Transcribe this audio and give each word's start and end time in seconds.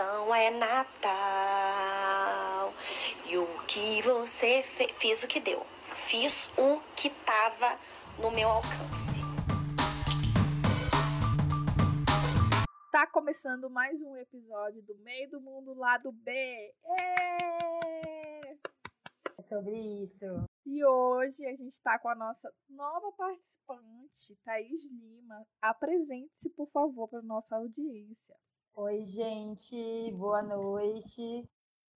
então 0.00 0.34
é 0.34 0.50
Natal. 0.50 1.12
E 3.28 3.36
o 3.36 3.44
que 3.66 4.00
você 4.00 4.62
fez? 4.62 4.90
Fiz 4.92 5.22
o 5.22 5.28
que 5.28 5.38
deu. 5.38 5.62
Fiz 5.82 6.50
o 6.56 6.80
que 6.96 7.10
tava 7.10 7.78
no 8.18 8.30
meu 8.30 8.48
alcance. 8.48 9.20
Tá 12.90 13.06
começando 13.08 13.68
mais 13.68 14.00
um 14.00 14.16
episódio 14.16 14.80
do 14.84 14.96
Meio 15.00 15.28
do 15.32 15.38
Mundo 15.38 15.74
Lado 15.74 16.10
B. 16.12 16.32
É 19.38 19.42
sobre 19.42 19.76
isso. 20.02 20.24
E 20.64 20.82
hoje 20.82 21.44
a 21.44 21.50
gente 21.50 21.72
está 21.72 21.98
com 21.98 22.08
a 22.08 22.14
nossa 22.14 22.50
nova 22.70 23.12
participante, 23.12 24.34
Thaís 24.44 24.82
Lima. 24.84 25.44
Apresente-se, 25.60 26.48
por 26.50 26.70
favor, 26.70 27.06
para 27.06 27.20
nossa 27.20 27.56
audiência. 27.56 28.34
Oi, 28.76 29.04
gente, 29.04 30.10
boa 30.12 30.42
noite. 30.42 31.46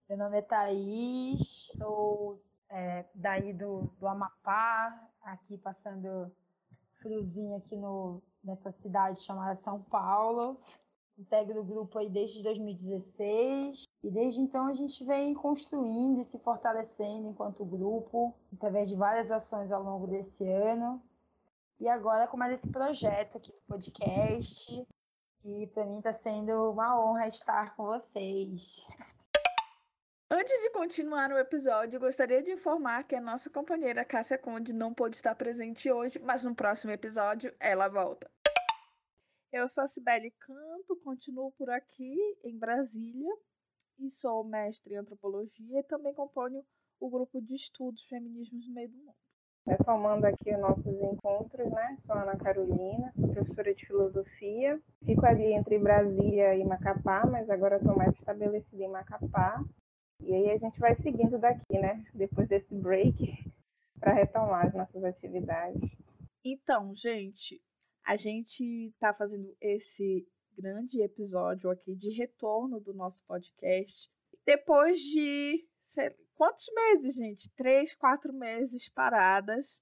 Meu 0.07 0.17
nome 0.17 0.37
é 0.37 0.41
Thaís, 0.41 1.71
sou 1.75 2.39
é, 2.69 3.05
daí 3.15 3.53
do, 3.53 3.89
do 3.97 4.07
Amapá, 4.07 5.09
aqui 5.21 5.57
passando 5.57 6.31
friozinho 7.01 7.57
aqui 7.57 7.75
no, 7.75 8.21
nessa 8.43 8.71
cidade 8.71 9.21
chamada 9.21 9.55
São 9.55 9.81
Paulo. 9.83 10.59
Integro 11.17 11.61
o 11.61 11.65
grupo 11.65 11.97
aí 11.97 12.09
desde 12.09 12.43
2016 12.43 13.97
e 14.03 14.11
desde 14.11 14.41
então 14.41 14.67
a 14.67 14.73
gente 14.73 15.03
vem 15.03 15.33
construindo 15.33 16.19
e 16.19 16.23
se 16.25 16.37
fortalecendo 16.39 17.29
enquanto 17.29 17.65
grupo, 17.65 18.35
através 18.53 18.89
de 18.89 18.95
várias 18.95 19.31
ações 19.31 19.71
ao 19.71 19.81
longo 19.81 20.07
desse 20.07 20.47
ano. 20.47 21.01
E 21.79 21.87
agora 21.87 22.27
com 22.27 22.37
mais 22.37 22.53
esse 22.53 22.69
projeto 22.69 23.37
aqui 23.37 23.51
do 23.51 23.61
podcast, 23.65 24.85
que 25.45 25.67
para 25.67 25.85
mim 25.85 25.99
está 25.99 26.11
sendo 26.11 26.71
uma 26.71 26.99
honra 26.99 27.27
estar 27.27 27.75
com 27.75 27.85
vocês. 27.85 28.83
Antes 30.27 30.59
de 30.63 30.71
continuar 30.71 31.31
o 31.31 31.37
episódio, 31.37 31.99
gostaria 31.99 32.41
de 32.41 32.51
informar 32.51 33.03
que 33.03 33.13
a 33.13 33.21
nossa 33.21 33.47
companheira 33.47 34.03
Cássia 34.03 34.39
Conde 34.39 34.73
não 34.73 34.91
pôde 34.91 35.15
estar 35.15 35.35
presente 35.35 35.91
hoje, 35.91 36.17
mas 36.17 36.43
no 36.43 36.55
próximo 36.55 36.91
episódio 36.91 37.55
ela 37.59 37.87
volta. 37.87 38.27
Eu 39.53 39.67
sou 39.67 39.83
a 39.83 39.87
Cibele 39.87 40.31
Canto, 40.31 40.99
continuo 41.03 41.51
por 41.51 41.69
aqui 41.69 42.17
em 42.43 42.57
Brasília 42.57 43.31
e 43.99 44.09
sou 44.09 44.43
mestre 44.43 44.95
em 44.95 44.97
antropologia 44.97 45.79
e 45.79 45.83
também 45.83 46.15
componho 46.15 46.65
o 46.99 47.07
grupo 47.07 47.39
de 47.39 47.53
estudos 47.53 48.01
Feminismos 48.07 48.67
no 48.67 48.73
Meio 48.73 48.89
do 48.89 48.97
Mundo. 48.97 49.24
Retomando 49.67 50.27
aqui 50.27 50.53
os 50.53 50.59
nossos 50.59 51.01
encontros, 51.01 51.71
né? 51.71 51.97
Sou 52.05 52.15
Ana 52.15 52.37
Carolina, 52.37 53.11
sou 53.15 53.29
professora 53.29 53.73
de 53.73 53.85
filosofia. 53.85 54.79
Fico 55.03 55.25
ali 55.25 55.53
entre 55.53 55.79
Brasília 55.79 56.55
e 56.55 56.63
Macapá, 56.63 57.25
mas 57.25 57.49
agora 57.49 57.77
estou 57.77 57.95
mais 57.95 58.13
estabelecida 58.13 58.83
em 58.83 58.91
Macapá. 58.91 59.63
E 60.21 60.33
aí 60.33 60.51
a 60.51 60.57
gente 60.57 60.79
vai 60.79 60.95
seguindo 61.01 61.39
daqui, 61.39 61.79
né? 61.79 62.03
Depois 62.13 62.47
desse 62.47 62.75
break, 62.75 63.15
para 63.99 64.13
retomar 64.13 64.67
as 64.67 64.73
nossas 64.73 65.03
atividades. 65.03 65.81
Então, 66.43 66.93
gente, 66.95 67.59
a 68.05 68.15
gente 68.15 68.89
está 68.89 69.15
fazendo 69.15 69.51
esse 69.59 70.27
grande 70.55 71.01
episódio 71.01 71.71
aqui 71.71 71.95
de 71.95 72.11
retorno 72.11 72.79
do 72.79 72.93
nosso 72.93 73.25
podcast. 73.25 74.09
Depois 74.45 74.99
de 74.99 75.67
sei, 75.81 76.11
quantos 76.35 76.65
meses, 76.73 77.15
gente? 77.15 77.49
Três, 77.55 77.95
quatro 77.95 78.33
meses 78.33 78.89
paradas. 78.89 79.81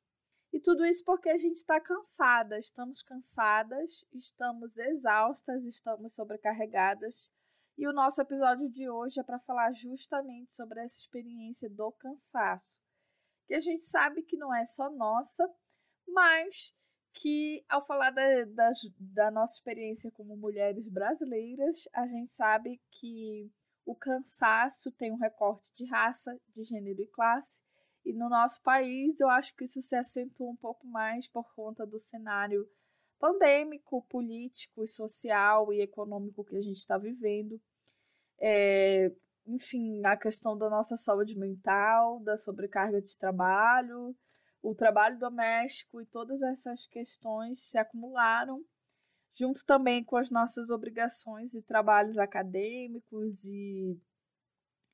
E 0.51 0.59
tudo 0.59 0.85
isso 0.85 1.03
porque 1.03 1.29
a 1.29 1.37
gente 1.37 1.57
está 1.57 1.79
cansada. 1.79 2.57
Estamos 2.57 3.01
cansadas, 3.01 4.05
estamos 4.13 4.77
exaustas, 4.77 5.65
estamos 5.65 6.13
sobrecarregadas. 6.13 7.31
E 7.75 7.87
o 7.87 7.93
nosso 7.93 8.21
episódio 8.21 8.69
de 8.69 8.87
hoje 8.87 9.19
é 9.19 9.23
para 9.23 9.39
falar 9.39 9.73
justamente 9.73 10.53
sobre 10.53 10.79
essa 10.79 10.99
experiência 10.99 11.69
do 11.69 11.91
cansaço. 11.91 12.81
Que 13.47 13.55
a 13.55 13.59
gente 13.59 13.81
sabe 13.81 14.21
que 14.21 14.37
não 14.37 14.53
é 14.53 14.63
só 14.63 14.91
nossa, 14.91 15.43
mas 16.07 16.75
que 17.13 17.63
ao 17.67 17.83
falar 17.85 18.11
da, 18.11 18.45
da, 18.45 18.71
da 18.99 19.31
nossa 19.31 19.55
experiência 19.55 20.11
como 20.11 20.37
mulheres 20.37 20.87
brasileiras, 20.87 21.87
a 21.93 22.05
gente 22.07 22.31
sabe 22.31 22.79
que 22.91 23.51
o 23.85 23.95
cansaço 23.95 24.91
tem 24.91 25.11
um 25.11 25.17
recorte 25.17 25.71
de 25.75 25.85
raça, 25.85 26.39
de 26.55 26.63
gênero 26.63 27.01
e 27.01 27.07
classe. 27.07 27.61
E 28.05 28.13
no 28.13 28.29
nosso 28.29 28.61
país, 28.61 29.19
eu 29.19 29.29
acho 29.29 29.55
que 29.55 29.63
isso 29.63 29.81
se 29.81 29.95
acentua 29.95 30.49
um 30.49 30.55
pouco 30.55 30.85
mais 30.87 31.27
por 31.27 31.53
conta 31.53 31.85
do 31.85 31.99
cenário 31.99 32.67
pandêmico, 33.19 34.01
político, 34.03 34.85
social 34.85 35.71
e 35.71 35.81
econômico 35.81 36.43
que 36.43 36.57
a 36.57 36.61
gente 36.61 36.77
está 36.77 36.97
vivendo. 36.97 37.61
É, 38.39 39.09
enfim, 39.47 40.05
a 40.05 40.17
questão 40.17 40.57
da 40.57 40.69
nossa 40.69 40.97
saúde 40.97 41.37
mental, 41.37 42.19
da 42.19 42.35
sobrecarga 42.35 43.01
de 43.01 43.17
trabalho, 43.17 44.15
o 44.61 44.73
trabalho 44.75 45.17
doméstico 45.17 46.01
e 46.01 46.05
todas 46.05 46.41
essas 46.41 46.85
questões 46.85 47.69
se 47.69 47.77
acumularam, 47.77 48.63
junto 49.33 49.65
também 49.65 50.03
com 50.03 50.15
as 50.15 50.29
nossas 50.29 50.69
obrigações 50.69 51.55
e 51.55 51.61
trabalhos 51.61 52.17
acadêmicos 52.17 53.45
e, 53.45 53.99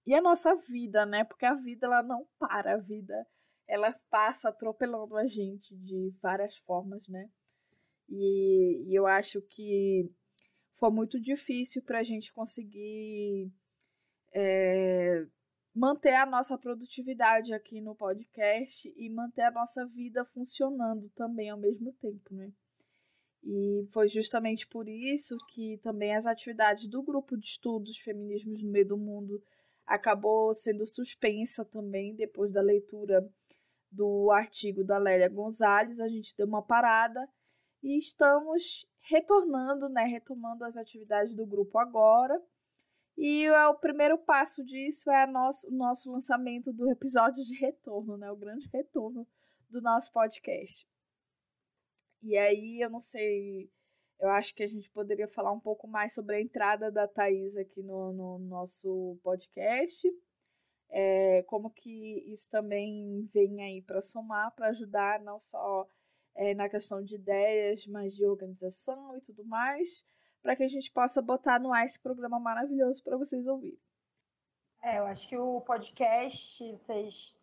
e 0.05 0.13
a 0.13 0.21
nossa 0.21 0.55
vida, 0.55 1.05
né? 1.05 1.23
Porque 1.23 1.45
a 1.45 1.53
vida 1.53 1.85
ela 1.85 2.01
não 2.01 2.25
para, 2.39 2.75
a 2.75 2.77
vida 2.77 3.27
ela 3.67 3.93
passa 4.09 4.49
atropelando 4.49 5.15
a 5.15 5.27
gente 5.27 5.75
de 5.75 6.11
várias 6.21 6.57
formas, 6.57 7.07
né? 7.09 7.29
E, 8.07 8.85
e 8.87 8.95
eu 8.95 9.05
acho 9.05 9.41
que 9.41 10.09
foi 10.73 10.89
muito 10.89 11.19
difícil 11.19 11.83
para 11.83 11.99
a 11.99 12.03
gente 12.03 12.33
conseguir 12.33 13.51
é, 14.33 15.27
manter 15.75 16.15
a 16.15 16.25
nossa 16.25 16.57
produtividade 16.57 17.53
aqui 17.53 17.79
no 17.81 17.95
podcast 17.95 18.91
e 18.95 19.09
manter 19.09 19.43
a 19.43 19.51
nossa 19.51 19.85
vida 19.85 20.25
funcionando 20.25 21.09
também 21.09 21.49
ao 21.49 21.59
mesmo 21.59 21.93
tempo, 21.93 22.33
né? 22.33 22.51
E 23.43 23.87
foi 23.91 24.07
justamente 24.07 24.67
por 24.67 24.87
isso 24.87 25.37
que 25.49 25.77
também 25.77 26.15
as 26.15 26.27
atividades 26.27 26.87
do 26.87 27.01
grupo 27.01 27.37
de 27.37 27.45
estudos 27.45 27.97
Feminismos 27.97 28.61
no 28.61 28.69
Meio 28.69 28.87
do 28.87 28.97
Mundo 28.97 29.41
acabou 29.85 30.53
sendo 30.53 30.85
suspensa 30.85 31.63
também 31.65 32.13
depois 32.15 32.51
da 32.51 32.61
leitura 32.61 33.27
do 33.91 34.29
artigo 34.31 34.83
da 34.83 34.97
Lélia 34.97 35.29
Gonzalez. 35.29 35.99
A 35.99 36.09
gente 36.09 36.35
deu 36.35 36.45
uma 36.45 36.61
parada 36.61 37.27
e 37.81 37.97
estamos 37.97 38.85
retornando, 38.99 39.87
né, 39.87 40.03
retomando 40.03 40.65
as 40.65 40.77
atividades 40.77 41.33
do 41.33 41.45
grupo 41.45 41.79
agora 41.79 42.39
e 43.21 43.43
é 43.43 43.67
o 43.67 43.75
primeiro 43.75 44.17
passo 44.17 44.63
disso 44.63 45.11
é 45.11 45.27
nosso, 45.27 45.67
o 45.67 45.75
nosso 45.75 46.09
lançamento 46.09 46.71
do 46.71 46.89
episódio 46.89 47.43
de 47.43 47.53
retorno, 47.53 48.15
né? 48.15 48.31
O 48.31 48.35
grande 48.37 48.69
retorno 48.71 49.27
do 49.69 49.81
nosso 49.81 50.09
podcast. 50.13 50.87
E 52.21 52.37
aí, 52.37 52.81
eu 52.81 52.89
não 52.89 53.01
sei, 53.01 53.71
eu 54.19 54.29
acho 54.29 54.53
que 54.53 54.63
a 54.63 54.67
gente 54.67 54.89
poderia 54.91 55.27
falar 55.27 55.51
um 55.51 55.59
pouco 55.59 55.87
mais 55.87 56.13
sobre 56.13 56.35
a 56.35 56.41
entrada 56.41 56.91
da 56.91 57.07
Thais 57.07 57.57
aqui 57.57 57.81
no, 57.81 58.13
no 58.13 58.39
nosso 58.39 59.17
podcast. 59.23 60.07
É, 60.91 61.43
como 61.43 61.69
que 61.69 62.23
isso 62.31 62.49
também 62.49 63.29
vem 63.33 63.61
aí 63.63 63.81
para 63.81 64.01
somar, 64.01 64.53
para 64.55 64.69
ajudar 64.69 65.21
não 65.21 65.39
só 65.39 65.87
é, 66.35 66.53
na 66.55 66.67
questão 66.67 67.03
de 67.03 67.15
ideias, 67.15 67.85
mas 67.85 68.15
de 68.15 68.25
organização 68.25 69.15
e 69.15 69.21
tudo 69.21 69.45
mais 69.45 70.03
para 70.41 70.55
que 70.55 70.63
a 70.63 70.67
gente 70.67 70.91
possa 70.91 71.21
botar 71.21 71.59
no 71.59 71.73
ar 71.73 71.85
esse 71.85 71.99
programa 71.99 72.39
maravilhoso 72.39 73.03
para 73.03 73.17
vocês 73.17 73.47
ouvirem. 73.47 73.79
É, 74.81 74.99
eu 74.99 75.05
acho 75.05 75.27
que 75.27 75.37
o 75.37 75.61
podcast, 75.61 76.71
vocês 76.71 77.35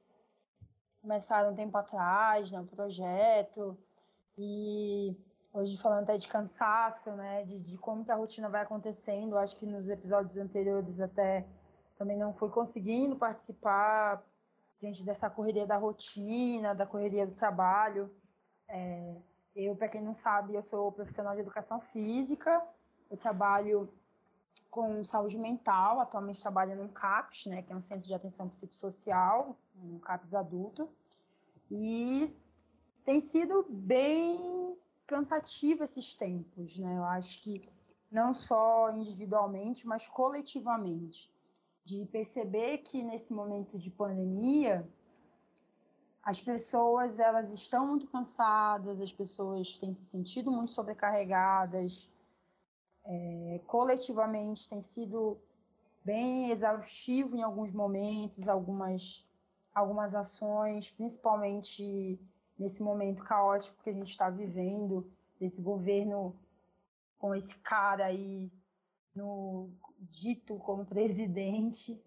começaram 1.03 1.53
um 1.53 1.55
tempo 1.55 1.77
atrás, 1.77 2.51
né, 2.51 2.59
um 2.59 2.67
projeto, 2.67 3.79
e 4.39 5.17
hoje 5.53 5.77
falando 5.79 6.03
até 6.03 6.17
de 6.17 6.29
cansaço, 6.29 7.11
né, 7.13 7.45
de, 7.45 7.61
de 7.61 7.79
como 7.79 8.05
que 8.05 8.11
a 8.11 8.17
rotina 8.17 8.49
vai 8.49 8.63
acontecendo, 8.63 9.39
acho 9.39 9.57
que 9.57 9.65
nos 9.65 9.89
episódios 9.89 10.37
anteriores 10.37 11.01
até 11.01 11.47
também 11.97 12.19
não 12.19 12.35
fui 12.35 12.51
conseguindo 12.51 13.17
participar 13.17 14.23
diante 14.79 15.03
dessa 15.03 15.31
correria 15.31 15.67
da 15.67 15.79
rotina, 15.79 16.75
da 16.75 16.87
correria 16.87 17.27
do 17.27 17.35
trabalho. 17.35 18.15
É, 18.69 19.17
eu, 19.55 19.75
para 19.75 19.89
quem 19.89 20.03
não 20.03 20.13
sabe, 20.13 20.55
eu 20.55 20.63
sou 20.63 20.93
profissional 20.93 21.35
de 21.35 21.41
educação 21.41 21.81
física, 21.81 22.63
eu 23.11 23.17
trabalho 23.17 23.89
com 24.71 25.03
saúde 25.03 25.39
mental, 25.39 26.01
atualmente 26.01 26.39
trabalho 26.39 26.77
no 26.77 26.91
CAPS, 26.91 27.47
né, 27.47 27.63
que 27.63 27.73
é 27.73 27.77
um 27.77 27.81
centro 27.81 28.07
de 28.07 28.13
atenção 28.13 28.47
psicossocial, 28.47 29.57
um 29.83 29.99
CAPS 29.99 30.35
adulto, 30.35 30.91
e 31.71 32.29
tem 33.07 33.21
sido 33.21 33.65
bem 33.71 34.77
cansativo 35.07 35.85
esses 35.85 36.17
tempos, 36.17 36.77
né? 36.77 36.99
Eu 36.99 37.05
acho 37.05 37.41
que 37.41 37.67
não 38.11 38.35
só 38.35 38.91
individualmente, 38.91 39.87
mas 39.87 40.09
coletivamente, 40.09 41.33
de 41.85 42.05
perceber 42.07 42.79
que 42.79 43.05
nesse 43.05 43.33
momento 43.33 43.79
de 43.79 43.93
pandemia 43.93 44.87
as 46.21 46.41
pessoas 46.41 47.21
elas 47.21 47.53
estão 47.53 47.87
muito 47.87 48.09
cansadas, 48.09 49.01
as 49.01 49.13
pessoas 49.13 49.79
têm 49.79 49.93
se 49.93 50.05
sentido 50.05 50.51
muito 50.51 50.73
sobrecarregadas, 50.73 52.11
é, 53.05 53.61
coletivamente 53.69 54.69
tem 54.69 54.81
sido 54.81 55.39
bem 56.05 56.51
exaustivo 56.51 57.37
em 57.37 57.43
alguns 57.43 57.71
momentos, 57.71 58.49
algumas, 58.49 59.25
algumas 59.73 60.17
ações, 60.17 60.91
principalmente 60.91 62.19
nesse 62.59 62.83
momento 62.83 63.23
caótico 63.23 63.83
que 63.83 63.91
a 63.91 63.93
gente 63.93 64.11
está 64.11 64.31
vivendo, 64.31 65.11
desse 65.39 65.61
governo 65.61 66.35
com 67.19 67.35
esse 67.35 67.57
cara 67.59 68.07
aí 68.07 68.51
no 69.15 69.71
dito 69.99 70.59
como 70.59 70.85
presidente 70.85 72.01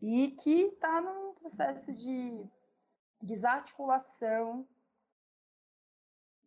e 0.00 0.28
que 0.28 0.62
está 0.62 1.00
num 1.00 1.34
processo 1.34 1.92
de 1.92 2.44
desarticulação 3.22 4.66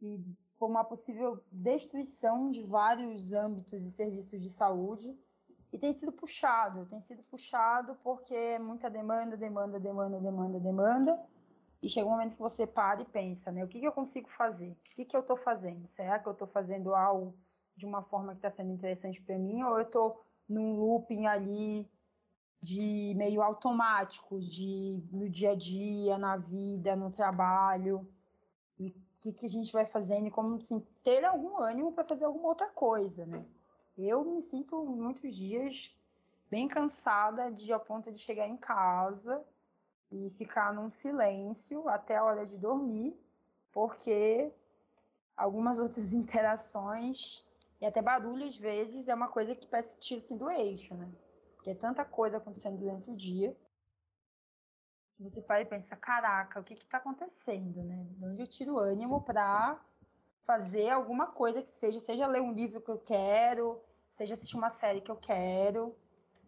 e 0.02 0.24
com 0.58 0.68
uma 0.68 0.84
possível 0.84 1.44
destruição 1.52 2.50
de 2.52 2.64
vários 2.64 3.32
âmbitos 3.32 3.84
e 3.84 3.92
serviços 3.92 4.42
de 4.42 4.50
saúde 4.50 5.18
e 5.72 5.78
tem 5.78 5.92
sido 5.92 6.12
puxado, 6.12 6.86
tem 6.86 7.02
sido 7.02 7.24
puxado 7.24 7.96
porque 8.04 8.34
é 8.34 8.60
muita 8.60 8.90
demanda, 8.90 9.36
demanda, 9.36 9.80
demanda, 9.80 10.20
demanda, 10.20 10.60
demanda. 10.60 11.33
E 11.84 11.90
chega 11.90 12.08
um 12.08 12.12
momento 12.12 12.38
que 12.38 12.42
você 12.42 12.66
para 12.66 13.02
e 13.02 13.06
pensa, 13.06 13.52
né? 13.52 13.62
O 13.62 13.68
que, 13.68 13.78
que 13.78 13.86
eu 13.86 13.92
consigo 13.92 14.30
fazer? 14.30 14.70
O 14.70 14.96
que, 14.96 15.04
que 15.04 15.18
eu 15.18 15.20
estou 15.20 15.36
fazendo? 15.36 15.86
Será 15.90 16.18
que 16.18 16.26
eu 16.26 16.32
estou 16.32 16.48
fazendo 16.48 16.96
algo 16.96 17.36
de 17.76 17.86
uma 17.86 18.02
forma 18.02 18.32
que 18.32 18.38
está 18.38 18.50
sendo 18.50 18.72
interessante 18.72 19.22
para 19.22 19.38
mim? 19.38 19.62
Ou 19.64 19.78
eu 19.78 19.82
estou 19.82 20.24
num 20.48 20.80
looping 20.80 21.26
ali 21.26 21.86
de 22.62 23.14
meio 23.18 23.42
automático, 23.42 24.40
de 24.40 25.04
no 25.12 25.30
dia 25.30 25.52
a 25.52 25.56
dia, 25.56 26.18
na 26.18 26.38
vida, 26.38 26.96
no 26.96 27.12
trabalho? 27.12 28.10
E 28.80 28.88
o 28.88 28.96
que, 29.20 29.34
que 29.34 29.46
a 29.46 29.50
gente 29.50 29.74
vai 29.74 29.86
fazendo? 29.86 30.28
E 30.28 30.32
como 30.32 30.56
assim, 30.56 30.80
ter 31.04 31.26
algum 31.26 31.62
ânimo 31.62 31.92
para 31.92 32.06
fazer 32.06 32.24
alguma 32.24 32.48
outra 32.48 32.70
coisa, 32.70 33.26
né? 33.26 33.46
Eu 33.98 34.24
me 34.24 34.42
sinto 34.42 34.86
muitos 34.86 35.36
dias 35.36 35.94
bem 36.50 36.66
cansada 36.66 37.52
de 37.52 37.74
a 37.74 37.80
ponto 37.80 38.10
de 38.10 38.20
chegar 38.20 38.48
em 38.48 38.56
casa 38.56 39.46
e 40.14 40.30
ficar 40.30 40.72
num 40.72 40.92
silêncio 40.92 41.90
até 41.90 42.18
a 42.18 42.24
hora 42.24 42.46
de 42.46 42.60
dormir, 42.60 43.20
porque 43.72 44.54
algumas 45.36 45.80
outras 45.80 46.14
interações 46.14 47.44
e 47.82 47.86
até 47.86 48.02
barulho 48.02 48.46
às 48.46 48.56
vezes 48.56 49.08
é 49.08 49.16
uma 49.16 49.28
coisa 49.28 49.56
que 49.56 49.66
parece 49.66 49.98
tiro 49.98 50.22
assim 50.22 50.38
do 50.38 50.50
eixo, 50.52 50.94
né? 50.94 51.12
Porque 51.56 51.72
é 51.72 51.76
tanta 51.76 52.06
coisa 52.06 52.38
acontecendo 52.38 52.78
durante 52.78 53.10
o 53.10 53.16
dia. 53.16 53.58
Você 55.20 55.42
para 55.42 55.62
e 55.62 55.66
pensa, 55.66 55.96
caraca, 55.96 56.60
o 56.60 56.64
que 56.64 56.76
está 56.76 56.98
acontecendo, 56.98 57.84
né? 57.84 58.06
De 58.12 58.26
onde 58.26 58.42
eu 58.42 58.48
tiro 58.48 58.78
ânimo 58.78 59.22
para 59.22 59.80
fazer 60.46 60.90
alguma 60.90 61.28
coisa 61.28 61.62
que 61.62 61.70
seja, 61.70 62.00
seja 62.00 62.28
ler 62.28 62.42
um 62.42 62.54
livro 62.54 62.82
que 62.82 62.92
eu 62.92 63.00
quero, 63.00 63.82
seja 64.10 64.36
assistir 64.36 64.58
uma 64.58 64.70
série 64.70 65.02
que 65.02 65.10
eu 65.10 65.16
quero, 65.16 65.96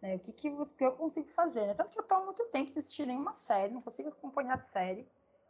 né? 0.00 0.16
O 0.16 0.18
que, 0.18 0.32
que, 0.32 0.48
eu 0.80 0.92
consigo 0.92 1.28
fazer, 1.28 1.66
né? 1.66 1.74
Tanto 1.74 1.92
que 1.92 1.98
eu 1.98 2.02
estou 2.02 2.18
há 2.18 2.24
muito 2.24 2.44
tempo 2.46 2.70
sem 2.70 2.80
assistir 2.80 3.06
nenhuma 3.06 3.32
série, 3.32 3.72
não 3.72 3.82
consigo 3.82 4.08
acompanhar 4.08 4.56
série. 4.56 5.06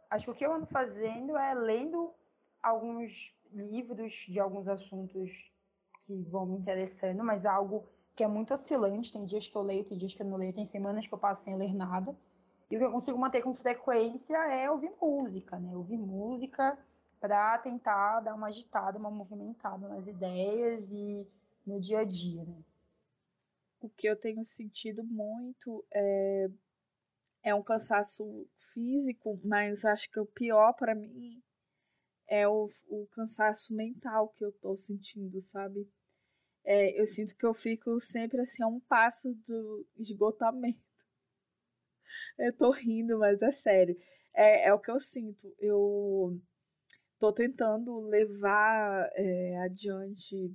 Acho 0.09 0.25
que 0.25 0.31
o 0.31 0.35
que 0.35 0.45
eu 0.45 0.53
ando 0.53 0.65
fazendo 0.65 1.37
é 1.37 1.53
lendo 1.53 2.13
alguns 2.61 3.35
livros 3.51 4.25
de 4.27 4.39
alguns 4.39 4.67
assuntos 4.67 5.51
que 6.05 6.23
vão 6.23 6.45
me 6.45 6.57
interessando, 6.57 7.23
mas 7.23 7.45
algo 7.45 7.85
que 8.15 8.23
é 8.23 8.27
muito 8.27 8.53
oscilante. 8.53 9.11
Tem 9.11 9.25
dias 9.25 9.47
que 9.47 9.55
eu 9.55 9.61
leio, 9.61 9.83
tem 9.83 9.97
dias 9.97 10.13
que 10.13 10.21
eu 10.21 10.25
não 10.25 10.37
leio, 10.37 10.53
tem 10.53 10.65
semanas 10.65 11.05
que 11.05 11.13
eu 11.13 11.17
passo 11.17 11.43
sem 11.43 11.55
ler 11.55 11.73
nada. 11.73 12.17
E 12.69 12.75
o 12.75 12.79
que 12.79 12.85
eu 12.85 12.91
consigo 12.91 13.17
manter 13.17 13.41
com 13.41 13.53
frequência 13.53 14.37
é 14.53 14.69
ouvir 14.69 14.91
música, 15.01 15.57
né? 15.59 15.75
Ouvir 15.75 15.97
música 15.97 16.77
para 17.19 17.57
tentar 17.59 18.19
dar 18.21 18.35
uma 18.35 18.47
agitada, 18.47 18.97
uma 18.97 19.09
movimentada 19.09 19.87
nas 19.87 20.07
ideias 20.07 20.91
e 20.91 21.27
no 21.65 21.79
dia 21.79 21.99
a 21.99 22.03
dia, 22.03 22.43
né? 22.43 22.57
O 23.87 23.89
que 23.91 24.05
eu 24.05 24.17
tenho 24.17 24.43
sentido 24.43 25.01
muito 25.01 25.85
é, 25.93 26.47
é 27.41 27.55
um 27.55 27.63
cansaço 27.63 28.45
físico, 28.73 29.39
mas 29.45 29.85
acho 29.85 30.11
que 30.11 30.19
o 30.19 30.25
pior 30.25 30.73
para 30.73 30.93
mim 30.93 31.41
é 32.27 32.45
o, 32.45 32.67
o 32.89 33.07
cansaço 33.07 33.73
mental 33.73 34.27
que 34.35 34.43
eu 34.43 34.51
tô 34.51 34.75
sentindo, 34.75 35.39
sabe? 35.39 35.89
É, 36.65 36.99
eu 36.99 37.07
sinto 37.07 37.33
que 37.37 37.45
eu 37.45 37.53
fico 37.53 37.97
sempre 38.01 38.41
assim 38.41 38.61
a 38.61 38.67
um 38.67 38.81
passo 38.81 39.33
do 39.47 39.87
esgotamento. 39.95 40.83
Eu 42.37 42.51
tô 42.55 42.71
rindo, 42.71 43.17
mas 43.19 43.41
é 43.41 43.51
sério. 43.51 43.97
É, 44.33 44.67
é 44.67 44.73
o 44.73 44.79
que 44.79 44.91
eu 44.91 44.99
sinto. 44.99 45.55
Eu 45.59 46.41
estou 47.13 47.31
tentando 47.31 48.01
levar 48.01 49.09
é, 49.13 49.57
adiante 49.59 50.53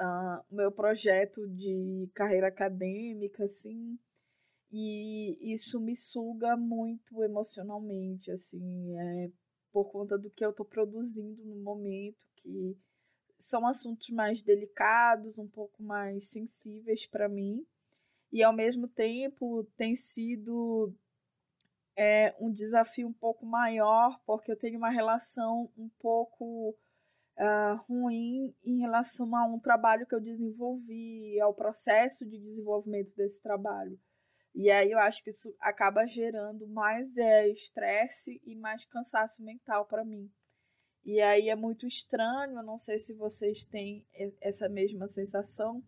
uh, 0.00 0.44
meu 0.54 0.70
projeto 0.70 1.48
de 1.48 2.08
carreira 2.14 2.48
acadêmica, 2.48 3.44
assim, 3.44 3.98
e 4.70 5.52
isso 5.52 5.80
me 5.80 5.94
suga 5.94 6.56
muito 6.56 7.22
emocionalmente, 7.22 8.30
assim, 8.30 8.96
é, 8.96 9.30
por 9.70 9.90
conta 9.90 10.18
do 10.18 10.30
que 10.30 10.44
eu 10.44 10.50
estou 10.50 10.64
produzindo 10.64 11.44
no 11.44 11.56
momento, 11.56 12.24
que 12.36 12.76
são 13.38 13.66
assuntos 13.66 14.08
mais 14.10 14.42
delicados, 14.42 15.38
um 15.38 15.48
pouco 15.48 15.82
mais 15.82 16.24
sensíveis 16.30 17.06
para 17.06 17.28
mim, 17.28 17.66
e 18.32 18.42
ao 18.42 18.52
mesmo 18.52 18.88
tempo 18.88 19.64
tem 19.76 19.94
sido 19.94 20.94
é 21.94 22.34
um 22.40 22.50
desafio 22.50 23.06
um 23.06 23.12
pouco 23.12 23.44
maior, 23.44 24.18
porque 24.24 24.50
eu 24.50 24.56
tenho 24.56 24.78
uma 24.78 24.90
relação 24.90 25.70
um 25.76 25.88
pouco 26.00 26.74
uh, 27.38 27.76
ruim 27.88 28.54
em 28.64 28.80
relação 28.80 29.34
a 29.36 29.46
um 29.46 29.58
trabalho 29.58 30.06
que 30.06 30.14
eu 30.14 30.20
desenvolvi, 30.20 31.40
ao 31.40 31.54
processo 31.54 32.28
de 32.28 32.38
desenvolvimento 32.38 33.14
desse 33.14 33.42
trabalho. 33.42 33.98
E 34.54 34.70
aí 34.70 34.90
eu 34.90 34.98
acho 34.98 35.22
que 35.24 35.30
isso 35.30 35.54
acaba 35.58 36.06
gerando 36.06 36.68
mais 36.68 37.16
é, 37.16 37.48
estresse 37.48 38.40
e 38.44 38.54
mais 38.54 38.84
cansaço 38.84 39.42
mental 39.42 39.86
para 39.86 40.04
mim. 40.04 40.30
E 41.04 41.20
aí 41.20 41.48
é 41.48 41.56
muito 41.56 41.86
estranho, 41.86 42.58
eu 42.58 42.62
não 42.62 42.78
sei 42.78 42.98
se 42.98 43.14
vocês 43.14 43.64
têm 43.64 44.06
essa 44.40 44.68
mesma 44.68 45.06
sensação, 45.06 45.82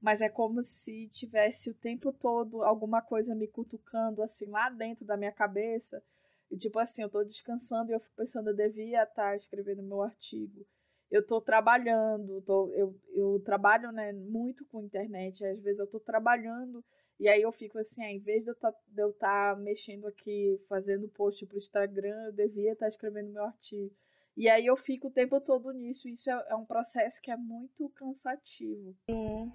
mas 0.00 0.20
é 0.20 0.28
como 0.28 0.62
se 0.62 1.08
tivesse 1.08 1.70
o 1.70 1.74
tempo 1.74 2.12
todo 2.12 2.62
alguma 2.62 3.00
coisa 3.00 3.34
me 3.34 3.48
cutucando 3.48 4.22
assim 4.22 4.46
lá 4.46 4.68
dentro 4.68 5.04
da 5.04 5.16
minha 5.16 5.32
cabeça. 5.32 6.02
E 6.50 6.56
tipo 6.56 6.78
assim, 6.78 7.02
eu 7.02 7.08
tô 7.08 7.24
descansando 7.24 7.90
e 7.90 7.94
eu 7.94 8.00
fico 8.00 8.14
pensando, 8.14 8.50
eu 8.50 8.54
devia 8.54 9.02
estar 9.04 9.30
tá 9.30 9.34
escrevendo 9.34 9.82
meu 9.82 10.02
artigo. 10.02 10.66
Eu 11.12 11.24
tô 11.24 11.40
trabalhando, 11.40 12.40
tô, 12.40 12.72
eu, 12.72 12.98
eu 13.14 13.40
trabalho 13.44 13.92
né, 13.92 14.12
muito 14.12 14.64
com 14.66 14.82
internet, 14.82 15.44
às 15.44 15.60
vezes 15.60 15.78
eu 15.78 15.86
tô 15.86 16.00
trabalhando 16.00 16.82
e 17.20 17.28
aí 17.28 17.42
eu 17.42 17.52
fico 17.52 17.78
assim, 17.78 18.02
ah, 18.02 18.10
em 18.10 18.18
vez 18.18 18.42
de 18.42 18.50
eu 18.50 18.54
tá, 18.56 18.74
estar 18.96 19.54
tá 19.54 19.60
mexendo 19.60 20.08
aqui, 20.08 20.60
fazendo 20.68 21.08
post 21.08 21.46
pro 21.46 21.56
Instagram, 21.56 22.24
eu 22.24 22.32
devia 22.32 22.72
estar 22.72 22.86
tá 22.86 22.88
escrevendo 22.88 23.30
meu 23.30 23.44
artigo. 23.44 23.94
E 24.36 24.48
aí 24.48 24.66
eu 24.66 24.76
fico 24.76 25.08
o 25.08 25.10
tempo 25.10 25.40
todo 25.40 25.72
nisso. 25.72 26.08
Isso 26.08 26.30
é, 26.30 26.46
é 26.48 26.56
um 26.56 26.64
processo 26.64 27.20
que 27.20 27.30
é 27.30 27.36
muito 27.36 27.88
cansativo. 27.90 28.96
Sim. 29.08 29.52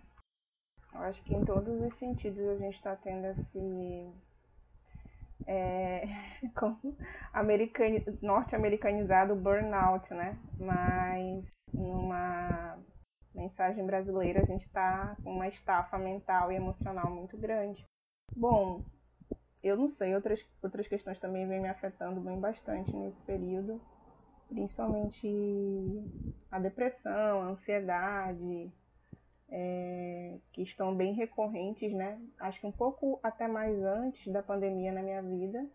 Eu 0.94 1.00
acho 1.02 1.22
que 1.24 1.34
em 1.34 1.44
todos 1.44 1.82
os 1.82 1.98
sentidos 1.98 2.48
a 2.48 2.56
gente 2.56 2.76
está 2.76 2.96
tendo 2.96 3.26
esse. 3.28 4.14
É, 5.46 6.04
norte-americanizado 8.22 9.36
burnout, 9.36 10.12
né? 10.14 10.38
Mas 10.60 11.46
numa 11.74 12.78
mensagem 13.34 13.86
brasileira 13.86 14.42
a 14.42 14.46
gente 14.46 14.66
está 14.66 15.16
com 15.24 15.32
uma 15.32 15.48
estafa 15.48 15.98
mental 15.98 16.52
e 16.52 16.56
emocional 16.56 17.10
muito 17.10 17.38
grande. 17.38 17.86
Bom, 18.36 18.84
eu 19.64 19.76
não 19.78 19.90
sei, 19.90 20.16
outras, 20.16 20.40
outras 20.62 20.88
questões 20.88 21.20
também 21.20 21.48
vêm 21.48 21.62
me 21.62 21.68
afetando 21.68 22.22
bem 22.22 22.40
bastante 22.40 22.92
nesse 22.96 23.20
período, 23.22 23.82
principalmente 24.48 25.28
a 26.52 26.60
depressão, 26.60 27.42
a 27.42 27.46
ansiedade, 27.50 28.72
é, 29.50 30.38
que 30.52 30.62
estão 30.64 30.96
bem 30.96 31.14
recorrentes, 31.14 31.94
né? 31.94 32.20
Acho 32.40 32.60
que 32.60 32.68
um 32.68 32.72
pouco 32.72 33.20
até 33.24 33.48
mais 33.48 33.78
antes 33.84 34.32
da 34.32 34.44
pandemia 34.44 34.92
na 34.92 35.02
minha 35.02 35.22
vida, 35.22 35.66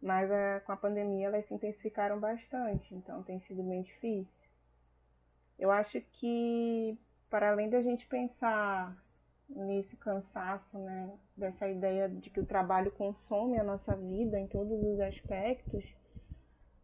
mas 0.00 0.30
com 0.64 0.72
a 0.72 0.76
pandemia 0.76 1.26
elas 1.26 1.46
se 1.46 1.54
intensificaram 1.54 2.18
bastante, 2.18 2.94
então 2.94 3.22
tem 3.22 3.40
sido 3.40 3.62
bem 3.62 3.82
difícil. 3.82 4.48
Eu 5.58 5.70
acho 5.70 6.00
que, 6.00 6.98
para 7.30 7.50
além 7.50 7.70
da 7.70 7.80
gente 7.82 8.06
pensar 8.06 8.96
nesse 9.48 9.96
cansaço, 9.96 10.78
né, 10.78 11.10
dessa 11.36 11.68
ideia 11.68 12.08
de 12.08 12.28
que 12.30 12.40
o 12.40 12.46
trabalho 12.46 12.90
consome 12.92 13.58
a 13.58 13.64
nossa 13.64 13.94
vida 13.96 14.38
em 14.38 14.46
todos 14.46 14.82
os 14.82 15.00
aspectos, 15.00 15.84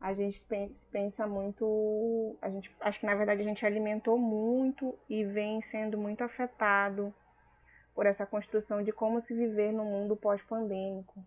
a 0.03 0.13
gente 0.15 0.45
pensa 0.91 1.29
muito, 1.29 2.37
a 2.43 2.51
gente 2.51 2.69
acho 2.81 2.99
que 2.99 3.07
na 3.07 3.15
verdade 3.15 3.41
a 3.41 3.45
gente 3.45 3.65
alimentou 3.65 4.19
muito 4.19 4.99
e 5.09 5.25
vem 5.25 5.63
sendo 5.71 5.97
muito 5.97 6.25
afetado 6.25 7.15
por 7.95 8.05
essa 8.05 8.27
construção 8.27 8.83
de 8.83 8.91
como 8.91 9.23
se 9.23 9.33
viver 9.33 9.73
no 9.73 9.85
mundo 9.85 10.17
pós-pandêmico, 10.17 11.25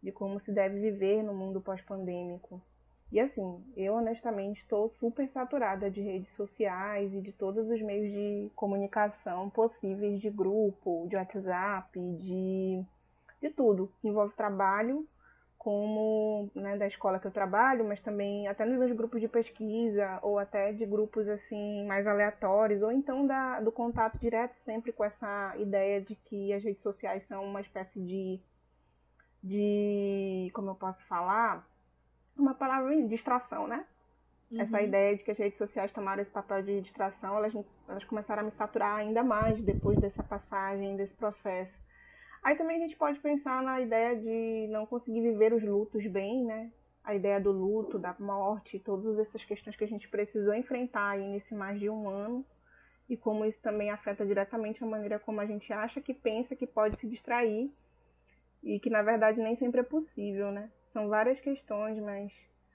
de 0.00 0.12
como 0.12 0.40
se 0.42 0.52
deve 0.52 0.78
viver 0.78 1.24
no 1.24 1.34
mundo 1.34 1.60
pós-pandêmico. 1.60 2.62
E 3.10 3.18
assim, 3.18 3.64
eu 3.76 3.94
honestamente 3.94 4.60
estou 4.60 4.88
super 5.00 5.28
saturada 5.30 5.90
de 5.90 6.00
redes 6.00 6.32
sociais 6.36 7.12
e 7.12 7.20
de 7.20 7.32
todos 7.32 7.68
os 7.68 7.82
meios 7.82 8.12
de 8.12 8.52
comunicação 8.54 9.50
possíveis, 9.50 10.20
de 10.20 10.30
grupo, 10.30 11.08
de 11.08 11.16
WhatsApp, 11.16 11.98
de, 11.98 12.84
de 13.42 13.50
tudo 13.50 13.92
que 14.00 14.06
envolve 14.06 14.32
trabalho, 14.36 15.04
como 15.66 16.48
né, 16.54 16.76
da 16.76 16.86
escola 16.86 17.18
que 17.18 17.26
eu 17.26 17.32
trabalho, 17.32 17.84
mas 17.84 18.00
também 18.02 18.46
até 18.46 18.64
nos 18.64 18.78
meus 18.78 18.92
grupos 18.92 19.20
de 19.20 19.26
pesquisa, 19.26 20.20
ou 20.22 20.38
até 20.38 20.72
de 20.72 20.86
grupos 20.86 21.26
assim 21.26 21.84
mais 21.88 22.06
aleatórios, 22.06 22.80
ou 22.82 22.92
então 22.92 23.26
da, 23.26 23.58
do 23.58 23.72
contato 23.72 24.16
direto 24.16 24.54
sempre 24.64 24.92
com 24.92 25.04
essa 25.04 25.56
ideia 25.58 26.00
de 26.00 26.14
que 26.14 26.52
as 26.52 26.62
redes 26.62 26.80
sociais 26.84 27.26
são 27.26 27.44
uma 27.44 27.60
espécie 27.60 27.98
de, 27.98 28.40
de 29.42 30.52
como 30.54 30.70
eu 30.70 30.76
posso 30.76 31.04
falar, 31.08 31.66
uma 32.38 32.54
palavra 32.54 32.94
de 32.94 33.08
distração, 33.08 33.66
né? 33.66 33.84
Uhum. 34.52 34.60
Essa 34.60 34.80
ideia 34.80 35.16
de 35.16 35.24
que 35.24 35.32
as 35.32 35.38
redes 35.38 35.58
sociais 35.58 35.90
tomaram 35.90 36.22
esse 36.22 36.30
papel 36.30 36.62
de 36.62 36.80
distração, 36.82 37.38
elas, 37.38 37.52
elas 37.88 38.04
começaram 38.04 38.42
a 38.42 38.44
me 38.44 38.52
saturar 38.52 38.98
ainda 38.98 39.24
mais 39.24 39.60
depois 39.64 39.98
dessa 39.98 40.22
passagem, 40.22 40.96
desse 40.96 41.14
processo. 41.14 41.85
Aí 42.46 42.54
também 42.54 42.76
a 42.76 42.80
gente 42.86 42.96
pode 42.96 43.18
pensar 43.18 43.60
na 43.60 43.80
ideia 43.80 44.14
de 44.14 44.68
não 44.70 44.86
conseguir 44.86 45.20
viver 45.20 45.52
os 45.52 45.64
lutos 45.64 46.06
bem, 46.06 46.44
né? 46.44 46.70
A 47.02 47.12
ideia 47.12 47.40
do 47.40 47.50
luto, 47.50 47.98
da 47.98 48.14
morte, 48.20 48.78
todas 48.78 49.18
essas 49.18 49.44
questões 49.44 49.74
que 49.74 49.82
a 49.82 49.88
gente 49.88 50.08
precisou 50.08 50.54
enfrentar 50.54 51.08
aí 51.08 51.26
nesse 51.26 51.52
mais 51.52 51.76
de 51.80 51.90
um 51.90 52.08
ano 52.08 52.46
e 53.10 53.16
como 53.16 53.44
isso 53.44 53.60
também 53.62 53.90
afeta 53.90 54.24
diretamente 54.24 54.80
a 54.80 54.86
maneira 54.86 55.18
como 55.18 55.40
a 55.40 55.46
gente 55.46 55.72
acha 55.72 56.00
que 56.00 56.14
pensa 56.14 56.54
que 56.54 56.68
pode 56.68 56.96
se 57.00 57.08
distrair 57.08 57.68
e 58.62 58.78
que 58.78 58.90
na 58.90 59.02
verdade 59.02 59.40
nem 59.40 59.56
sempre 59.56 59.80
é 59.80 59.82
possível, 59.84 60.52
né? 60.52 60.70
São 60.92 61.08
várias 61.08 61.40
questões, 61.40 61.98
mas 61.98 62.30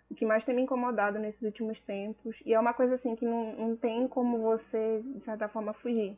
o 0.09 0.15
que 0.15 0.25
mais 0.25 0.43
tem 0.43 0.53
me 0.53 0.63
incomodado 0.63 1.17
nesses 1.17 1.43
últimos 1.43 1.79
tempos, 1.83 2.35
e 2.45 2.53
é 2.53 2.59
uma 2.59 2.73
coisa 2.73 2.95
assim 2.95 3.15
que 3.15 3.23
não, 3.23 3.53
não 3.53 3.75
tem 3.77 4.05
como 4.09 4.37
você, 4.37 5.01
de 5.01 5.23
certa 5.23 5.47
forma, 5.47 5.71
fugir. 5.75 6.17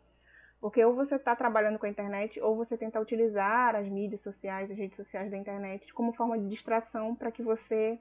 Porque 0.63 0.82
ou 0.86 0.96
você 0.96 1.15
está 1.15 1.36
trabalhando 1.36 1.77
com 1.77 1.86
a 1.86 1.89
internet, 1.89 2.39
ou 2.39 2.55
você 2.55 2.77
tenta 2.77 2.98
utilizar 2.98 3.75
as 3.75 3.86
mídias 3.86 4.22
sociais, 4.22 4.72
as 4.72 4.77
redes 4.77 4.96
sociais 4.96 5.29
da 5.29 5.36
internet, 5.36 5.93
como 5.93 6.13
forma 6.13 6.39
de 6.39 6.48
distração 6.48 7.13
para 7.13 7.34
que 7.34 7.43
você 7.43 8.00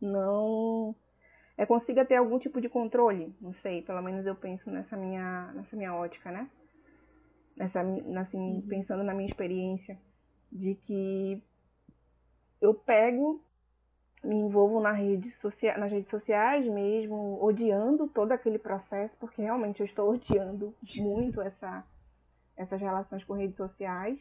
não 0.00 0.94
é, 1.58 1.66
consiga 1.66 2.04
ter 2.04 2.14
algum 2.14 2.38
tipo 2.38 2.60
de 2.60 2.68
controle. 2.68 3.34
Não 3.40 3.52
sei, 3.54 3.82
pelo 3.82 4.00
menos 4.00 4.24
eu 4.24 4.36
penso 4.36 4.70
nessa 4.70 4.96
minha, 4.96 5.50
nessa 5.54 5.74
minha 5.74 5.92
ótica, 5.92 6.30
né? 6.30 6.48
Nessa, 7.56 7.80
assim, 7.80 8.38
uhum. 8.38 8.66
pensando 8.68 9.02
na 9.02 9.12
minha 9.12 9.28
experiência, 9.28 9.98
de 10.52 10.76
que 10.86 11.42
eu 12.60 12.74
pego, 12.74 13.42
me 14.26 14.36
envolvo 14.36 14.80
na 14.80 14.92
rede 14.92 15.30
socia 15.40 15.76
nas 15.78 15.90
redes 15.90 16.10
sociais 16.10 16.66
mesmo, 16.66 17.38
odiando 17.42 18.08
todo 18.08 18.32
aquele 18.32 18.58
processo, 18.58 19.14
porque 19.18 19.40
realmente 19.42 19.80
eu 19.80 19.86
estou 19.86 20.10
odiando 20.12 20.74
muito 20.96 21.40
essa, 21.40 21.84
essas 22.56 22.80
relações 22.80 23.24
com 23.24 23.34
redes 23.34 23.56
sociais, 23.56 24.18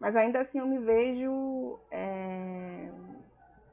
mas 0.00 0.14
ainda 0.14 0.40
assim 0.40 0.58
eu 0.58 0.66
me 0.66 0.78
vejo 0.78 1.78
é, 1.90 2.88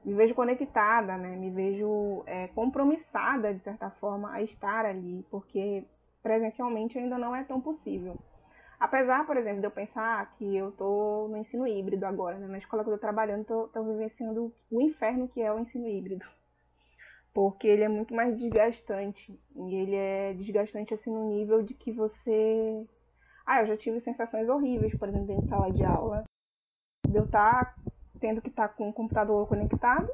me 0.04 0.14
vejo 0.14 0.36
conectada, 0.36 1.18
né? 1.18 1.36
Me 1.36 1.50
vejo 1.50 2.24
é, 2.26 2.48
compromissada 2.50 3.54
de 3.54 3.60
certa 3.62 3.90
forma 3.92 4.32
a 4.32 4.42
estar 4.42 4.86
ali, 4.86 5.26
porque 5.32 5.84
presencialmente 6.22 6.98
ainda 6.98 7.18
não 7.18 7.36
é 7.36 7.44
tão 7.44 7.62
possível. 7.62 8.18
Apesar, 8.80 9.26
por 9.26 9.38
exemplo, 9.38 9.62
de 9.62 9.68
eu 9.68 9.72
pensar 9.72 10.34
que 10.38 10.56
eu 10.56 10.70
estou 10.70 11.30
no 11.30 11.38
ensino 11.38 11.68
híbrido 11.68 12.06
agora, 12.06 12.38
né? 12.38 12.48
na 12.48 12.58
escola 12.58 12.84
que 12.84 12.90
eu 12.90 12.96
estou 12.96 13.08
trabalhando, 13.08 13.42
estou 13.42 13.84
vivenciando 13.86 14.54
o 14.70 14.82
inferno 14.82 15.28
que 15.30 15.42
é 15.42 15.52
o 15.52 15.60
ensino 15.60 15.88
híbrido. 15.88 16.26
Porque 17.34 17.68
ele 17.68 17.84
é 17.84 17.90
muito 17.90 18.14
mais 18.14 18.38
desgastante. 18.38 19.40
E 19.56 19.76
ele 19.76 19.96
é 19.96 20.34
desgastante 20.34 20.94
assim 20.94 21.10
no 21.10 21.30
nível 21.30 21.62
de 21.64 21.74
que 21.74 21.92
você. 21.92 22.86
Ah, 23.46 23.62
eu 23.62 23.68
já 23.68 23.78
tive 23.78 24.00
sensações 24.02 24.48
horríveis, 24.48 24.96
por 24.96 25.10
exemplo, 25.10 25.34
em 25.34 25.44
sala 25.44 25.72
de 25.72 25.84
aula. 25.84 26.24
De 27.08 27.18
eu 27.18 27.26
estar 27.26 27.66
tá 27.66 27.76
tendo 28.20 28.42
que 28.42 28.50
estar 28.50 28.70
tá 28.70 28.74
com 28.74 28.90
o 28.90 28.94
computador 28.94 29.46
conectado 29.48 30.08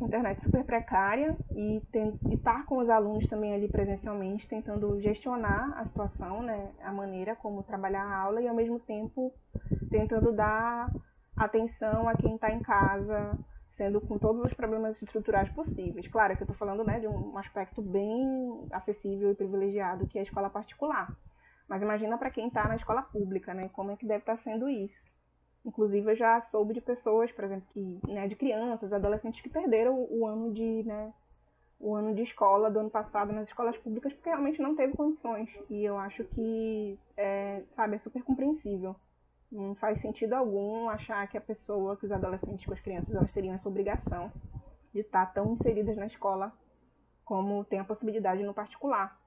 internet 0.00 0.42
super 0.42 0.64
precária 0.64 1.36
e 1.54 1.82
estar 2.30 2.64
com 2.66 2.78
os 2.78 2.88
alunos 2.88 3.26
também 3.28 3.54
ali 3.54 3.68
presencialmente, 3.68 4.48
tentando 4.48 5.00
gestionar 5.00 5.78
a 5.78 5.84
situação, 5.86 6.42
né, 6.42 6.72
a 6.82 6.92
maneira 6.92 7.36
como 7.36 7.62
trabalhar 7.62 8.02
a 8.02 8.16
aula 8.16 8.40
e 8.40 8.48
ao 8.48 8.54
mesmo 8.54 8.80
tempo 8.80 9.32
tentando 9.90 10.32
dar 10.32 10.90
atenção 11.36 12.08
a 12.08 12.14
quem 12.14 12.34
está 12.34 12.50
em 12.50 12.60
casa, 12.60 13.38
sendo 13.76 14.00
com 14.00 14.18
todos 14.18 14.44
os 14.44 14.54
problemas 14.54 15.00
estruturais 15.02 15.48
possíveis. 15.50 16.06
Claro 16.08 16.36
que 16.36 16.42
eu 16.42 16.46
estou 16.46 16.56
falando 16.56 16.84
né, 16.84 17.00
de 17.00 17.08
um 17.08 17.36
aspecto 17.38 17.82
bem 17.82 18.66
acessível 18.70 19.30
e 19.30 19.34
privilegiado 19.34 20.06
que 20.06 20.18
é 20.18 20.22
a 20.22 20.24
escola 20.24 20.50
particular. 20.50 21.14
Mas 21.68 21.82
imagina 21.82 22.18
para 22.18 22.30
quem 22.30 22.48
está 22.48 22.68
na 22.68 22.76
escola 22.76 23.02
pública, 23.02 23.54
né, 23.54 23.68
como 23.72 23.90
é 23.90 23.96
que 23.96 24.06
deve 24.06 24.20
estar 24.20 24.36
tá 24.36 24.42
sendo 24.42 24.68
isso. 24.68 25.11
Inclusive, 25.64 26.10
eu 26.10 26.16
já 26.16 26.40
soube 26.50 26.74
de 26.74 26.80
pessoas, 26.80 27.30
por 27.32 27.44
exemplo, 27.44 27.66
que, 27.72 28.00
né, 28.08 28.26
de 28.26 28.34
crianças, 28.34 28.92
adolescentes 28.92 29.40
que 29.40 29.48
perderam 29.48 30.06
o, 30.10 30.26
ano 30.26 30.52
de, 30.52 30.82
né, 30.82 31.12
o 31.78 31.94
ano 31.94 32.14
de 32.14 32.22
escola 32.22 32.70
do 32.70 32.80
ano 32.80 32.90
passado 32.90 33.32
nas 33.32 33.46
escolas 33.46 33.76
públicas 33.78 34.12
porque 34.12 34.28
realmente 34.28 34.60
não 34.60 34.74
teve 34.74 34.96
condições. 34.96 35.48
E 35.70 35.84
eu 35.84 35.96
acho 35.98 36.24
que, 36.24 36.98
é, 37.16 37.62
sabe, 37.76 37.96
é 37.96 37.98
super 38.00 38.22
compreensível. 38.24 38.96
Não 39.52 39.74
faz 39.76 40.00
sentido 40.00 40.32
algum 40.32 40.88
achar 40.88 41.28
que 41.28 41.38
a 41.38 41.40
pessoa, 41.40 41.96
que 41.96 42.06
os 42.06 42.12
adolescentes, 42.12 42.64
que 42.64 42.72
as 42.72 42.80
crianças, 42.80 43.14
elas 43.14 43.30
teriam 43.32 43.54
essa 43.54 43.68
obrigação 43.68 44.32
de 44.92 45.00
estar 45.00 45.26
tão 45.32 45.52
inseridas 45.52 45.96
na 45.96 46.06
escola 46.06 46.52
como 47.24 47.64
tem 47.64 47.78
a 47.78 47.84
possibilidade 47.84 48.42
no 48.42 48.54
particular. 48.54 49.21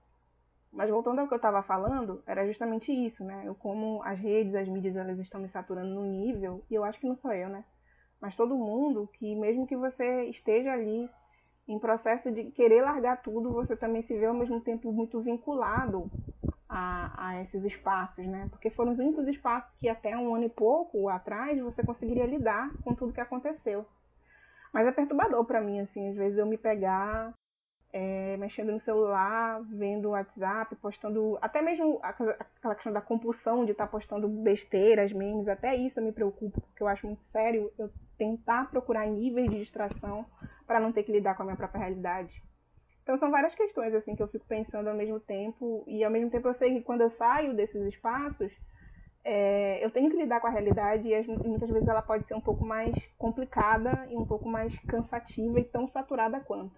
Mas 0.76 0.90
voltando 0.90 1.20
ao 1.20 1.28
que 1.28 1.34
eu 1.34 1.38
estava 1.38 1.64
falando, 1.64 2.22
era 2.28 2.46
justamente 2.46 2.92
isso, 2.92 3.24
né? 3.24 3.44
Eu, 3.46 3.56
como 3.56 4.04
as 4.04 4.20
redes, 4.20 4.54
as 4.54 4.68
mídias, 4.68 4.96
elas 4.98 5.18
estão 5.20 5.40
me 5.40 5.48
saturando 5.50 5.90
no 5.90 6.04
nível, 6.04 6.66
e 6.70 6.76
eu 6.76 6.84
acho 6.84 7.00
que 7.00 7.08
não 7.08 7.16
sou 7.16 7.32
eu, 7.32 7.48
né? 7.48 7.64
Mas 8.22 8.36
todo 8.36 8.58
mundo, 8.58 9.10
que 9.14 9.36
mesmo 9.36 9.66
que 9.66 9.78
você 9.78 10.26
esteja 10.26 10.74
ali 10.74 11.10
em 11.66 11.80
processo 11.80 12.30
de 12.30 12.52
querer 12.52 12.82
largar 12.82 13.22
tudo, 13.22 13.54
você 13.54 13.76
também 13.78 14.04
se 14.04 14.18
vê 14.18 14.26
ao 14.26 14.34
mesmo 14.34 14.60
tempo 14.60 14.92
muito 14.92 15.22
vinculado 15.22 16.12
a, 16.68 17.30
a 17.30 17.42
esses 17.44 17.64
espaços, 17.64 18.26
né? 18.28 18.48
Porque 18.52 18.70
foram 18.70 18.92
os 18.92 19.00
únicos 19.00 19.26
espaços 19.30 19.72
que 19.80 19.88
até 19.88 20.16
um 20.18 20.36
ano 20.36 20.44
e 20.44 20.50
pouco 20.50 21.08
atrás 21.08 21.58
você 21.62 21.84
conseguiria 21.84 22.26
lidar 22.26 22.70
com 22.84 22.94
tudo 22.94 23.14
que 23.14 23.22
aconteceu. 23.22 23.86
Mas 24.74 24.86
é 24.86 24.92
perturbador 24.92 25.46
para 25.46 25.62
mim, 25.62 25.80
assim, 25.80 26.10
às 26.10 26.16
vezes 26.18 26.38
eu 26.38 26.46
me 26.46 26.58
pegar 26.58 27.34
é, 27.98 28.36
mexendo 28.36 28.74
no 28.74 28.82
celular, 28.82 29.62
vendo 29.70 30.10
o 30.10 30.12
WhatsApp, 30.12 30.76
postando. 30.76 31.40
Até 31.42 31.62
mesmo 31.62 31.98
aquela 32.04 32.76
questão 32.76 32.92
da 32.92 33.00
compulsão 33.00 33.64
de 33.64 33.72
estar 33.72 33.86
tá 33.86 33.92
postando 33.92 34.28
besteiras, 34.28 35.14
memes, 35.14 35.48
até 35.48 35.74
isso 35.78 35.98
eu 35.98 36.04
me 36.04 36.12
preocupo, 36.12 36.60
porque 36.60 36.84
eu 36.84 36.90
acho 36.90 37.08
muito 37.08 37.24
sério 37.32 37.72
eu 37.80 37.90
tentar 38.18 38.70
procurar 38.70 39.08
níveis 39.08 39.50
de 39.50 39.60
distração 39.60 40.26
para 40.68 40.82
não 40.82 40.92
ter 40.92 41.04
que 41.04 41.12
lidar 41.14 41.38
com 41.38 41.44
a 41.44 41.46
minha 41.46 41.56
própria 41.56 41.80
realidade. 41.80 42.34
Então 43.02 43.18
são 43.18 43.32
várias 43.32 43.56
questões 43.56 43.94
assim 43.94 44.14
que 44.14 44.22
eu 44.22 44.28
fico 44.28 44.46
pensando 44.46 44.90
ao 44.90 44.96
mesmo 44.96 45.22
tempo, 45.22 45.86
e 45.88 46.04
ao 46.04 46.12
mesmo 46.12 46.30
tempo 46.30 46.50
eu 46.50 46.56
sei 46.56 46.74
que 46.76 46.82
quando 46.82 47.00
eu 47.00 47.12
saio 47.12 47.54
desses 47.54 47.82
espaços, 47.94 48.52
é, 49.24 49.80
eu 49.82 49.90
tenho 49.90 50.12
que 50.12 50.18
lidar 50.18 50.42
com 50.42 50.48
a 50.48 50.52
realidade 50.52 51.08
e, 51.08 51.48
muitas 51.48 51.70
vezes 51.70 51.88
ela 51.88 52.02
pode 52.02 52.28
ser 52.28 52.34
um 52.34 52.42
pouco 52.42 52.66
mais 52.66 52.94
complicada 53.18 54.06
e 54.10 54.18
um 54.18 54.26
pouco 54.26 54.50
mais 54.50 54.78
cansativa 54.80 55.62
e 55.62 55.64
tão 55.64 55.88
saturada 55.88 56.42
quanto. 56.42 56.76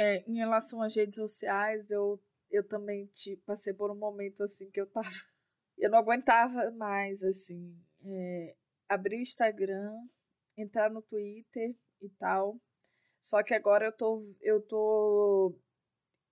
É, 0.00 0.22
em 0.30 0.36
relação 0.36 0.80
às 0.80 0.94
redes 0.94 1.16
sociais, 1.16 1.90
eu, 1.90 2.22
eu 2.48 2.62
também 2.62 3.10
passei 3.44 3.74
por 3.74 3.90
um 3.90 3.96
momento 3.96 4.44
assim 4.44 4.70
que 4.70 4.80
eu 4.80 4.86
tava. 4.86 5.08
Eu 5.76 5.90
não 5.90 5.98
aguentava 5.98 6.72
mais, 6.72 7.22
assim. 7.22 7.76
É, 8.04 8.56
abrir 8.88 9.16
o 9.16 9.20
Instagram, 9.20 9.94
entrar 10.56 10.90
no 10.90 11.00
Twitter 11.02 11.72
e 12.00 12.08
tal. 12.10 12.60
Só 13.20 13.44
que 13.44 13.54
agora 13.54 13.86
eu 13.86 13.92
tô. 13.92 14.24
Eu 14.40 14.60
tô. 14.60 15.56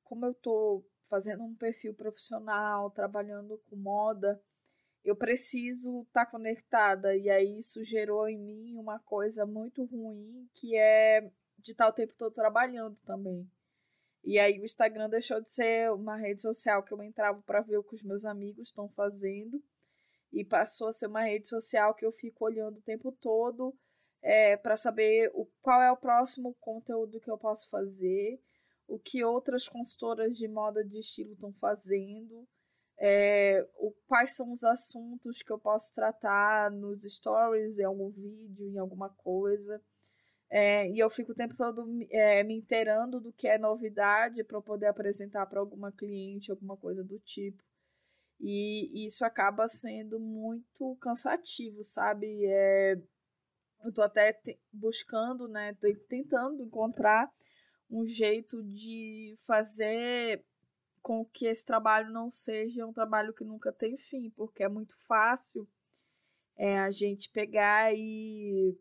Como 0.03 0.27
eu 0.27 0.35
tô 0.35 0.85
fazendo 1.09 1.45
um 1.45 1.55
perfil 1.55 1.95
profissional, 1.95 2.91
trabalhando 2.91 3.63
com 3.71 3.77
moda, 3.77 4.43
eu 5.05 5.15
preciso 5.15 6.03
estar 6.03 6.25
tá 6.25 6.31
conectada. 6.31 7.17
E 7.17 7.31
aí 7.31 7.59
isso 7.61 7.85
gerou 7.85 8.29
em 8.29 8.39
mim 8.39 8.77
uma 8.77 8.99
coisa 8.99 9.47
muito 9.47 9.85
ruim, 9.85 10.49
que 10.55 10.77
é 10.77 11.31
de 11.59 11.73
estar 11.73 11.89
o 11.89 11.93
tempo 11.93 12.15
todo 12.17 12.35
trabalhando 12.35 12.97
também. 13.05 13.49
E 14.27 14.41
aí 14.41 14.59
o 14.59 14.65
Instagram 14.65 15.09
deixou 15.09 15.41
de 15.41 15.49
ser 15.49 15.93
uma 15.93 16.17
rede 16.17 16.43
social 16.43 16.83
que 16.83 16.93
eu 16.93 17.01
entrava 17.01 17.41
para 17.43 17.61
ver 17.61 17.79
o 17.79 17.85
que 17.85 17.95
os 17.95 18.03
meus 18.03 18.25
amigos 18.25 18.67
estão 18.67 18.89
fazendo 18.89 19.63
e 20.33 20.45
passou 20.45 20.89
a 20.89 20.93
ser 20.93 21.07
uma 21.07 21.23
rede 21.23 21.49
social 21.49 21.95
que 21.95 22.05
eu 22.05 22.11
fico 22.11 22.45
olhando 22.45 22.79
o 22.79 22.83
tempo 22.83 23.13
todo 23.13 23.73
é, 24.21 24.57
para 24.57 24.77
saber 24.77 25.31
o, 25.33 25.47
qual 25.63 25.81
é 25.81 25.93
o 25.93 25.97
próximo 25.97 26.57
conteúdo 26.59 27.21
que 27.21 27.31
eu 27.31 27.39
posso 27.39 27.71
fazer, 27.71 28.41
o 28.89 28.99
que 28.99 29.23
outras 29.23 29.69
consultoras 29.69 30.37
de 30.37 30.49
moda 30.49 30.85
de 30.85 30.99
estilo 30.99 31.35
estão 31.35 31.53
fazendo, 31.53 32.49
é, 32.99 33.65
o, 33.77 33.93
quais 34.09 34.35
são 34.35 34.51
os 34.51 34.65
assuntos 34.65 35.41
que 35.41 35.53
eu 35.53 35.59
posso 35.61 35.95
tratar 35.95 36.73
nos 36.73 37.05
stories, 37.05 37.79
em 37.79 37.85
algum 37.85 38.11
vídeo, 38.11 38.69
em 38.71 38.79
alguma 38.79 39.09
coisa. 39.11 39.81
É, 40.49 40.89
e 40.91 40.99
eu 40.99 41.11
fico 41.11 41.33
o 41.33 41.35
tempo 41.35 41.57
todo 41.57 41.85
é, 42.11 42.43
me 42.45 42.57
inteirando 42.57 43.21
do 43.21 43.33
que 43.33 43.49
é 43.49 43.59
novidade 43.59 44.45
para 44.45 44.61
poder 44.63 44.87
apresentar 44.87 45.47
para 45.47 45.59
alguma 45.59 45.91
cliente, 45.91 46.51
alguma 46.51 46.77
coisa 46.77 47.03
do 47.03 47.19
tipo. 47.19 47.63
E 48.39 49.07
isso 49.07 49.25
acaba 49.25 49.67
sendo 49.67 50.21
muito 50.21 50.97
cansativo, 51.01 51.83
sabe? 51.83 52.47
É, 52.47 52.93
eu 53.83 53.91
estou 53.91 54.05
até 54.05 54.39
buscando, 54.73 55.49
né? 55.49 55.77
Tentando 56.09 56.63
encontrar 56.63 57.31
um 57.91 58.07
jeito 58.07 58.63
de 58.63 59.35
fazer 59.39 60.45
com 61.03 61.25
que 61.25 61.47
esse 61.47 61.65
trabalho 61.65 62.11
não 62.11 62.31
seja 62.31 62.87
um 62.87 62.93
trabalho 62.93 63.33
que 63.33 63.45
nunca 63.45 63.73
tem 63.73 63.97
fim, 63.97 64.31
porque 64.31 64.63
é 64.63 64.69
muito 64.69 64.97
fácil 65.07 65.69
é, 66.57 66.79
a 66.79 66.91
gente 66.91 67.31
pegar 67.31 67.95
e 67.95 68.77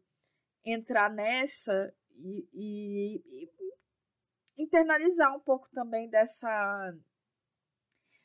entrar 0.65 1.09
nessa 1.09 1.93
e, 2.17 2.49
e, 2.53 3.23
e 3.43 4.63
internalizar 4.63 5.35
um 5.35 5.39
pouco 5.39 5.69
também 5.71 6.09
dessa 6.09 6.93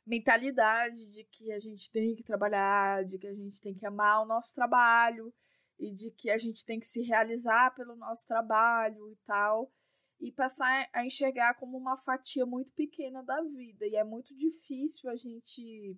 mentalidade 0.06 1.06
de 1.06 1.24
que 1.24 1.52
a 1.52 1.58
gente 1.58 1.90
tem 1.90 2.16
que 2.16 2.22
trabalhar, 2.22 3.04
de 3.04 3.18
que 3.18 3.26
a 3.26 3.34
gente 3.34 3.60
tem 3.60 3.74
que 3.74 3.86
amar 3.86 4.22
o 4.22 4.26
nosso 4.26 4.54
trabalho 4.54 5.32
e 5.78 5.92
de 5.92 6.10
que 6.10 6.30
a 6.30 6.38
gente 6.38 6.64
tem 6.64 6.80
que 6.80 6.86
se 6.86 7.02
realizar 7.02 7.74
pelo 7.74 7.94
nosso 7.96 8.26
trabalho 8.26 9.10
e 9.10 9.16
tal, 9.24 9.72
e 10.20 10.30
passar 10.30 10.88
a 10.92 11.04
enxergar 11.04 11.54
como 11.54 11.78
uma 11.78 11.96
fatia 11.96 12.44
muito 12.44 12.72
pequena 12.74 13.22
da 13.22 13.40
vida. 13.42 13.86
E 13.86 13.96
é 13.96 14.04
muito 14.04 14.34
difícil 14.36 15.08
a 15.10 15.16
gente 15.16 15.96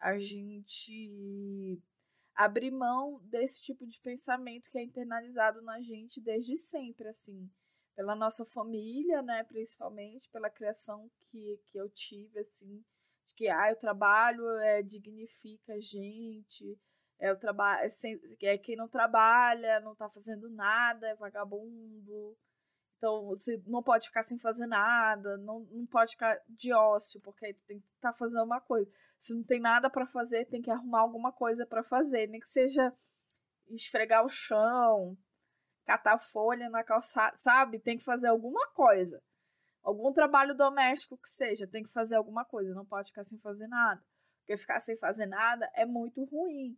a 0.00 0.16
gente 0.16 1.10
abrir 2.38 2.70
mão 2.70 3.20
desse 3.24 3.60
tipo 3.60 3.84
de 3.84 4.00
pensamento 4.00 4.70
que 4.70 4.78
é 4.78 4.82
internalizado 4.84 5.60
na 5.60 5.80
gente 5.80 6.20
desde 6.20 6.56
sempre, 6.56 7.08
assim, 7.08 7.50
pela 7.96 8.14
nossa 8.14 8.46
família, 8.46 9.20
né, 9.22 9.42
principalmente, 9.42 10.30
pela 10.30 10.48
criação 10.48 11.10
que, 11.18 11.60
que 11.66 11.76
eu 11.76 11.90
tive, 11.90 12.38
assim, 12.38 12.84
de 13.26 13.34
que, 13.34 13.48
ah, 13.48 13.72
o 13.72 13.76
trabalho 13.76 14.48
é, 14.60 14.80
dignifica 14.82 15.74
a 15.74 15.80
gente, 15.80 16.78
é 17.18 17.32
o 17.32 17.36
trabalho, 17.36 17.88
é, 18.40 18.46
é 18.46 18.56
quem 18.56 18.76
não 18.76 18.88
trabalha, 18.88 19.80
não 19.80 19.96
tá 19.96 20.08
fazendo 20.08 20.48
nada, 20.48 21.08
é 21.08 21.16
vagabundo, 21.16 22.38
então, 22.98 23.26
você 23.26 23.62
não 23.64 23.80
pode 23.80 24.08
ficar 24.08 24.24
sem 24.24 24.36
fazer 24.36 24.66
nada, 24.66 25.36
não, 25.38 25.60
não 25.70 25.86
pode 25.86 26.12
ficar 26.12 26.36
de 26.48 26.72
ócio, 26.72 27.20
porque 27.20 27.54
tem 27.66 27.78
que 27.78 27.86
estar 27.94 28.12
tá 28.12 28.18
fazendo 28.18 28.42
uma 28.42 28.60
coisa. 28.60 28.90
Se 29.16 29.32
não 29.32 29.44
tem 29.44 29.60
nada 29.60 29.88
para 29.88 30.04
fazer, 30.04 30.46
tem 30.46 30.60
que 30.60 30.70
arrumar 30.70 31.00
alguma 31.00 31.32
coisa 31.32 31.64
para 31.64 31.84
fazer, 31.84 32.26
nem 32.26 32.40
que 32.40 32.48
seja 32.48 32.92
esfregar 33.68 34.24
o 34.24 34.28
chão, 34.28 35.16
catar 35.84 36.18
folha 36.18 36.68
na 36.68 36.82
calçada, 36.82 37.36
sabe? 37.36 37.78
Tem 37.78 37.96
que 37.96 38.04
fazer 38.04 38.26
alguma 38.28 38.66
coisa. 38.72 39.22
Algum 39.80 40.12
trabalho 40.12 40.56
doméstico 40.56 41.16
que 41.16 41.28
seja, 41.28 41.68
tem 41.68 41.84
que 41.84 41.92
fazer 41.92 42.16
alguma 42.16 42.44
coisa, 42.44 42.74
não 42.74 42.84
pode 42.84 43.10
ficar 43.10 43.22
sem 43.22 43.38
fazer 43.38 43.68
nada. 43.68 44.02
Porque 44.40 44.56
ficar 44.56 44.80
sem 44.80 44.96
fazer 44.96 45.26
nada 45.26 45.70
é 45.72 45.86
muito 45.86 46.24
ruim. 46.24 46.76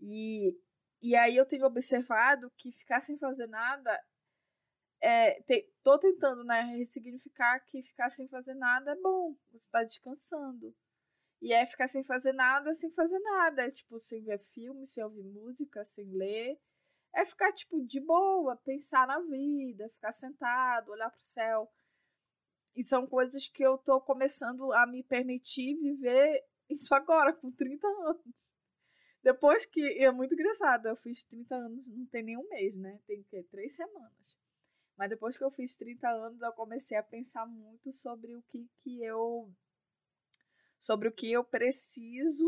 E, 0.00 0.58
e 1.02 1.14
aí 1.14 1.36
eu 1.36 1.44
tenho 1.44 1.66
observado 1.66 2.50
que 2.56 2.72
ficar 2.72 3.00
sem 3.00 3.18
fazer 3.18 3.46
nada 3.46 4.02
é, 5.04 5.42
te, 5.42 5.70
tô 5.82 5.98
tentando, 5.98 6.42
né, 6.44 6.62
ressignificar 6.78 7.60
que 7.66 7.82
ficar 7.82 8.08
sem 8.08 8.26
fazer 8.26 8.54
nada 8.54 8.92
é 8.92 8.96
bom. 8.96 9.36
Você 9.52 9.70
tá 9.70 9.82
descansando. 9.84 10.74
E 11.42 11.52
é 11.52 11.66
ficar 11.66 11.86
sem 11.88 12.02
fazer 12.02 12.32
nada, 12.32 12.72
sem 12.72 12.90
fazer 12.90 13.18
nada. 13.18 13.66
É 13.66 13.70
tipo, 13.70 13.98
sem 13.98 14.22
ver 14.22 14.38
filme, 14.38 14.86
sem 14.86 15.04
ouvir 15.04 15.22
música, 15.22 15.84
sem 15.84 16.06
ler. 16.06 16.58
É 17.14 17.22
ficar, 17.24 17.52
tipo, 17.52 17.84
de 17.86 18.00
boa, 18.00 18.56
pensar 18.56 19.06
na 19.06 19.20
vida, 19.20 19.90
ficar 19.90 20.10
sentado, 20.10 20.90
olhar 20.90 21.10
pro 21.10 21.22
céu. 21.22 21.70
E 22.74 22.82
são 22.82 23.06
coisas 23.06 23.46
que 23.46 23.62
eu 23.62 23.76
tô 23.76 24.00
começando 24.00 24.72
a 24.72 24.86
me 24.86 25.02
permitir 25.04 25.76
viver 25.76 26.42
isso 26.70 26.94
agora, 26.94 27.32
com 27.34 27.52
30 27.52 27.86
anos. 27.86 28.24
Depois 29.22 29.66
que. 29.66 29.82
É 30.02 30.10
muito 30.10 30.32
engraçado, 30.32 30.88
eu 30.88 30.96
fiz 30.96 31.24
30 31.24 31.54
anos, 31.54 31.86
não 31.86 32.06
tem 32.06 32.22
nenhum 32.22 32.48
mês, 32.48 32.74
né? 32.74 32.98
Tem 33.06 33.22
que 33.22 33.42
três 33.44 33.74
semanas. 33.76 34.43
Mas 34.96 35.10
depois 35.10 35.36
que 35.36 35.44
eu 35.44 35.50
fiz 35.50 35.76
30 35.76 36.08
anos, 36.08 36.40
eu 36.40 36.52
comecei 36.52 36.96
a 36.96 37.02
pensar 37.02 37.46
muito 37.46 37.90
sobre 37.90 38.34
o 38.34 38.42
que, 38.42 38.68
que 38.82 39.02
eu 39.02 39.52
sobre 40.78 41.08
o 41.08 41.12
que 41.12 41.32
eu 41.32 41.42
preciso 41.42 42.46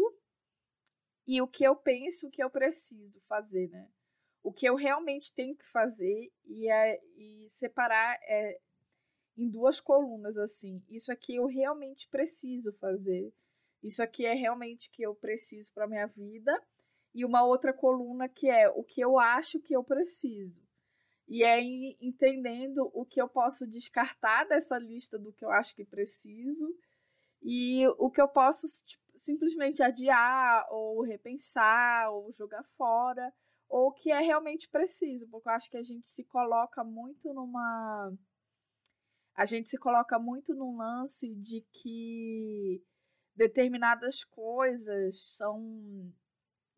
e 1.27 1.41
o 1.41 1.49
que 1.49 1.65
eu 1.65 1.75
penso 1.75 2.31
que 2.31 2.43
eu 2.43 2.51
preciso 2.51 3.21
fazer, 3.23 3.69
né? 3.69 3.89
O 4.43 4.53
que 4.53 4.67
eu 4.67 4.77
realmente 4.77 5.35
tenho 5.35 5.57
que 5.57 5.67
fazer 5.67 6.33
e, 6.45 6.71
é, 6.71 7.01
e 7.17 7.49
separar 7.49 8.17
é, 8.23 8.61
em 9.37 9.51
duas 9.51 9.81
colunas, 9.81 10.39
assim. 10.39 10.85
Isso 10.89 11.11
aqui 11.11 11.37
eu 11.37 11.47
realmente 11.47 12.09
preciso 12.09 12.73
fazer. 12.75 13.33
Isso 13.83 14.03
aqui 14.03 14.25
é 14.25 14.35
realmente 14.35 14.91
que 14.91 15.03
eu 15.03 15.15
preciso 15.15 15.73
para 15.75 15.89
minha 15.89 16.07
vida. 16.07 16.53
E 17.15 17.25
uma 17.25 17.45
outra 17.45 17.73
coluna 17.73 18.29
que 18.29 18.49
é 18.49 18.69
o 18.69 18.85
que 18.85 19.01
eu 19.01 19.19
acho 19.19 19.61
que 19.61 19.75
eu 19.75 19.83
preciso. 19.83 20.66
E 21.29 21.43
aí, 21.43 21.97
entendendo 22.01 22.89
o 22.95 23.05
que 23.05 23.21
eu 23.21 23.29
posso 23.29 23.67
descartar 23.67 24.45
dessa 24.45 24.79
lista 24.79 25.19
do 25.19 25.33
que 25.33 25.45
eu 25.45 25.51
acho 25.51 25.75
que 25.75 25.85
preciso 25.85 26.73
e 27.43 27.87
o 27.99 28.11
que 28.11 28.21
eu 28.21 28.29
posso 28.29 28.67
tipo, 28.85 29.03
simplesmente 29.15 29.83
adiar 29.83 30.67
ou 30.71 31.03
repensar 31.03 32.11
ou 32.13 32.33
jogar 32.33 32.63
fora 32.63 33.33
ou 33.69 33.89
o 33.89 33.93
que 33.93 34.13
é 34.13 34.21
realmente 34.21 34.69
preciso, 34.69 35.29
porque 35.29 35.49
eu 35.49 35.53
acho 35.53 35.71
que 35.71 35.77
a 35.77 35.83
gente 35.83 36.07
se 36.07 36.23
coloca 36.25 36.85
muito 36.85 37.33
numa 37.35 38.13
a 39.35 39.45
gente 39.45 39.69
se 39.69 39.77
coloca 39.77 40.19
muito 40.19 40.55
num 40.55 40.77
lance 40.77 41.35
de 41.35 41.61
que 41.73 42.83
determinadas 43.35 44.25
coisas 44.25 45.37
são 45.37 46.11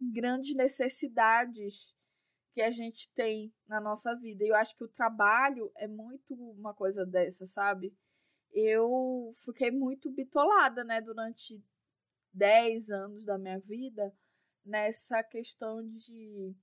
grandes 0.01 0.55
necessidades 0.57 1.97
que 2.53 2.61
a 2.61 2.71
gente 2.71 3.09
tem 3.15 3.53
na 3.67 3.81
nossa 3.81 4.15
vida. 4.15 4.45
E 4.45 4.49
eu 4.49 4.55
acho 4.55 4.77
que 4.77 4.85
o 4.85 4.89
trabalho 4.89 5.71
é 5.77 5.87
muito 5.87 6.35
uma 6.35 6.75
coisa 6.75 7.05
dessa, 7.05 7.47
sabe? 7.47 7.95
Eu 8.53 9.33
fiquei 9.45 9.71
muito 9.71 10.11
bitolada, 10.11 10.83
né, 10.83 11.01
durante 11.01 11.63
10 12.33 12.91
anos 12.91 13.25
da 13.25 13.39
minha 13.39 13.59
vida 13.59 14.15
nessa 14.65 15.23
questão 15.23 15.83
de 15.89 16.55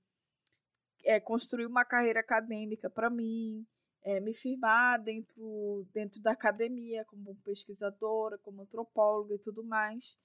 é, 1.04 1.20
construir 1.20 1.66
uma 1.66 1.84
carreira 1.84 2.20
acadêmica 2.20 2.88
para 2.88 3.10
mim, 3.10 3.66
é, 4.02 4.20
me 4.20 4.32
firmar 4.32 5.02
dentro, 5.02 5.86
dentro 5.92 6.20
da 6.20 6.32
academia 6.32 7.04
como 7.04 7.34
pesquisadora, 7.42 8.38
como 8.38 8.62
antropóloga 8.62 9.34
e 9.34 9.38
tudo 9.38 9.64
mais. 9.64 10.18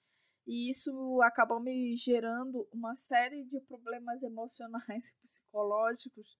E 0.46 0.70
isso 0.70 1.22
acabou 1.22 1.60
me 1.60 1.96
gerando 1.96 2.68
uma 2.72 2.96
série 2.96 3.44
de 3.46 3.60
problemas 3.62 4.24
emocionais 4.24 5.10
e 5.10 5.16
psicológicos 5.22 6.38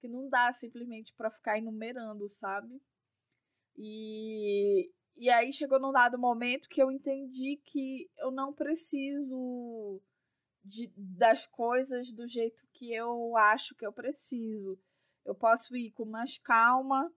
que 0.00 0.08
não 0.08 0.28
dá 0.28 0.52
simplesmente 0.52 1.14
para 1.14 1.30
ficar 1.30 1.58
enumerando, 1.58 2.28
sabe? 2.28 2.80
E, 3.76 4.90
e 5.16 5.30
aí 5.30 5.52
chegou 5.52 5.78
num 5.78 5.92
dado 5.92 6.18
momento 6.18 6.68
que 6.68 6.82
eu 6.82 6.90
entendi 6.90 7.60
que 7.64 8.10
eu 8.18 8.30
não 8.30 8.52
preciso 8.52 10.00
de, 10.64 10.92
das 10.96 11.46
coisas 11.46 12.12
do 12.12 12.26
jeito 12.26 12.66
que 12.72 12.92
eu 12.92 13.36
acho 13.36 13.74
que 13.74 13.86
eu 13.86 13.92
preciso. 13.92 14.78
Eu 15.24 15.34
posso 15.34 15.76
ir 15.76 15.92
com 15.92 16.04
mais 16.04 16.38
calma, 16.38 17.12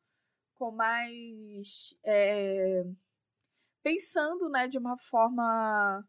com 0.56 0.72
mais. 0.72 1.94
É, 2.04 2.84
pensando 3.84 4.50
né, 4.50 4.68
de 4.68 4.78
uma 4.78 4.98
forma 4.98 6.06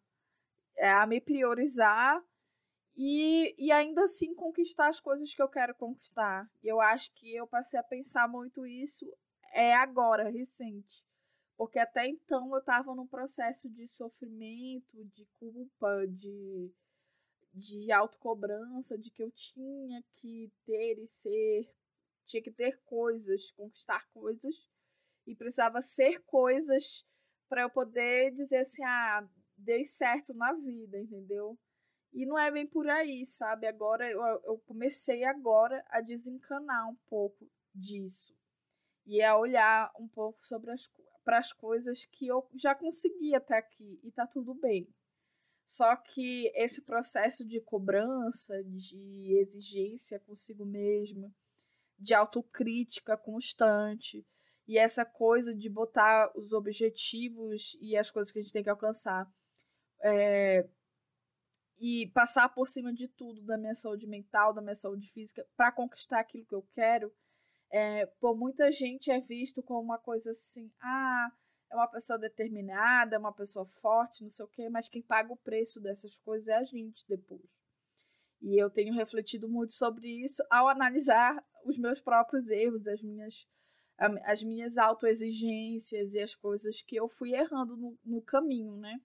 a 0.89 1.07
me 1.07 1.21
priorizar 1.21 2.23
e, 2.97 3.55
e 3.59 3.73
ainda 3.73 4.03
assim 4.03 4.35
conquistar 4.35 4.89
as 4.89 5.01
coisas 5.01 5.35
que 5.35 5.43
eu 5.43 5.49
quero 5.49 5.75
conquistar. 5.75 6.51
E 6.63 6.69
eu 6.69 6.81
acho 6.81 7.13
que 7.15 7.35
eu 7.35 7.47
passei 7.47 7.79
a 7.79 7.83
pensar 7.83 8.29
muito 8.29 8.67
isso 8.67 9.07
é 9.53 9.75
agora, 9.75 10.31
recente. 10.31 11.07
Porque 11.57 11.79
até 11.79 12.07
então 12.07 12.51
eu 12.53 12.61
estava 12.61 12.95
num 12.95 13.07
processo 13.07 13.69
de 13.69 13.87
sofrimento, 13.87 15.05
de 15.07 15.27
culpa, 15.39 16.07
de, 16.09 16.73
de 17.53 17.93
autocobrança, 17.93 18.97
de 18.97 19.11
que 19.11 19.23
eu 19.23 19.31
tinha 19.31 20.03
que 20.17 20.51
ter 20.65 20.99
e 20.99 21.07
ser, 21.07 21.71
tinha 22.27 22.43
que 22.43 22.51
ter 22.51 22.81
coisas, 22.85 23.51
conquistar 23.53 24.09
coisas, 24.11 24.71
e 25.27 25.35
precisava 25.35 25.83
ser 25.83 26.21
coisas 26.25 27.07
para 27.49 27.63
eu 27.63 27.71
poder 27.71 28.33
dizer 28.33 28.59
assim: 28.59 28.83
ah, 28.85 29.29
dei 29.61 29.85
certo 29.85 30.35
na 30.35 30.53
vida, 30.53 30.99
entendeu? 30.99 31.59
E 32.13 32.27
não 32.27 32.39
é 32.39 32.51
bem 32.51 32.67
por 32.67 32.89
aí, 32.89 33.25
sabe? 33.25 33.67
Agora 33.67 34.11
eu, 34.11 34.21
eu 34.45 34.59
comecei 34.67 35.25
agora 35.25 35.85
a 35.89 36.01
desencanar 36.01 36.89
um 36.89 36.97
pouco 37.09 37.49
disso 37.75 38.35
e 39.07 39.23
a 39.23 39.37
olhar 39.37 39.93
um 39.99 40.09
pouco 40.09 40.45
sobre 40.45 40.73
as 40.73 40.89
para 41.25 41.39
as 41.39 41.53
coisas 41.53 42.05
que 42.05 42.27
eu 42.27 42.47
já 42.57 42.75
consegui 42.75 43.35
até 43.35 43.59
aqui 43.59 44.01
e 44.03 44.11
tá 44.11 44.27
tudo 44.27 44.55
bem. 44.55 44.89
Só 45.65 45.95
que 45.95 46.51
esse 46.57 46.83
processo 46.83 47.47
de 47.47 47.61
cobrança, 47.61 48.65
de 48.65 49.37
exigência 49.39 50.19
consigo 50.19 50.65
mesma, 50.65 51.33
de 51.99 52.15
autocrítica 52.15 53.17
constante 53.17 54.27
e 54.67 54.79
essa 54.79 55.05
coisa 55.05 55.55
de 55.55 55.69
botar 55.69 56.33
os 56.35 56.53
objetivos 56.53 57.77
e 57.81 57.97
as 57.97 58.11
coisas 58.11 58.33
que 58.33 58.39
a 58.39 58.43
gente 58.43 58.53
tem 58.53 58.65
que 58.65 58.71
alcançar 58.71 59.31
é, 60.03 60.69
e 61.79 62.09
passar 62.09 62.49
por 62.51 62.67
cima 62.67 62.93
de 62.93 63.09
tudo 63.09 63.43
da 63.43 63.57
minha 63.57 63.75
saúde 63.75 64.07
mental, 64.07 64.53
da 64.53 64.61
minha 64.61 64.75
saúde 64.75 65.09
física, 65.09 65.47
para 65.57 65.73
conquistar 65.73 66.21
aquilo 66.21 66.45
que 66.45 66.55
eu 66.55 66.63
quero, 66.75 67.13
é, 67.71 68.07
por 68.21 68.37
muita 68.37 68.71
gente 68.71 69.11
é 69.11 69.21
visto 69.21 69.63
como 69.63 69.81
uma 69.81 69.99
coisa 69.99 70.31
assim, 70.33 70.71
ah, 70.83 71.33
é 71.71 71.77
uma 71.77 71.89
pessoa 71.89 72.19
determinada, 72.19 73.15
é 73.15 73.19
uma 73.19 73.33
pessoa 73.33 73.65
forte, 73.65 74.23
não 74.23 74.29
sei 74.29 74.45
o 74.45 74.49
quê, 74.49 74.69
mas 74.69 74.89
quem 74.89 75.03
paga 75.03 75.33
o 75.33 75.37
preço 75.37 75.81
dessas 75.81 76.19
coisas 76.19 76.49
é 76.49 76.57
a 76.57 76.65
gente 76.65 77.07
depois. 77.09 77.49
E 78.43 78.61
eu 78.61 78.71
tenho 78.71 78.95
refletido 78.95 79.49
muito 79.49 79.73
sobre 79.73 80.09
isso 80.09 80.43
ao 80.51 80.69
analisar 80.69 81.43
os 81.65 81.79
meus 81.79 82.01
próprios 82.01 82.51
erros, 82.51 82.89
as 82.89 83.03
minhas, 83.03 83.47
as 84.25 84.43
minhas 84.43 84.79
autoexigências 84.79 86.15
e 86.15 86.21
as 86.21 86.35
coisas 86.35 86.83
que 86.83 86.97
eu 86.97 87.09
fui 87.09 87.35
errando 87.35 87.77
no, 87.77 87.99
no 88.05 88.23
caminho, 88.23 88.77
né? 88.77 88.99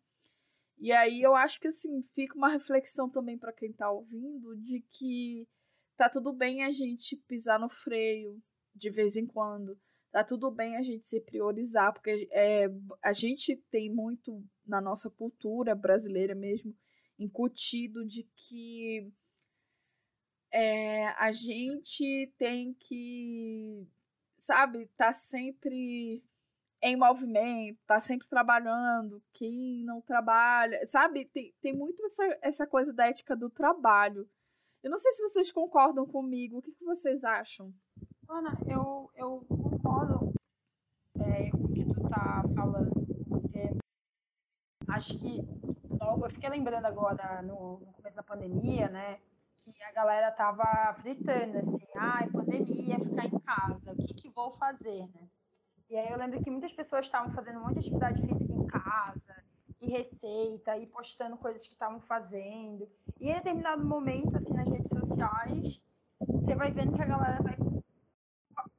E 0.77 0.91
aí 0.91 1.21
eu 1.21 1.35
acho 1.35 1.59
que 1.59 1.67
assim, 1.67 2.01
fica 2.01 2.37
uma 2.37 2.49
reflexão 2.49 3.09
também 3.09 3.37
para 3.37 3.53
quem 3.53 3.71
está 3.71 3.89
ouvindo 3.89 4.55
de 4.57 4.81
que 4.91 5.47
tá 5.95 6.09
tudo 6.09 6.33
bem 6.33 6.63
a 6.63 6.71
gente 6.71 7.15
pisar 7.15 7.59
no 7.59 7.69
freio 7.69 8.41
de 8.73 8.89
vez 8.89 9.15
em 9.15 9.25
quando. 9.25 9.79
Tá 10.11 10.23
tudo 10.23 10.49
bem 10.51 10.77
a 10.77 10.81
gente 10.81 11.05
se 11.05 11.19
priorizar, 11.21 11.91
porque 11.93 12.27
é, 12.31 12.67
a 13.01 13.11
gente 13.11 13.55
tem 13.69 13.93
muito 13.93 14.43
na 14.65 14.79
nossa 14.79 15.09
cultura 15.09 15.75
brasileira 15.75 16.33
mesmo 16.33 16.75
incutido 17.19 18.05
de 18.05 18.23
que 18.35 19.11
é, 20.51 21.07
a 21.17 21.31
gente 21.31 22.33
tem 22.37 22.73
que, 22.75 23.85
sabe, 24.37 24.89
tá 24.95 25.11
sempre 25.11 26.23
em 26.81 26.95
movimento, 26.95 27.79
tá 27.85 27.99
sempre 27.99 28.27
trabalhando. 28.27 29.21
Quem 29.33 29.83
não 29.83 30.01
trabalha, 30.01 30.85
sabe, 30.87 31.25
tem, 31.25 31.53
tem 31.61 31.73
muito 31.73 32.03
essa, 32.03 32.37
essa 32.41 32.67
coisa 32.67 32.93
da 32.93 33.07
ética 33.07 33.35
do 33.35 33.49
trabalho. 33.49 34.29
Eu 34.83 34.91
não 34.91 34.97
sei 34.97 35.11
se 35.11 35.21
vocês 35.21 35.51
concordam 35.51 36.05
comigo. 36.05 36.57
O 36.57 36.61
que, 36.61 36.71
que 36.71 36.85
vocês 36.85 37.23
acham? 37.23 37.73
Ana, 38.29 38.57
eu, 38.67 39.09
eu 39.15 39.45
concordo 39.47 40.33
é, 41.19 41.49
com 41.49 41.65
o 41.65 41.73
que 41.73 41.85
tu 41.85 42.09
tá 42.09 42.43
falando. 42.55 42.93
Porque 43.27 43.71
acho 44.87 45.17
que 45.19 45.41
logo, 45.99 46.25
eu 46.25 46.29
fiquei 46.29 46.49
lembrando 46.49 46.85
agora 46.85 47.41
no, 47.41 47.79
no 47.79 47.93
começo 47.93 48.17
da 48.17 48.23
pandemia, 48.23 48.89
né? 48.89 49.19
que 49.71 49.83
a 49.83 49.91
galera 49.91 50.31
tava 50.31 50.93
fritando, 50.99 51.57
assim, 51.57 51.87
ai, 51.95 52.29
pandemia, 52.29 52.99
ficar 52.99 53.25
em 53.25 53.39
casa, 53.39 53.91
o 53.91 53.95
que 53.95 54.13
que 54.13 54.29
vou 54.29 54.51
fazer, 54.51 55.01
né? 55.11 55.27
E 55.89 55.97
aí 55.97 56.09
eu 56.09 56.17
lembro 56.17 56.41
que 56.41 56.49
muitas 56.49 56.73
pessoas 56.73 57.05
estavam 57.05 57.31
fazendo 57.31 57.59
um 57.59 57.63
monte 57.63 57.73
de 57.73 57.79
atividade 57.79 58.21
física 58.21 58.53
em 58.53 58.67
casa, 58.67 59.35
e 59.81 59.89
receita, 59.89 60.77
e 60.77 60.87
postando 60.87 61.37
coisas 61.37 61.65
que 61.65 61.73
estavam 61.73 61.99
fazendo. 61.99 62.89
E 63.19 63.29
em 63.29 63.33
determinado 63.35 63.85
momento, 63.85 64.35
assim, 64.35 64.53
nas 64.53 64.69
redes 64.69 64.89
sociais, 64.89 65.83
você 66.19 66.55
vai 66.55 66.71
vendo 66.71 66.95
que 66.95 67.01
a 67.01 67.05
galera 67.05 67.41
vai 67.41 67.55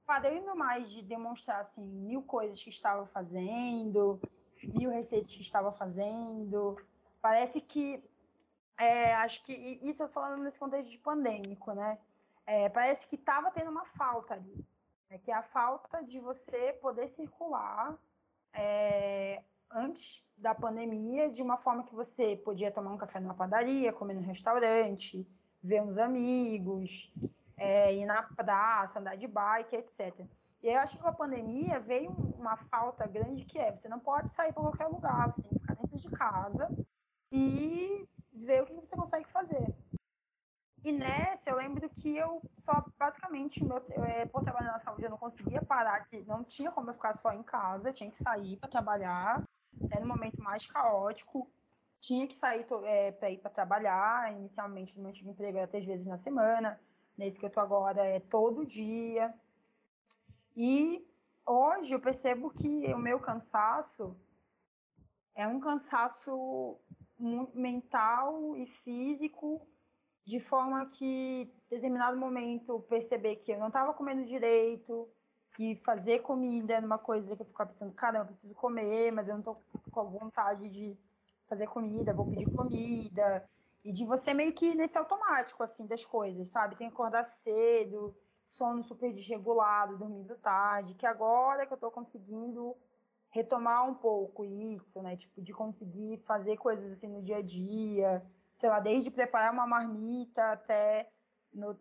parando 0.07 0.57
mais 0.57 0.91
de 0.91 1.03
demonstrar, 1.03 1.61
assim, 1.61 1.85
mil 1.85 2.23
coisas 2.23 2.63
que 2.63 2.71
estava 2.71 3.07
fazendo, 3.07 4.21
mil 4.63 4.91
receitas 4.91 5.35
que 5.35 5.43
estava 5.43 5.73
fazendo. 5.73 6.77
Parece 7.21 7.61
que 7.61 8.03
é, 8.79 9.15
acho 9.17 9.43
que 9.45 9.53
isso 9.83 10.03
eu 10.03 10.09
falando 10.09 10.43
nesse 10.43 10.59
contexto 10.59 10.91
de 10.91 10.99
pandêmico, 10.99 11.73
né? 11.73 11.99
É, 12.47 12.69
parece 12.69 13.07
que 13.07 13.17
estava 13.17 13.51
tendo 13.51 13.71
uma 13.71 13.85
falta 13.85 14.35
ali, 14.35 14.65
né? 15.11 15.19
que 15.19 15.31
é 15.31 15.35
a 15.35 15.43
falta 15.43 16.03
de 16.03 16.21
você 16.21 16.73
poder 16.75 17.07
circular 17.07 17.97
é, 18.53 19.43
antes 19.71 20.25
da 20.37 20.55
pandemia 20.55 21.31
de 21.31 21.43
uma 21.43 21.57
forma 21.57 21.85
que 21.85 21.95
você 21.95 22.37
podia 22.37 22.71
tomar 22.71 22.93
um 22.93 22.99
café 22.99 23.21
numa 23.21 23.35
padaria, 23.35 23.93
comer 23.93 24.15
no 24.15 24.21
restaurante, 24.21 25.27
ver 25.63 25.83
uns 25.83 25.99
amigos, 25.99 27.13
é, 27.57 27.95
ir 27.95 28.07
na 28.07 28.23
praça, 28.23 28.99
andar 28.99 29.17
de 29.17 29.27
bike, 29.27 29.77
etc. 29.77 30.27
E 30.63 30.69
eu 30.69 30.79
acho 30.79 30.97
que 30.97 31.03
com 31.03 31.09
a 31.09 31.13
pandemia 31.13 31.81
veio 31.81 32.11
uma 32.37 32.57
falta 32.57 33.07
grande 33.07 33.45
que 33.45 33.59
é 33.59 33.75
você 33.75 33.89
não 33.89 33.99
pode 33.99 34.31
sair 34.31 34.53
para 34.53 34.63
qualquer 34.63 34.87
lugar, 34.87 35.31
você 35.31 35.43
tem 35.43 35.53
que 35.53 35.61
ficar 35.61 35.75
dentro 35.75 35.99
de 35.99 36.11
casa 36.11 36.69
e 37.33 38.07
ver 38.33 38.63
o 38.63 38.67
que 38.67 38.75
você 38.75 38.95
consegue 38.95 39.29
fazer. 39.31 39.75
E 40.87 40.93
nessa, 40.93 41.51
eu 41.51 41.57
lembro 41.57 41.91
que 41.91 42.17
eu 42.17 42.41
só, 42.57 42.85
basicamente, 42.97 43.65
meu, 43.65 43.85
é, 44.05 44.25
por 44.25 44.45
trabalhar 44.45 44.71
na 44.71 44.79
saúde, 44.79 45.03
eu 45.03 45.11
não 45.11 45.19
conseguia 45.19 45.61
parar, 45.61 46.05
que 46.05 46.23
não 46.23 46.45
tinha 46.45 46.71
como 46.71 46.89
eu 46.89 46.95
ficar 46.95 47.13
só 47.13 47.33
em 47.33 47.43
casa, 47.43 47.89
eu 47.89 47.93
tinha 47.93 48.09
que 48.09 48.17
sair 48.17 48.57
para 48.57 48.69
trabalhar, 48.69 49.43
era 49.91 50.05
um 50.05 50.07
momento 50.07 50.41
mais 50.41 50.65
caótico, 50.65 51.51
tinha 52.01 52.25
que 52.29 52.37
sair 52.37 52.65
é, 52.85 53.11
para 53.11 53.29
ir 53.29 53.39
para 53.39 53.51
trabalhar, 53.51 54.33
inicialmente 54.33 54.95
no 54.95 55.03
meu 55.03 55.11
antigo 55.11 55.29
emprego 55.29 55.59
era 55.59 55.67
três 55.67 55.85
vezes 55.85 56.07
na 56.07 56.17
semana, 56.17 56.81
nesse 57.19 57.37
que 57.37 57.47
eu 57.47 57.51
tô 57.51 57.59
agora 57.59 58.05
é 58.05 58.21
todo 58.21 58.65
dia. 58.65 59.35
E 60.55 61.05
hoje 61.45 61.97
eu 61.97 62.01
percebo 62.01 62.49
que 62.49 62.95
o 62.95 62.99
meu 62.99 63.19
cansaço 63.19 64.17
é 65.35 65.49
um 65.49 65.59
cansaço 65.59 66.79
mental 67.19 68.57
e 68.57 68.67
físico, 68.67 69.67
de 70.27 70.41
forma 70.41 70.85
que, 70.87 71.55
em 71.71 71.75
determinado 71.77 72.17
momento, 72.17 72.81
perceber 72.81 73.37
que 73.37 73.53
eu 73.53 73.59
não 73.59 73.69
estava 73.69 73.95
comendo 73.95 74.25
direito, 74.25 75.09
que 75.55 75.77
fazer 75.77 76.19
comida 76.19 76.75
era 76.75 76.85
uma 76.85 76.99
coisa 76.99 77.37
que 77.37 77.43
eu 77.43 77.47
ficava 77.47 77.71
pensando, 77.71 77.95
caramba, 77.95 78.25
eu 78.25 78.27
preciso 78.27 78.55
comer, 78.57 79.13
mas 79.13 79.29
eu 79.29 79.35
não 79.35 79.41
estou 79.41 79.63
com 79.91 80.11
vontade 80.11 80.69
de 80.69 80.99
fazer 81.47 81.69
comida, 81.69 82.13
vou 82.13 82.27
pedir 82.27 82.47
comida. 82.47 83.49
E 83.85 83.93
de 83.93 84.05
você 84.05 84.35
meio 84.35 84.53
que 84.53 84.75
nesse 84.75 84.99
automático, 84.99 85.63
assim, 85.63 85.87
das 85.87 86.05
coisas, 86.05 86.49
sabe? 86.49 86.75
Tem 86.75 86.89
que 86.89 86.95
acordar 86.95 87.23
cedo, 87.23 88.17
sono 88.45 88.83
super 88.83 89.13
desregulado, 89.13 89.97
dormindo 89.97 90.37
tarde, 90.39 90.95
que 90.95 91.07
agora 91.07 91.67
que 91.67 91.73
eu 91.73 91.77
estou 91.77 91.93
conseguindo 91.93 92.77
retomar 93.31 93.89
um 93.89 93.95
pouco 93.95 94.45
isso, 94.45 95.01
né? 95.03 95.17
Tipo, 95.17 95.41
de 95.41 95.53
conseguir 95.53 96.19
fazer 96.19 96.57
coisas 96.57 96.91
assim 96.93 97.07
no 97.07 97.23
dia 97.23 97.37
a 97.37 97.43
dia, 97.43 98.27
sei 98.57 98.69
lá, 98.71 98.81
desde 98.81 99.11
preparar 99.11 99.53
uma 99.53 99.67
marmita 99.67 100.53
até 100.53 101.11
no, 101.53 101.79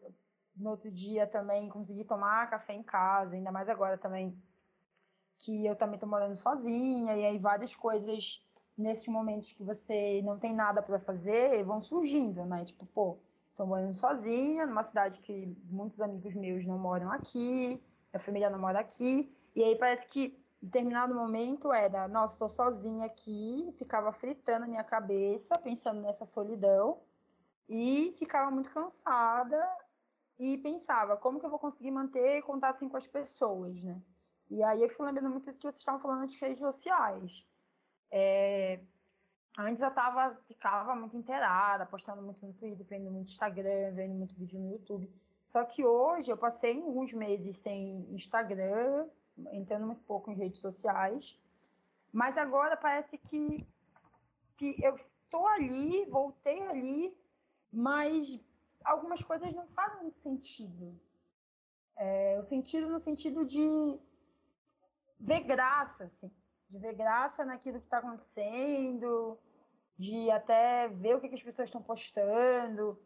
no 0.55 0.69
outro 0.71 0.91
dia 0.91 1.25
também 1.25 1.69
conseguir 1.69 2.05
tomar 2.05 2.49
café 2.49 2.73
em 2.73 2.83
casa, 2.83 3.35
ainda 3.35 3.51
mais 3.51 3.69
agora 3.69 3.97
também 3.97 4.38
que 5.38 5.65
eu 5.65 5.75
também 5.75 5.99
tô 5.99 6.07
morando 6.07 6.35
sozinha, 6.35 7.15
e 7.15 7.25
aí 7.25 7.38
várias 7.38 7.75
coisas 7.75 8.43
nesses 8.77 9.07
momentos 9.07 9.51
que 9.51 9.63
você 9.63 10.21
não 10.23 10.38
tem 10.38 10.53
nada 10.53 10.81
para 10.81 10.99
fazer 10.99 11.63
vão 11.63 11.81
surgindo, 11.81 12.45
né? 12.45 12.65
Tipo, 12.65 12.85
pô, 12.88 13.17
tô 13.55 13.65
morando 13.65 13.93
sozinha, 13.93 14.65
numa 14.65 14.83
cidade 14.83 15.19
que 15.19 15.55
muitos 15.65 16.01
amigos 16.01 16.35
meus 16.35 16.65
não 16.65 16.77
moram 16.77 17.11
aqui, 17.11 17.81
minha 18.11 18.19
família 18.19 18.49
não 18.49 18.59
mora 18.59 18.79
aqui, 18.79 19.33
e 19.55 19.63
aí 19.63 19.75
parece 19.77 20.07
que 20.07 20.38
determinado 20.65 21.13
momento 21.13 21.71
era, 21.71 22.08
nossa, 22.08 22.34
estou 22.34 22.49
sozinha 22.49 23.06
aqui, 23.06 23.73
ficava 23.78 24.12
fritando 24.12 24.65
a 24.65 24.67
minha 24.67 24.84
cabeça, 24.84 25.58
pensando 25.60 26.01
nessa 26.01 26.25
solidão, 26.25 27.01
e 27.67 28.13
ficava 28.17 28.51
muito 28.51 28.69
cansada 28.69 29.60
e 30.38 30.58
pensava, 30.58 31.17
como 31.17 31.39
que 31.39 31.45
eu 31.45 31.49
vou 31.49 31.60
conseguir 31.60 31.91
manter 31.91 32.41
contato 32.43 32.75
assim 32.75 32.89
com 32.89 32.97
as 32.97 33.08
pessoas, 33.08 33.84
né? 33.84 34.01
E 34.49 34.62
aí 34.63 34.82
eu 34.82 34.89
fui 34.89 35.06
lembrando 35.06 35.30
muito 35.30 35.45
do 35.45 35.54
que 35.54 35.62
vocês 35.62 35.78
estavam 35.78 35.99
falando 35.99 36.28
de 36.28 36.39
redes 36.39 36.60
sociais. 36.60 37.45
É... 38.12 38.82
Antes 39.58 39.82
eu 39.82 39.91
tava, 39.91 40.36
ficava 40.47 40.93
muito 40.95 41.15
inteirada, 41.15 41.86
postando 41.86 42.21
muito 42.21 42.45
no 42.45 42.54
Twitter, 42.54 42.86
vendo 42.86 43.10
muito 43.10 43.30
Instagram, 43.30 43.93
vendo 43.93 44.13
muito 44.13 44.36
vídeo 44.36 44.60
no 44.60 44.71
YouTube. 44.71 45.10
Só 45.45 45.63
que 45.63 45.86
hoje 45.86 46.30
eu 46.30 46.38
passei 46.38 46.75
alguns 46.75 47.13
meses 47.13 47.58
sem 47.58 48.06
Instagram, 48.12 49.08
entrando 49.52 49.86
muito 49.86 50.04
pouco 50.04 50.32
em 50.32 50.36
redes 50.36 50.62
sociais. 50.62 51.39
Mas 52.12 52.38
agora 52.38 52.78
parece 52.78 53.17
que, 53.17 53.67
que 54.58 54.76
eu 54.84 54.95
estou 54.95 55.48
ali, 55.48 56.06
voltei 56.06 56.62
ali, 56.67 57.17
mas 57.71 58.39
algumas 58.84 59.21
coisas 59.21 59.54
não 59.54 59.67
fazem 59.67 60.02
muito 60.02 60.17
sentido. 60.17 60.98
É, 61.98 62.38
o 62.39 62.43
sentido 62.43 62.89
no 62.89 63.00
sentido 63.00 63.45
de 63.45 64.00
ver 65.19 65.41
graça, 65.41 66.06
assim, 66.06 66.32
de 66.69 66.78
ver 66.78 66.93
graça 66.93 67.45
naquilo 67.45 67.80
que 67.80 67.86
está 67.86 68.00
acontecendo, 68.00 69.38
de 69.98 70.30
até 70.32 70.88
ver 70.89 71.15
o 71.15 71.21
que, 71.21 71.30
que 71.30 71.36
as 71.36 71.43
pessoas 71.43 71.67
estão 71.67 71.82
postando. 71.82 73.00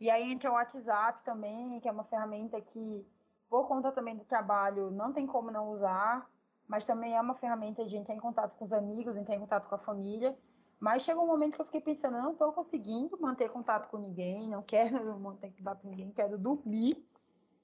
E 0.00 0.10
aí 0.10 0.30
entra 0.30 0.50
o 0.50 0.54
WhatsApp 0.54 1.24
também, 1.24 1.80
que 1.80 1.88
é 1.88 1.92
uma 1.92 2.04
ferramenta 2.04 2.60
que 2.60 3.06
por 3.48 3.66
conta 3.68 3.92
também 3.92 4.16
do 4.16 4.24
trabalho, 4.24 4.90
não 4.90 5.12
tem 5.12 5.26
como 5.26 5.50
não 5.50 5.70
usar, 5.70 6.28
mas 6.66 6.84
também 6.84 7.14
é 7.14 7.20
uma 7.20 7.34
ferramenta 7.34 7.84
de 7.84 7.96
entrar 7.96 8.14
em 8.14 8.20
contato 8.20 8.56
com 8.56 8.64
os 8.64 8.72
amigos, 8.72 9.16
entrar 9.16 9.34
em 9.34 9.40
contato 9.40 9.68
com 9.68 9.74
a 9.74 9.78
família. 9.78 10.36
Mas 10.80 11.02
chegou 11.02 11.24
um 11.24 11.26
momento 11.26 11.54
que 11.54 11.60
eu 11.60 11.64
fiquei 11.64 11.80
pensando, 11.80 12.16
eu 12.16 12.22
não 12.22 12.32
estou 12.32 12.52
conseguindo 12.52 13.18
manter 13.20 13.50
contato 13.50 13.88
com 13.88 13.98
ninguém, 13.98 14.48
não 14.48 14.62
quero 14.62 15.18
manter 15.20 15.52
contato 15.52 15.82
com 15.82 15.88
ninguém, 15.88 16.10
quero 16.10 16.36
dormir, 16.36 17.06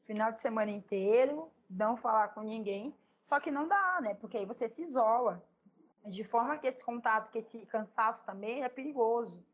final 0.05 0.33
de 0.33 0.41
semana 0.41 0.71
inteiro, 0.71 1.51
não 1.69 1.97
falar 1.97 2.29
com 2.29 2.43
ninguém. 2.43 2.95
Só 3.23 3.39
que 3.39 3.51
não 3.51 3.69
dá, 3.69 4.01
né? 4.01 4.15
Porque 4.15 4.39
aí 4.39 4.47
você 4.47 4.69
se 4.69 4.83
isola. 4.83 5.43
De 6.07 6.25
forma 6.25 6.57
que 6.57 6.67
esse 6.67 6.85
contato, 6.85 7.31
que 7.31 7.39
esse 7.39 7.67
cansaço 7.67 8.25
também 8.25 8.63
é 8.63 8.69
perigoso. 8.69 9.45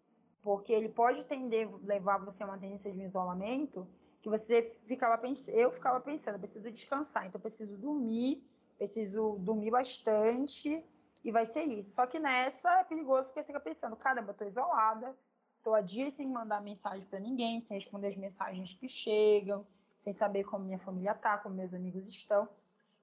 Porque 0.42 0.72
ele 0.72 0.88
pode 0.88 1.26
tender 1.26 1.68
levar 1.84 2.18
você 2.18 2.42
a 2.42 2.46
uma 2.46 2.58
tendência 2.58 2.92
de 2.92 3.02
isolamento 3.02 3.86
que 4.26 4.30
você 4.30 4.76
ficava 4.84 5.16
pensando, 5.16 5.56
eu 5.56 5.70
ficava 5.70 6.00
pensando, 6.00 6.36
preciso 6.36 6.68
descansar, 6.68 7.26
então 7.26 7.40
preciso 7.40 7.78
dormir, 7.78 8.44
preciso 8.76 9.36
dormir 9.38 9.70
bastante 9.70 10.84
e 11.22 11.30
vai 11.30 11.46
ser 11.46 11.62
isso. 11.62 11.92
Só 11.92 12.08
que 12.08 12.18
nessa 12.18 12.80
é 12.80 12.84
perigoso 12.84 13.28
porque 13.28 13.40
você 13.40 13.46
fica 13.46 13.60
pensando, 13.60 13.94
caramba, 13.94 14.32
eu 14.32 14.34
tô 14.34 14.44
isolada, 14.44 15.16
tô 15.62 15.74
há 15.74 15.80
dias 15.80 16.14
sem 16.14 16.28
mandar 16.28 16.60
mensagem 16.60 17.06
para 17.06 17.20
ninguém, 17.20 17.60
sem 17.60 17.76
responder 17.76 18.08
as 18.08 18.16
mensagens 18.16 18.74
que 18.74 18.88
chegam, 18.88 19.64
sem 19.96 20.12
saber 20.12 20.42
como 20.42 20.64
minha 20.64 20.80
família 20.80 21.14
tá, 21.14 21.38
como 21.38 21.54
meus 21.54 21.72
amigos 21.72 22.08
estão. 22.08 22.48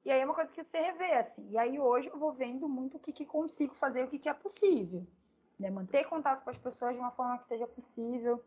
E 0.04 0.12
aí 0.12 0.20
é 0.20 0.26
uma 0.26 0.36
coisa 0.36 0.52
que 0.52 0.62
você 0.62 0.78
revê, 0.78 1.14
assim. 1.14 1.48
E 1.50 1.58
aí 1.58 1.80
hoje 1.80 2.10
eu 2.10 2.20
vou 2.20 2.34
vendo 2.34 2.68
muito 2.68 2.98
o 2.98 3.00
que, 3.00 3.14
que 3.14 3.26
consigo 3.26 3.74
fazer, 3.74 4.04
o 4.04 4.10
que, 4.10 4.20
que 4.20 4.28
é 4.28 4.34
possível. 4.34 5.08
Né? 5.58 5.72
Manter 5.72 6.04
contato 6.10 6.44
com 6.44 6.50
as 6.50 6.58
pessoas 6.58 6.98
de 6.98 7.00
uma 7.00 7.12
forma 7.12 7.38
que 7.38 7.46
seja 7.46 7.66
possível, 7.66 8.44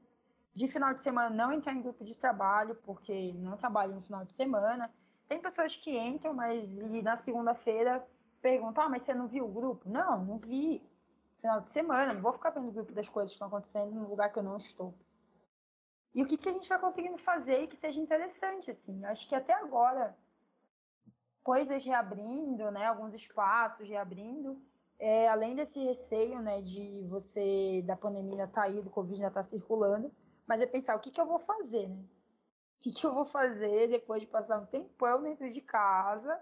de 0.56 0.66
final 0.68 0.94
de 0.94 1.02
semana 1.02 1.28
não 1.28 1.52
entrar 1.52 1.74
em 1.74 1.82
grupo 1.82 2.02
de 2.02 2.16
trabalho, 2.16 2.74
porque 2.76 3.34
não 3.34 3.58
trabalho 3.58 3.94
no 3.94 4.00
final 4.00 4.24
de 4.24 4.32
semana. 4.32 4.90
Tem 5.28 5.38
pessoas 5.38 5.76
que 5.76 5.98
entram, 5.98 6.32
mas 6.32 6.74
na 7.02 7.14
segunda-feira 7.14 8.02
perguntam: 8.40 8.84
ah, 8.84 8.88
mas 8.88 9.02
você 9.02 9.12
não 9.12 9.28
viu 9.28 9.44
o 9.44 9.52
grupo? 9.52 9.86
Não, 9.86 10.24
não 10.24 10.38
vi. 10.38 10.82
Final 11.36 11.60
de 11.60 11.68
semana, 11.68 12.14
não 12.14 12.22
vou 12.22 12.32
ficar 12.32 12.48
vendo 12.48 12.68
o 12.68 12.72
grupo 12.72 12.90
das 12.94 13.06
coisas 13.06 13.32
que 13.32 13.34
estão 13.34 13.48
acontecendo 13.48 13.94
no 13.94 14.08
lugar 14.08 14.32
que 14.32 14.38
eu 14.38 14.42
não 14.42 14.56
estou. 14.56 14.94
E 16.14 16.22
o 16.22 16.26
que, 16.26 16.38
que 16.38 16.48
a 16.48 16.52
gente 16.52 16.70
vai 16.70 16.78
conseguindo 16.78 17.18
fazer 17.18 17.62
e 17.62 17.66
que 17.66 17.76
seja 17.76 18.00
interessante, 18.00 18.70
assim. 18.70 19.04
Acho 19.04 19.28
que 19.28 19.34
até 19.34 19.52
agora, 19.52 20.16
coisas 21.42 21.84
reabrindo, 21.84 22.70
né, 22.70 22.86
alguns 22.86 23.12
espaços 23.12 23.86
reabrindo, 23.86 24.58
é, 24.98 25.28
além 25.28 25.54
desse 25.54 25.78
receio, 25.84 26.40
né, 26.40 26.62
de 26.62 27.06
você, 27.10 27.82
da 27.86 27.94
pandemia 27.94 28.48
tá 28.48 28.62
aí, 28.62 28.80
do 28.80 28.88
Covid 28.88 29.20
já 29.20 29.30
tá 29.30 29.42
circulando, 29.42 30.10
mas 30.46 30.60
é 30.60 30.66
pensar 30.66 30.96
o 30.96 31.00
que, 31.00 31.10
que 31.10 31.20
eu 31.20 31.26
vou 31.26 31.38
fazer, 31.38 31.88
né? 31.88 32.04
O 32.76 32.80
que, 32.80 32.92
que 32.92 33.06
eu 33.06 33.12
vou 33.12 33.24
fazer 33.24 33.88
depois 33.88 34.20
de 34.20 34.26
passar 34.26 34.58
um 34.58 34.66
tempão 34.66 35.22
dentro 35.22 35.50
de 35.50 35.60
casa 35.60 36.40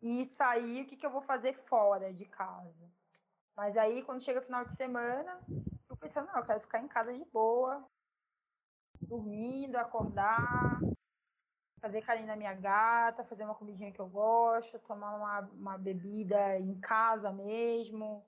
e 0.00 0.24
sair, 0.24 0.82
o 0.82 0.86
que, 0.86 0.96
que 0.96 1.04
eu 1.04 1.10
vou 1.10 1.20
fazer 1.20 1.52
fora 1.52 2.12
de 2.12 2.24
casa. 2.24 2.90
Mas 3.56 3.76
aí, 3.76 4.02
quando 4.02 4.22
chega 4.22 4.40
o 4.40 4.42
final 4.42 4.64
de 4.64 4.76
semana, 4.76 5.40
eu 5.88 5.96
pensando, 5.96 6.28
não, 6.28 6.36
eu 6.36 6.44
quero 6.44 6.60
ficar 6.60 6.80
em 6.80 6.88
casa 6.88 7.12
de 7.12 7.24
boa, 7.24 7.84
dormindo, 9.00 9.76
acordar, 9.76 10.80
fazer 11.80 12.02
carinho 12.02 12.26
na 12.26 12.36
minha 12.36 12.54
gata, 12.54 13.24
fazer 13.24 13.44
uma 13.44 13.54
comidinha 13.54 13.92
que 13.92 14.00
eu 14.00 14.08
gosto, 14.08 14.78
tomar 14.80 15.14
uma, 15.16 15.40
uma 15.52 15.78
bebida 15.78 16.58
em 16.58 16.78
casa 16.80 17.32
mesmo. 17.32 18.24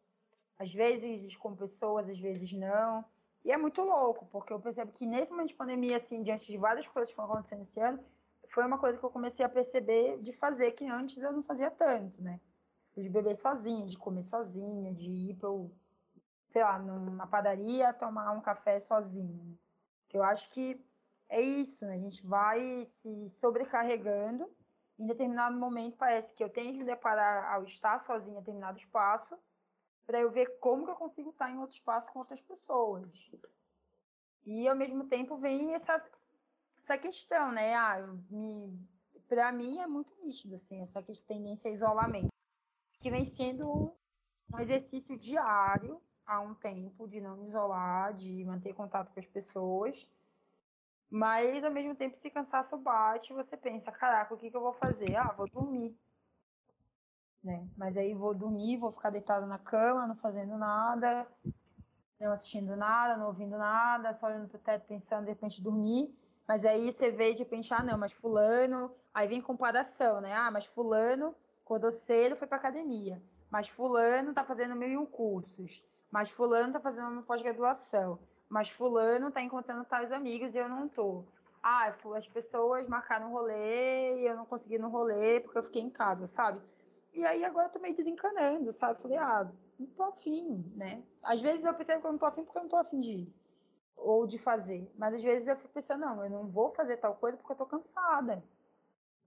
Às 0.59 0.72
vezes 0.72 1.37
com 1.37 1.54
pessoas, 1.54 2.09
às 2.09 2.18
vezes 2.18 2.52
não. 2.52 3.04
E 3.44 3.53
é 3.53 3.57
muito 3.57 3.83
louco, 3.83 4.27
porque 4.27 4.53
eu 4.53 4.61
percebo 4.61 4.92
que 4.92 5.07
nesse 5.07 5.31
momento 5.31 5.48
de 5.48 5.55
pandemia, 5.55 5.96
assim, 5.96 6.22
diante 6.22 6.51
de 6.51 6.59
várias 6.59 6.87
coisas 6.88 7.11
que 7.11 7.16
foram 7.16 7.31
acontecendo 7.31 7.62
esse 7.62 7.81
ano, 7.81 8.05
foi 8.48 8.64
uma 8.64 8.79
coisa 8.79 8.98
que 8.98 9.05
eu 9.05 9.11
comecei 9.11 9.44
a 9.44 9.48
perceber 9.48 10.20
de 10.20 10.33
fazer 10.33 10.72
que 10.72 10.87
antes 10.87 11.22
eu 11.22 11.33
não 11.33 11.42
fazia 11.42 11.70
tanto, 11.70 12.22
né? 12.22 12.40
De 12.96 13.09
beber 13.09 13.35
sozinha, 13.35 13.87
de 13.87 13.96
comer 13.96 14.22
sozinha, 14.22 14.92
de 14.92 15.09
ir 15.09 15.35
para, 15.35 15.51
sei 16.51 16.62
lá, 16.62 16.79
numa 16.79 17.27
padaria 17.27 17.92
tomar 17.92 18.33
um 18.33 18.40
café 18.40 18.81
sozinha. 18.81 19.44
Né? 19.44 19.55
Eu 20.12 20.22
acho 20.24 20.51
que 20.51 20.85
é 21.29 21.40
isso, 21.40 21.87
né? 21.87 21.94
A 21.94 22.01
gente 22.01 22.27
vai 22.27 22.83
se 22.83 23.29
sobrecarregando. 23.29 24.51
Em 24.98 25.07
determinado 25.07 25.57
momento 25.57 25.96
parece 25.96 26.35
que 26.35 26.42
eu 26.42 26.51
tenho 26.51 26.72
que 26.72 26.79
me 26.79 26.85
deparar 26.85 27.55
ao 27.55 27.62
estar 27.62 28.01
sozinha 28.01 28.37
em 28.37 28.40
determinado 28.40 28.79
espaço 28.79 29.38
para 30.08 30.20
eu 30.20 30.30
ver 30.30 30.58
como 30.58 30.86
que 30.86 30.90
eu 30.90 30.96
consigo 30.96 31.28
estar 31.28 31.50
em 31.50 31.58
outro 31.58 31.76
espaço 31.76 32.10
com 32.10 32.20
outras 32.20 32.40
pessoas. 32.40 33.30
E 34.46 34.66
ao 34.66 34.74
mesmo 34.74 35.04
tempo 35.04 35.36
vem 35.36 35.74
essa, 35.74 36.02
essa 36.78 36.96
questão, 36.96 37.52
né? 37.52 37.74
Ah, 37.74 37.98
me, 38.30 38.74
para 39.28 39.52
mim 39.52 39.78
é 39.80 39.86
muito 39.86 40.18
nítido 40.18 40.54
assim, 40.54 40.80
essa 40.80 41.02
tendência 41.26 41.70
a 41.70 41.74
isolamento, 41.74 42.32
que 42.98 43.10
vem 43.10 43.22
sendo 43.22 43.94
um 44.50 44.58
exercício 44.58 45.14
diário 45.18 46.00
há 46.24 46.40
um 46.40 46.54
tempo 46.54 47.06
de 47.06 47.20
não 47.20 47.36
me 47.36 47.44
isolar, 47.44 48.14
de 48.14 48.42
manter 48.46 48.72
contato 48.72 49.12
com 49.12 49.20
as 49.20 49.26
pessoas. 49.26 50.10
Mas 51.10 51.62
ao 51.62 51.70
mesmo 51.70 51.94
tempo, 51.94 52.16
se 52.16 52.30
cansaço 52.30 52.78
bate, 52.78 53.34
você 53.34 53.58
pensa, 53.58 53.92
caraca, 53.92 54.32
o 54.32 54.38
que, 54.38 54.50
que 54.50 54.56
eu 54.56 54.62
vou 54.62 54.72
fazer? 54.72 55.16
Ah, 55.16 55.32
vou 55.32 55.46
dormir 55.46 55.94
né? 57.42 57.66
Mas 57.77 57.96
aí 57.96 58.14
vou 58.14 58.35
dormir, 58.35 58.77
vou 58.77 58.92
ficar 58.92 59.11
deitada 59.11 59.46
na 59.46 59.59
cama, 59.59 60.07
não 60.07 60.16
fazendo 60.16 60.57
nada, 60.57 61.27
não 62.20 62.33
assistindo 62.33 62.77
nada, 62.77 63.16
não 63.16 63.27
ouvindo 63.27 63.57
nada, 63.57 64.12
só 64.14 64.27
olhando 64.27 64.48
pro 64.48 64.59
teto 64.59 64.87
pensando, 64.87 65.24
de 65.24 65.31
repente 65.31 65.62
dormir. 65.62 66.14
Mas 66.46 66.64
aí 66.64 66.90
você 66.90 67.11
vê 67.11 67.33
de 67.33 67.40
repente, 67.40 67.72
ah, 67.74 67.83
não, 67.83 67.98
mas 67.98 68.12
fulano, 68.12 68.90
aí 69.12 69.29
vem 69.29 69.40
comparação, 69.40 70.20
né? 70.20 70.33
Ah, 70.33 70.51
mas 70.51 70.66
fulano 70.66 71.35
acordou 71.62 71.92
cedo, 71.92 72.37
foi 72.37 72.48
pra 72.48 72.57
academia. 72.57 73.22
Mas 73.51 73.68
fulano 73.68 74.33
tá 74.33 74.44
fazendo 74.44 74.74
mil 74.74 74.88
e 74.88 74.96
um 74.96 75.07
cursos. 75.07 75.85
Mas 76.11 76.31
fulano 76.31 76.72
tá 76.72 76.81
fazendo 76.81 77.09
uma 77.09 77.22
pós-graduação. 77.22 78.18
Mas 78.48 78.70
fulano 78.70 79.31
tá 79.31 79.42
encontrando 79.42 79.85
tais 79.85 80.11
amigos 80.11 80.55
e 80.55 80.59
eu 80.59 80.68
não 80.68 80.88
tô. 80.88 81.24
Ah, 81.62 81.94
as 82.16 82.27
pessoas 82.27 82.88
marcaram 82.88 83.29
um 83.29 83.33
rolê 83.33 84.20
e 84.20 84.27
eu 84.27 84.35
não 84.37 84.46
consegui 84.46 84.79
no 84.79 84.88
rolê 84.88 85.40
porque 85.40 85.59
eu 85.59 85.62
fiquei 85.62 85.83
em 85.83 85.90
casa, 85.90 86.27
sabe? 86.27 86.62
E 87.18 87.26
aí 87.26 87.44
agora 87.44 87.66
eu 87.66 87.72
tô 87.72 87.81
meio 87.81 87.96
desencanando, 87.96 88.70
sabe? 88.70 89.02
Falei, 89.02 89.18
ah, 89.18 89.50
não 89.76 89.88
tô 89.88 90.04
afim, 90.04 90.72
né? 90.76 91.02
Às 91.20 91.42
vezes 91.42 91.64
eu 91.64 91.74
percebo 91.74 92.00
que 92.00 92.07
eu 92.07 92.12
não 92.12 92.18
tô 92.18 92.26
afim 92.26 92.44
porque 92.44 92.59
eu 92.59 92.62
não 92.62 92.68
tô 92.68 92.76
afim 92.76 93.00
de 93.00 93.11
ir. 93.11 93.35
Ou 93.96 94.24
de 94.24 94.38
fazer. 94.38 94.88
Mas 94.96 95.16
às 95.16 95.22
vezes 95.24 95.48
eu 95.48 95.57
fico 95.57 95.74
pensando, 95.74 96.02
não, 96.02 96.22
eu 96.22 96.31
não 96.31 96.46
vou 96.46 96.70
fazer 96.70 96.96
tal 96.98 97.16
coisa 97.16 97.37
porque 97.37 97.50
eu 97.50 97.57
tô 97.57 97.66
cansada. 97.66 98.40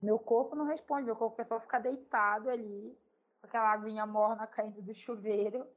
Meu 0.00 0.18
corpo 0.18 0.56
não 0.56 0.64
responde, 0.64 1.04
meu 1.04 1.14
corpo 1.14 1.38
é 1.38 1.44
só 1.44 1.60
ficar 1.60 1.80
deitado 1.80 2.48
ali, 2.48 2.98
com 3.42 3.46
aquela 3.46 3.70
aguinha 3.70 4.06
morna 4.06 4.46
caindo 4.46 4.80
do 4.80 4.94
chuveiro, 4.94 5.68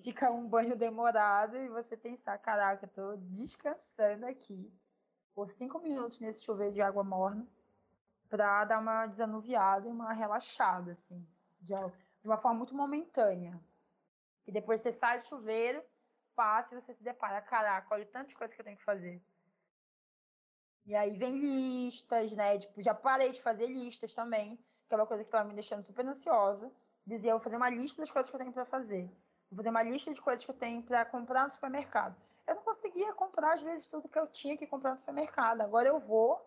fica 0.00 0.30
um 0.30 0.48
banho 0.48 0.76
demorado 0.76 1.56
e 1.56 1.68
você 1.68 1.96
pensar, 1.96 2.38
caraca, 2.38 2.86
eu 2.86 2.88
tô 2.88 3.16
descansando 3.16 4.26
aqui 4.26 4.72
por 5.34 5.48
cinco 5.48 5.80
minutos 5.80 6.20
nesse 6.20 6.44
chuveiro 6.44 6.72
de 6.72 6.80
água 6.80 7.02
morna 7.02 7.44
para 8.28 8.64
dar 8.64 8.78
uma 8.78 9.06
desanuviada 9.06 9.88
e 9.88 9.90
uma 9.90 10.12
relaxada, 10.12 10.92
assim 10.92 11.26
de, 11.60 11.74
uma 12.24 12.38
forma 12.38 12.58
muito 12.58 12.74
momentânea. 12.74 13.60
E 14.46 14.52
depois 14.52 14.80
você 14.80 14.92
sai 14.92 15.18
do 15.18 15.24
chuveiro, 15.24 15.82
passa 16.34 16.74
e 16.74 16.80
você 16.80 16.94
se 16.94 17.02
depara, 17.02 17.40
caraca, 17.42 17.94
olha 17.94 18.06
tantas 18.06 18.34
coisas 18.34 18.54
que 18.54 18.60
eu 18.60 18.64
tenho 18.64 18.76
que 18.76 18.84
fazer. 18.84 19.22
E 20.86 20.94
aí 20.94 21.16
vem 21.18 21.38
listas, 21.38 22.32
né? 22.32 22.58
Tipo, 22.58 22.80
já 22.80 22.94
parei 22.94 23.30
de 23.30 23.42
fazer 23.42 23.66
listas 23.66 24.14
também, 24.14 24.56
que 24.88 24.94
é 24.94 24.96
uma 24.96 25.06
coisa 25.06 25.22
que 25.22 25.28
estava 25.28 25.46
me 25.46 25.54
deixando 25.54 25.82
super 25.82 26.06
ansiosa. 26.06 26.72
Dizia, 27.06 27.32
vou 27.32 27.40
fazer 27.40 27.56
uma 27.56 27.68
lista 27.68 28.00
das 28.00 28.10
coisas 28.10 28.30
que 28.30 28.36
eu 28.36 28.40
tenho 28.40 28.52
para 28.52 28.64
fazer. 28.64 29.04
Vou 29.50 29.56
fazer 29.56 29.68
uma 29.68 29.82
lista 29.82 30.12
de 30.12 30.20
coisas 30.20 30.44
que 30.44 30.50
eu 30.50 30.54
tenho 30.54 30.82
para 30.82 31.04
comprar 31.04 31.44
no 31.44 31.50
supermercado. 31.50 32.16
Eu 32.46 32.54
não 32.54 32.62
conseguia 32.62 33.12
comprar, 33.12 33.52
às 33.52 33.62
vezes, 33.62 33.86
tudo 33.86 34.08
que 34.08 34.18
eu 34.18 34.26
tinha 34.28 34.56
que 34.56 34.66
comprar 34.66 34.92
no 34.92 34.96
supermercado. 34.98 35.60
Agora 35.60 35.88
eu 35.88 36.00
vou 36.00 36.40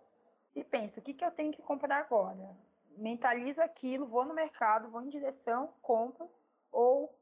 e 0.55 0.63
penso, 0.63 0.99
o 0.99 1.03
que, 1.03 1.13
que 1.13 1.23
eu 1.23 1.31
tenho 1.31 1.51
que 1.51 1.61
comprar 1.61 1.99
agora? 1.99 2.57
Mentalizo 2.97 3.61
aquilo, 3.61 4.05
vou 4.05 4.25
no 4.25 4.33
mercado, 4.33 4.89
vou 4.89 5.01
em 5.01 5.09
direção, 5.09 5.73
compro, 5.81 6.29
ou 6.71 7.17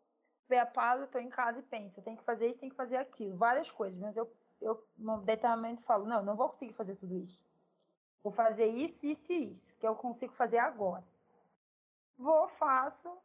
preparo, 0.47 1.03
estou 1.03 1.21
em 1.21 1.29
casa 1.29 1.59
e 1.59 1.63
penso, 1.63 2.01
tenho 2.01 2.17
que 2.17 2.23
fazer 2.23 2.49
isso, 2.49 2.59
tenho 2.59 2.71
que 2.71 2.75
fazer 2.75 2.97
aquilo, 2.97 3.37
várias 3.37 3.69
coisas, 3.69 3.99
mas 3.99 4.17
eu, 4.17 4.31
eu 4.59 4.83
no 4.97 5.21
determinado 5.21 5.81
falo, 5.81 6.05
não, 6.05 6.23
não 6.23 6.35
vou 6.35 6.49
conseguir 6.49 6.73
fazer 6.73 6.95
tudo 6.95 7.15
isso. 7.15 7.47
Vou 8.21 8.31
fazer 8.31 8.65
isso, 8.65 9.05
isso 9.05 9.31
e 9.31 9.51
isso, 9.51 9.75
que 9.75 9.87
eu 9.87 9.95
consigo 9.95 10.33
fazer 10.33 10.57
agora. 10.57 11.07
Vou, 12.17 12.49
faço 12.49 13.17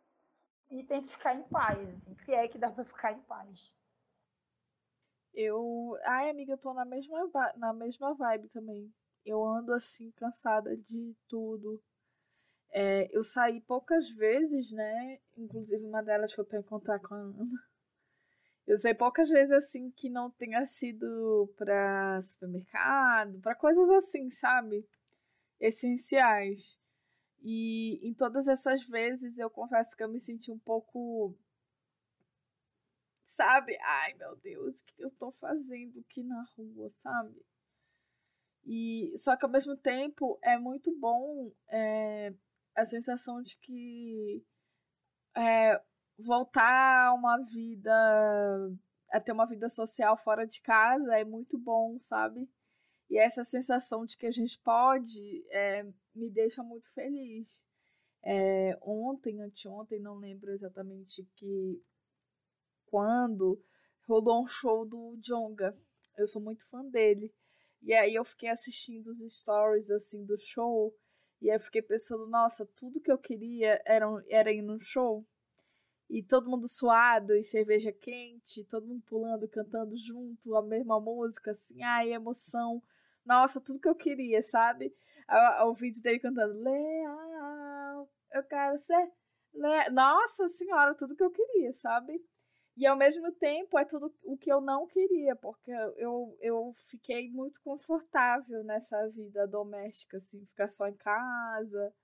e 0.71 0.85
tento 0.85 1.09
ficar 1.09 1.35
em 1.35 1.43
paz, 1.45 1.81
assim, 1.89 2.15
se 2.15 2.33
é 2.33 2.47
que 2.47 2.59
dá 2.59 2.71
para 2.71 2.85
ficar 2.85 3.13
em 3.13 3.21
paz. 3.23 3.77
Eu, 5.33 5.99
ai 6.05 6.31
amiga, 6.31 6.53
eu 6.53 6.59
tô 6.59 6.73
na 6.73 6.85
mesma, 6.85 7.29
na 7.57 7.73
mesma 7.73 8.15
vibe 8.15 8.49
também. 8.49 8.95
Eu 9.25 9.45
ando 9.45 9.73
assim, 9.73 10.13
cansada 10.13 10.77
de 10.77 11.17
tudo 11.27 11.83
é, 12.77 13.09
eu 13.17 13.23
saí 13.23 13.61
poucas 13.61 14.11
vezes, 14.11 14.73
né? 14.73 15.21
Inclusive 15.39 15.85
uma 15.85 16.03
delas 16.03 16.33
foi 16.33 16.45
para 16.45 16.59
encontrar 16.59 16.99
com 16.99 17.15
a 17.15 17.19
Ana. 17.19 17.63
Eu 18.67 18.77
saí 18.77 18.95
poucas 18.95 19.31
vezes 19.31 19.53
assim 19.53 19.93
que 19.93 20.11
não 20.11 20.29
tenha 20.29 20.65
sido 20.65 21.53
para 21.57 22.21
supermercado, 22.21 23.39
para 23.41 23.55
coisas 23.55 23.89
assim, 23.91 24.29
sabe? 24.29 24.85
Essenciais. 25.61 26.81
E 27.41 28.01
em 28.09 28.13
todas 28.13 28.49
essas 28.49 28.83
vezes 28.83 29.39
eu 29.39 29.49
confesso 29.49 29.97
que 29.97 30.03
eu 30.03 30.09
me 30.09 30.19
senti 30.19 30.51
um 30.51 30.59
pouco. 30.59 31.39
Sabe? 33.23 33.79
Ai 33.81 34.15
meu 34.15 34.35
Deus, 34.37 34.81
o 34.81 34.85
que 34.85 34.95
eu 35.01 35.11
tô 35.13 35.31
fazendo 35.31 36.01
aqui 36.01 36.25
na 36.25 36.43
rua, 36.57 36.89
sabe? 36.89 37.41
E 38.67 39.13
só 39.17 39.37
que 39.37 39.45
ao 39.45 39.51
mesmo 39.51 39.77
tempo 39.77 40.39
é 40.43 40.59
muito 40.59 40.91
bom 40.99 41.53
é, 41.69 42.33
a 42.75 42.85
sensação 42.85 43.43
de 43.43 43.57
que 43.59 44.45
é, 45.37 45.81
voltar 46.19 47.09
a 47.09 47.15
uma 47.15 47.39
vida 47.39 47.93
a 49.11 49.21
ter 49.21 49.33
uma 49.33 49.47
vida 49.47 49.69
social 49.69 50.17
fora 50.17 50.45
de 50.45 50.61
casa 50.61 51.17
é 51.17 51.25
muito 51.25 51.57
bom, 51.57 51.99
sabe? 52.01 52.49
E 53.09 53.19
essa 53.19 53.45
sensação 53.45 54.05
de 54.05 54.17
que 54.17 54.27
a 54.27 54.31
gente 54.33 54.59
pode 54.59 55.45
é, 55.51 55.85
me 56.15 56.29
deixa 56.29 56.63
muito 56.63 56.93
feliz. 56.93 57.65
É, 58.25 58.77
ontem, 58.83 59.41
anteontem, 59.41 60.01
não 60.01 60.17
lembro 60.17 60.51
exatamente 60.51 61.23
que 61.37 61.81
quando, 62.87 63.63
rolou 64.09 64.43
um 64.43 64.47
show 64.47 64.85
do 64.85 65.17
Jonga. 65.21 65.77
Eu 66.17 66.27
sou 66.27 66.41
muito 66.43 66.67
fã 66.69 66.85
dele. 66.85 67.33
E 67.83 67.93
aí 67.93 68.15
eu 68.15 68.25
fiquei 68.25 68.49
assistindo 68.49 69.09
os 69.09 69.21
stories 69.21 69.91
assim 69.91 70.25
do 70.25 70.39
show. 70.39 70.93
E 71.45 71.51
aí 71.51 71.57
eu 71.57 71.61
fiquei 71.61 71.83
pensando, 71.83 72.27
nossa, 72.27 72.65
tudo 72.65 73.03
que 73.03 73.13
eu 73.13 73.19
queria 73.19 73.79
era, 73.85 74.07
era 74.31 74.51
ir 74.51 74.63
no 74.63 74.81
show. 74.81 75.27
E 76.09 76.23
todo 76.23 76.49
mundo 76.49 76.67
suado 76.67 77.35
e 77.35 77.45
cerveja 77.45 77.93
quente, 77.93 78.65
todo 78.65 78.87
mundo 78.87 79.03
pulando, 79.05 79.47
cantando 79.47 79.95
junto, 79.95 80.57
a 80.57 80.63
mesma 80.63 80.99
música, 80.99 81.51
assim, 81.51 81.83
ai, 81.83 82.15
emoção. 82.15 82.83
Nossa, 83.27 83.61
tudo 83.61 83.79
que 83.79 83.89
eu 83.89 83.95
queria, 83.95 84.41
sabe? 84.41 84.97
O, 85.61 85.67
o 85.69 85.75
vídeo 85.75 86.03
dele 86.03 86.19
cantando 86.19 86.55
Leal, 86.63 88.09
eu 88.33 88.43
quero 88.45 88.79
ser. 88.79 89.13
Le... 89.53 89.91
Nossa 89.91 90.49
senhora, 90.49 90.95
tudo 90.95 91.15
que 91.15 91.25
eu 91.25 91.31
queria, 91.31 91.75
sabe? 91.75 92.25
E 92.77 92.87
ao 92.87 92.97
mesmo 92.97 93.31
tempo 93.33 93.79
é 93.79 93.85
tudo 93.85 94.13
o 94.25 94.37
que 94.37 94.53
eu 94.53 94.61
não 94.61 94.87
queria, 94.87 95.37
porque 95.37 95.71
eu, 95.97 96.37
eu 96.41 96.73
fiquei 96.75 97.31
muito 97.31 97.61
confortável 97.63 98.65
nessa 98.65 99.09
vida 99.09 99.47
doméstica, 99.47 100.17
assim, 100.17 100.45
ficar 100.47 100.69
só 100.69 100.89
em 100.89 100.97
casa. 100.97 101.95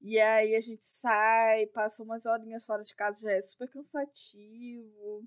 E 0.00 0.18
aí 0.20 0.54
a 0.54 0.60
gente 0.60 0.84
sai, 0.84 1.66
passa 1.68 2.02
umas 2.02 2.26
horinhas 2.26 2.64
fora 2.64 2.82
de 2.82 2.94
casa, 2.94 3.22
já 3.22 3.32
é 3.32 3.40
super 3.40 3.68
cansativo. 3.70 5.24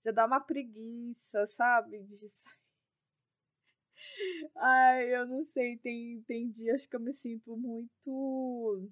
Já 0.00 0.12
dá 0.12 0.26
uma 0.26 0.40
preguiça, 0.40 1.46
sabe? 1.46 2.02
De 2.04 2.16
sair. 2.28 2.64
Ai, 4.56 5.14
eu 5.14 5.26
não 5.26 5.42
sei, 5.44 5.76
tem, 5.78 6.22
tem 6.22 6.50
dias 6.50 6.86
que 6.86 6.96
eu 6.96 7.00
me 7.00 7.12
sinto 7.12 7.56
muito 7.56 8.90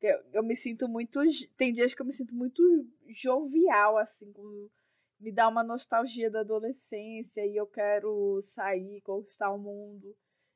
eu, 0.00 0.18
eu 0.32 0.42
me 0.42 0.54
sinto 0.54 0.88
muito. 0.88 1.20
Tem 1.56 1.72
dias 1.72 1.94
que 1.94 2.02
eu 2.02 2.06
me 2.06 2.12
sinto 2.12 2.34
muito 2.34 2.62
jovial, 3.08 3.96
assim, 3.96 4.32
com, 4.32 4.68
me 5.18 5.32
dá 5.32 5.48
uma 5.48 5.62
nostalgia 5.62 6.30
da 6.30 6.40
adolescência 6.40 7.46
e 7.46 7.56
eu 7.56 7.66
quero 7.66 8.40
sair, 8.42 9.00
conquistar 9.02 9.50
o 9.50 9.58
mundo. 9.58 10.14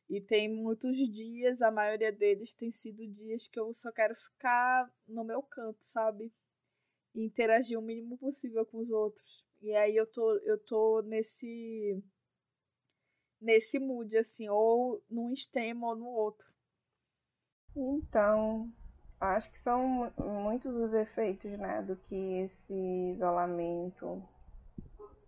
E 0.08 0.20
tem 0.20 0.48
muitos 0.48 0.96
dias, 1.10 1.60
a 1.60 1.70
maioria 1.70 2.10
deles 2.10 2.54
tem 2.54 2.70
sido 2.70 3.06
dias 3.06 3.46
que 3.46 3.60
eu 3.60 3.72
só 3.74 3.92
quero 3.92 4.14
ficar 4.14 4.90
no 5.06 5.22
meu 5.22 5.42
canto, 5.42 5.78
sabe? 5.82 6.32
E 7.14 7.24
interagir 7.24 7.78
o 7.78 7.82
mínimo 7.82 8.16
possível 8.16 8.64
com 8.64 8.78
os 8.78 8.90
outros. 8.90 9.46
E 9.60 9.74
aí 9.74 9.96
eu 9.96 10.06
tô, 10.06 10.36
eu 10.38 10.58
tô 10.58 11.02
nesse 11.02 12.02
nesse 13.40 13.78
mood 13.78 14.16
assim, 14.16 14.48
ou 14.48 15.02
num 15.08 15.32
extremo 15.32 15.86
ou 15.86 15.96
no 15.96 16.06
outro. 16.06 16.48
Então, 17.76 18.72
Acho 19.20 19.50
que 19.50 19.62
são 19.62 20.12
muitos 20.16 20.74
os 20.74 20.92
efeitos, 20.92 21.50
né, 21.58 21.82
do 21.82 21.96
que 21.96 22.14
esse 22.14 23.12
isolamento 23.14 24.22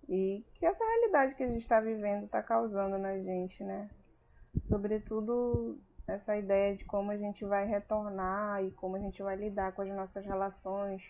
e 0.08 0.44
que 0.54 0.66
essa 0.66 0.84
realidade 0.84 1.34
que 1.34 1.42
a 1.42 1.48
gente 1.48 1.62
está 1.62 1.80
vivendo 1.80 2.24
está 2.24 2.42
causando 2.42 2.98
na 2.98 3.16
gente, 3.18 3.62
né? 3.64 3.90
Sobretudo 4.68 5.78
essa 6.06 6.36
ideia 6.36 6.76
de 6.76 6.84
como 6.84 7.10
a 7.10 7.16
gente 7.16 7.44
vai 7.44 7.66
retornar 7.66 8.62
e 8.64 8.72
como 8.72 8.96
a 8.96 8.98
gente 8.98 9.22
vai 9.22 9.36
lidar 9.36 9.72
com 9.72 9.82
as 9.82 9.88
nossas 9.88 10.24
relações, 10.24 11.02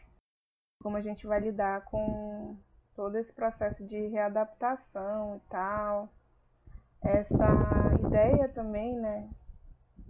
como 0.83 0.97
a 0.97 1.01
gente 1.01 1.27
vai 1.27 1.41
lidar 1.41 1.85
com 1.87 2.57
todo 2.95 3.17
esse 3.17 3.33
processo 3.33 3.83
de 3.87 4.09
readaptação 4.09 5.37
e 5.37 5.41
tal. 5.49 6.09
Essa 7.03 8.07
ideia 8.07 8.49
também, 8.49 8.95
né, 8.97 9.31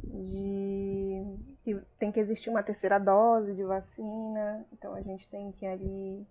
de 0.02 1.50
que 1.62 1.75
tem 1.99 2.11
que 2.11 2.20
existir 2.20 2.51
uma 2.51 2.62
terceira 2.62 2.99
dose 2.99 3.55
de 3.55 3.62
vacina, 3.64 4.64
então 4.73 4.94
a 4.94 5.01
gente 5.03 5.29
tem 5.29 5.53
que 5.53 5.66
ali 5.66 6.27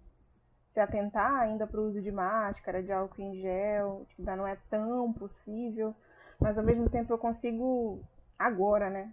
se 0.74 0.80
atentar 0.80 1.34
ainda 1.42 1.68
para 1.68 1.80
o 1.80 1.88
uso 1.88 2.02
de 2.02 2.12
máscara, 2.12 2.84
de 2.84 2.92
álcool 2.92 3.22
em 3.22 3.42
gel, 3.42 4.06
que 4.10 4.22
ainda 4.22 4.36
não 4.36 4.48
é 4.48 4.58
tão 4.70 5.12
possível, 5.13 5.96
mas 6.39 6.58
ao 6.58 6.63
mesmo 6.63 6.89
tempo 6.89 7.13
eu 7.13 7.18
consigo 7.18 8.02
agora, 8.38 8.89
né, 8.89 9.12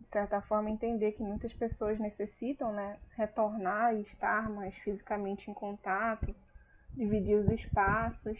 de 0.00 0.08
certa 0.10 0.40
forma 0.42 0.70
entender 0.70 1.12
que 1.12 1.22
muitas 1.22 1.52
pessoas 1.52 1.98
necessitam, 1.98 2.72
né, 2.72 2.98
retornar 3.16 3.94
e 3.94 4.02
estar 4.02 4.48
mais 4.48 4.74
fisicamente 4.78 5.50
em 5.50 5.54
contato, 5.54 6.34
dividir 6.96 7.36
os 7.36 7.48
espaços. 7.50 8.38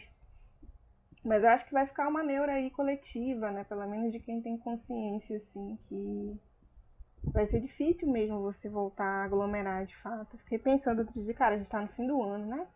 Mas 1.25 1.43
eu 1.43 1.49
acho 1.49 1.65
que 1.67 1.73
vai 1.73 1.87
ficar 1.87 2.07
uma 2.09 2.23
neura 2.23 2.53
aí 2.53 2.71
coletiva, 2.71 3.51
né? 3.51 3.65
Pelo 3.65 3.89
menos 3.89 4.13
de 4.13 4.21
quem 4.21 4.43
tem 4.43 4.59
consciência, 4.59 5.39
assim, 5.39 5.79
que 5.89 6.39
vai 7.33 7.47
ser 7.49 7.61
difícil 7.61 8.09
mesmo 8.09 8.43
você 8.43 8.69
voltar 8.69 9.05
a 9.05 9.25
aglomerar 9.25 9.87
de 9.87 9.97
fato. 9.99 10.39
Fiquei 10.39 10.59
pensando 10.59 11.01
outro 11.01 11.23
dia, 11.23 11.35
cara, 11.35 11.55
a 11.55 11.59
gente 11.59 11.71
tá 11.71 11.81
no 11.81 11.89
fim 11.89 12.07
do 12.07 12.23
ano, 12.23 12.47
né? 12.47 12.67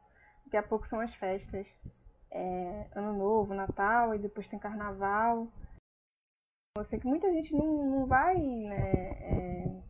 Daqui 0.45 0.57
a 0.57 0.63
pouco 0.63 0.89
são 0.89 1.01
as 1.01 1.15
festas. 1.17 1.67
É, 2.31 2.87
ano 2.95 3.17
Novo, 3.17 3.55
Natal, 3.55 4.15
e 4.15 4.19
depois 4.19 4.47
tem 4.49 4.59
Carnaval. 4.59 5.49
Eu 6.77 6.85
sei 6.87 6.99
que 6.99 7.07
muita 7.07 7.33
gente 7.33 7.53
não, 7.55 7.85
não 7.85 8.07
vai, 8.07 8.37
né? 8.37 9.11
É, 9.21 9.83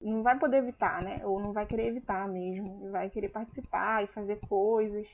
não 0.00 0.22
vai 0.22 0.38
poder 0.38 0.58
evitar, 0.58 1.02
né? 1.02 1.24
Ou 1.24 1.40
não 1.40 1.52
vai 1.52 1.66
querer 1.66 1.88
evitar 1.88 2.28
mesmo. 2.28 2.90
Vai 2.90 3.10
querer 3.10 3.28
participar 3.28 4.04
e 4.04 4.08
fazer 4.08 4.38
coisas. 4.48 5.06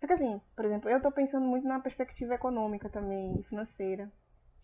Só 0.00 0.06
que 0.06 0.12
assim, 0.12 0.40
por 0.54 0.64
exemplo, 0.64 0.90
eu 0.90 0.98
estou 0.98 1.10
pensando 1.10 1.46
muito 1.46 1.66
na 1.66 1.80
perspectiva 1.80 2.34
econômica 2.34 2.88
também, 2.88 3.42
financeira. 3.48 4.10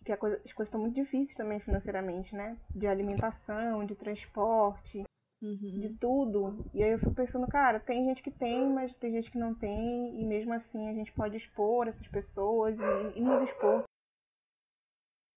Que 0.05 0.15
coisa, 0.17 0.35
as 0.35 0.53
coisas 0.53 0.67
estão 0.67 0.81
muito 0.81 0.95
difíceis 0.95 1.35
também 1.37 1.59
financeiramente, 1.61 2.35
né? 2.35 2.57
De 2.75 2.87
alimentação, 2.87 3.85
de 3.85 3.95
transporte, 3.95 5.03
uhum. 5.41 5.79
de 5.79 5.89
tudo. 5.97 6.65
E 6.73 6.83
aí 6.83 6.91
eu 6.91 6.99
fico 6.99 7.13
pensando, 7.13 7.47
cara, 7.47 7.79
tem 7.79 8.05
gente 8.05 8.21
que 8.21 8.31
tem, 8.31 8.67
mas 8.69 8.93
tem 8.97 9.11
gente 9.11 9.31
que 9.31 9.37
não 9.37 9.55
tem, 9.55 10.19
e 10.19 10.25
mesmo 10.25 10.53
assim 10.53 10.89
a 10.89 10.93
gente 10.93 11.11
pode 11.13 11.37
expor 11.37 11.87
essas 11.87 12.07
pessoas 12.07 12.75
e, 12.77 13.19
e 13.19 13.21
nos 13.21 13.49
expor. 13.49 13.83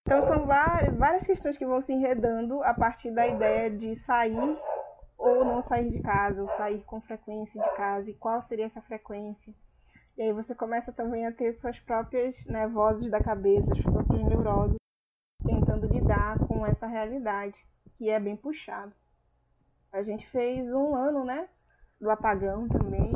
Então 0.07 0.27
são 0.29 0.47
várias, 0.47 0.97
várias 0.97 1.27
questões 1.27 1.59
que 1.59 1.67
vão 1.67 1.83
se 1.83 1.93
enredando 1.93 2.63
a 2.63 2.73
partir 2.73 3.11
da 3.11 3.27
ideia 3.27 3.71
de 3.71 3.99
sair 4.05 4.59
ou 5.19 5.45
não 5.45 5.63
sair 5.65 5.91
de 5.91 6.01
casa, 6.03 6.43
ou 6.43 6.49
sair 6.57 6.83
com 6.85 7.01
frequência 7.01 7.61
de 7.61 7.77
casa, 7.77 8.09
e 8.09 8.15
qual 8.15 8.43
seria 8.43 8.67
essa 8.67 8.83
frequência. 8.83 9.53
E 10.17 10.23
aí 10.23 10.33
você 10.33 10.55
começa 10.55 10.93
também 10.93 11.27
a 11.27 11.33
ter 11.33 11.59
suas 11.61 11.79
próprias 11.81 12.35
né, 12.47 12.67
vozes 12.69 13.11
da 13.11 13.23
cabeça, 13.23 13.67
suas 13.67 13.85
próprias 13.85 14.25
neuroses, 14.27 14.77
tentando 15.45 15.87
lidar 15.87 16.39
com 16.47 16.67
essa 16.67 16.87
realidade, 16.87 17.55
que 17.99 18.09
é 18.09 18.19
bem 18.19 18.37
puxado. 18.37 18.95
A 19.93 20.03
gente 20.03 20.27
fez 20.31 20.67
um 20.73 20.95
ano, 20.95 21.25
né? 21.25 21.49
Do 22.01 22.11
apagão 22.11 22.67
também. 22.69 23.13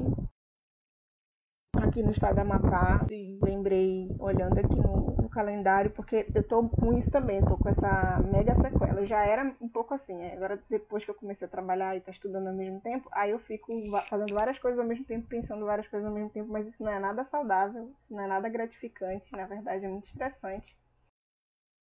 Aqui 1.77 2.03
no 2.03 2.11
estado 2.11 2.37
da 2.37 2.43
Amapá. 2.43 2.99
Sim. 2.99 3.39
Lembrei, 3.43 4.09
olhando 4.19 4.59
aqui 4.59 4.77
no, 4.77 5.10
calendário, 5.31 5.91
porque 5.91 6.27
eu 6.35 6.47
tô 6.47 6.69
com 6.69 6.99
isso 6.99 7.11
também, 7.11 7.41
tô 7.41 7.57
com 7.57 7.69
essa 7.69 8.19
mega 8.21 8.55
sequela. 8.61 9.07
Já 9.07 9.25
era 9.25 9.55
um 9.61 9.69
pouco 9.69 9.95
assim, 9.95 10.15
né? 10.15 10.35
agora 10.35 10.63
depois 10.69 11.05
que 11.05 11.11
eu 11.11 11.15
comecei 11.15 11.47
a 11.47 11.51
trabalhar 11.51 11.97
e 11.97 12.01
tá 12.01 12.11
estudando 12.11 12.49
ao 12.49 12.55
mesmo 12.55 12.81
tempo, 12.81 13.09
aí 13.13 13.31
eu 13.31 13.39
fico 13.41 13.73
fazendo 14.09 14.35
várias 14.35 14.59
coisas 14.59 14.79
ao 14.79 14.87
mesmo 14.87 15.05
tempo, 15.05 15.27
pensando 15.29 15.65
várias 15.65 15.89
coisas 15.89 16.09
ao 16.09 16.15
mesmo 16.15 16.31
tempo, 16.31 16.51
mas 16.51 16.67
isso 16.67 16.83
não 16.83 16.91
é 16.91 16.99
nada 16.99 17.25
saudável, 17.31 17.85
isso 17.85 18.15
não 18.15 18.23
é 18.23 18.27
nada 18.27 18.49
gratificante, 18.49 19.31
na 19.33 19.47
verdade 19.47 19.85
é 19.85 19.89
muito 19.89 20.09
estressante. 20.09 20.77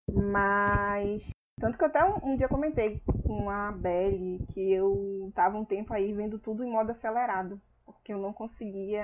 Mas 0.09 1.21
tanto 1.59 1.77
que 1.77 1.83
eu 1.83 1.87
até 1.87 2.03
um, 2.03 2.33
um 2.33 2.37
dia 2.37 2.47
comentei 2.47 3.01
com 3.25 3.49
a 3.49 3.71
Belle 3.71 4.45
que 4.53 4.71
eu 4.71 5.31
tava 5.33 5.57
um 5.57 5.65
tempo 5.65 5.93
aí 5.93 6.13
vendo 6.13 6.39
tudo 6.39 6.63
em 6.63 6.71
modo 6.71 6.91
acelerado, 6.91 7.59
porque 7.85 8.13
eu 8.13 8.19
não 8.19 8.31
conseguia 8.31 9.03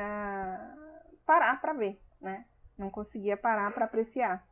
parar 1.25 1.59
para 1.59 1.73
ver, 1.73 1.99
né? 2.21 2.45
Não 2.83 2.89
conseguia 2.89 3.37
parar 3.37 3.73
para 3.73 3.85
apreciar. 3.85 4.45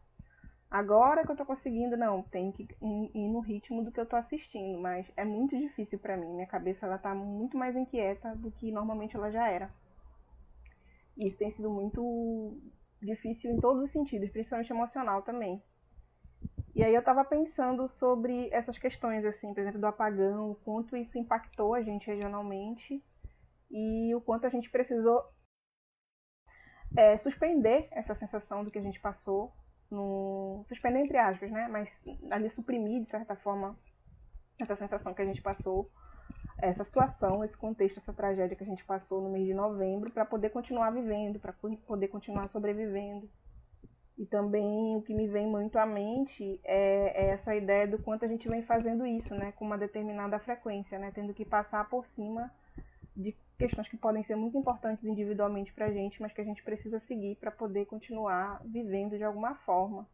Agora 0.70 1.26
que 1.26 1.32
eu 1.32 1.36
tô 1.36 1.46
conseguindo, 1.46 1.98
não, 1.98 2.24
tem 2.24 2.50
que 2.54 2.66
ir 2.82 3.28
no 3.28 3.42
ritmo 3.42 3.84
do 3.84 3.92
que 3.92 4.00
eu 4.00 4.06
tô 4.06 4.16
assistindo, 4.16 4.80
mas 4.80 5.06
é 5.18 5.26
muito 5.26 5.58
difícil 5.58 6.00
para 6.00 6.16
mim. 6.16 6.34
Minha 6.34 6.48
cabeça 6.48 6.86
ela 6.86 6.98
tá 6.98 7.14
muito 7.14 7.58
mais 7.58 7.76
inquieta 7.76 8.34
do 8.38 8.50
que 8.52 8.72
normalmente 8.72 9.18
ela 9.18 9.30
já 9.30 9.50
era. 9.50 9.70
E 11.18 11.28
isso 11.28 11.38
tem 11.38 11.52
sido 11.52 11.70
muito 11.70 12.58
difícil 13.02 13.52
em 13.52 13.60
todos 13.60 13.84
os 13.84 13.92
sentidos, 13.92 14.30
principalmente 14.30 14.72
emocional 14.72 15.22
também. 15.24 15.62
E 16.74 16.82
aí 16.82 16.96
eu 16.96 17.04
tava 17.04 17.26
pensando 17.26 17.92
sobre 18.00 18.48
essas 18.54 18.78
questões, 18.78 19.26
assim, 19.26 19.54
por 19.54 19.60
exemplo, 19.60 19.82
do 19.82 19.88
apagão, 19.88 20.52
o 20.52 20.56
quanto 20.56 20.96
isso 20.96 21.18
impactou 21.18 21.74
a 21.74 21.82
gente 21.82 22.08
regionalmente 22.08 23.04
e 23.70 24.16
o 24.16 24.22
quanto 24.22 24.46
a 24.46 24.50
gente 24.50 24.70
precisou 24.70 25.22
é, 26.96 27.18
suspender 27.20 27.88
essa 27.92 28.16
sensação 28.16 28.64
do 28.64 28.72
que 28.72 28.80
a 28.80 28.82
gente 28.82 29.00
passou 29.00 29.52
no 29.90 30.64
suspender 30.68 31.00
entre 31.00 31.18
aspas, 31.18 31.52
né? 31.52 31.68
Mas 31.68 31.90
ali 32.32 32.50
suprimir, 32.52 33.04
de 33.04 33.10
certa 33.10 33.36
forma, 33.36 33.78
essa 34.60 34.76
sensação 34.76 35.14
que 35.14 35.22
a 35.22 35.26
gente 35.26 35.42
passou, 35.42 35.90
essa 36.58 36.84
situação, 36.86 37.44
esse 37.44 37.58
contexto, 37.58 38.00
essa 38.00 38.14
tragédia 38.14 38.56
que 38.56 38.64
a 38.64 38.68
gente 38.68 38.86
passou 38.86 39.22
no 39.22 39.30
mês 39.30 39.46
de 39.46 39.54
novembro, 39.54 40.12
para 40.12 40.26
poder 40.26 40.50
continuar 40.50 40.92
vivendo, 40.92 41.40
para 41.40 41.54
poder 41.88 42.08
continuar 42.08 42.50
sobrevivendo. 42.50 43.28
E 44.18 44.26
também 44.26 44.96
o 44.96 45.02
que 45.02 45.16
me 45.16 45.28
vem 45.28 45.48
muito 45.48 45.78
à 45.80 45.86
mente 45.86 46.60
é, 46.64 47.26
é, 47.26 47.30
essa 47.32 47.56
ideia 47.56 47.88
do 47.88 47.98
quanto 47.98 48.24
a 48.24 48.28
gente 48.28 48.48
vem 48.48 48.62
fazendo 48.64 49.06
isso, 49.06 49.34
né, 49.34 49.52
com 49.54 49.66
uma 49.66 49.78
determinada 49.78 50.38
frequência, 50.40 51.00
né, 51.00 51.12
tendo 51.14 51.34
que 51.34 51.44
passar 51.44 51.90
por 51.90 52.06
cima 52.08 52.52
de 53.16 53.36
questões 53.58 53.88
que 53.90 53.98
podem 53.98 54.24
ser 54.26 54.36
muito 54.36 54.58
importantes 54.58 55.04
individualmente 55.04 55.74
para 55.74 55.86
a 55.86 55.92
gente, 55.92 56.22
mas 56.22 56.34
que 56.34 56.42
a 56.42 56.44
gente 56.44 56.64
precisa 56.64 57.00
seguir 57.02 57.36
para 57.36 57.52
poder 57.52 57.86
continuar 57.86 58.62
vivendo 58.66 59.18
de 59.18 59.24
alguma 59.24 59.56
forma. 59.66 60.08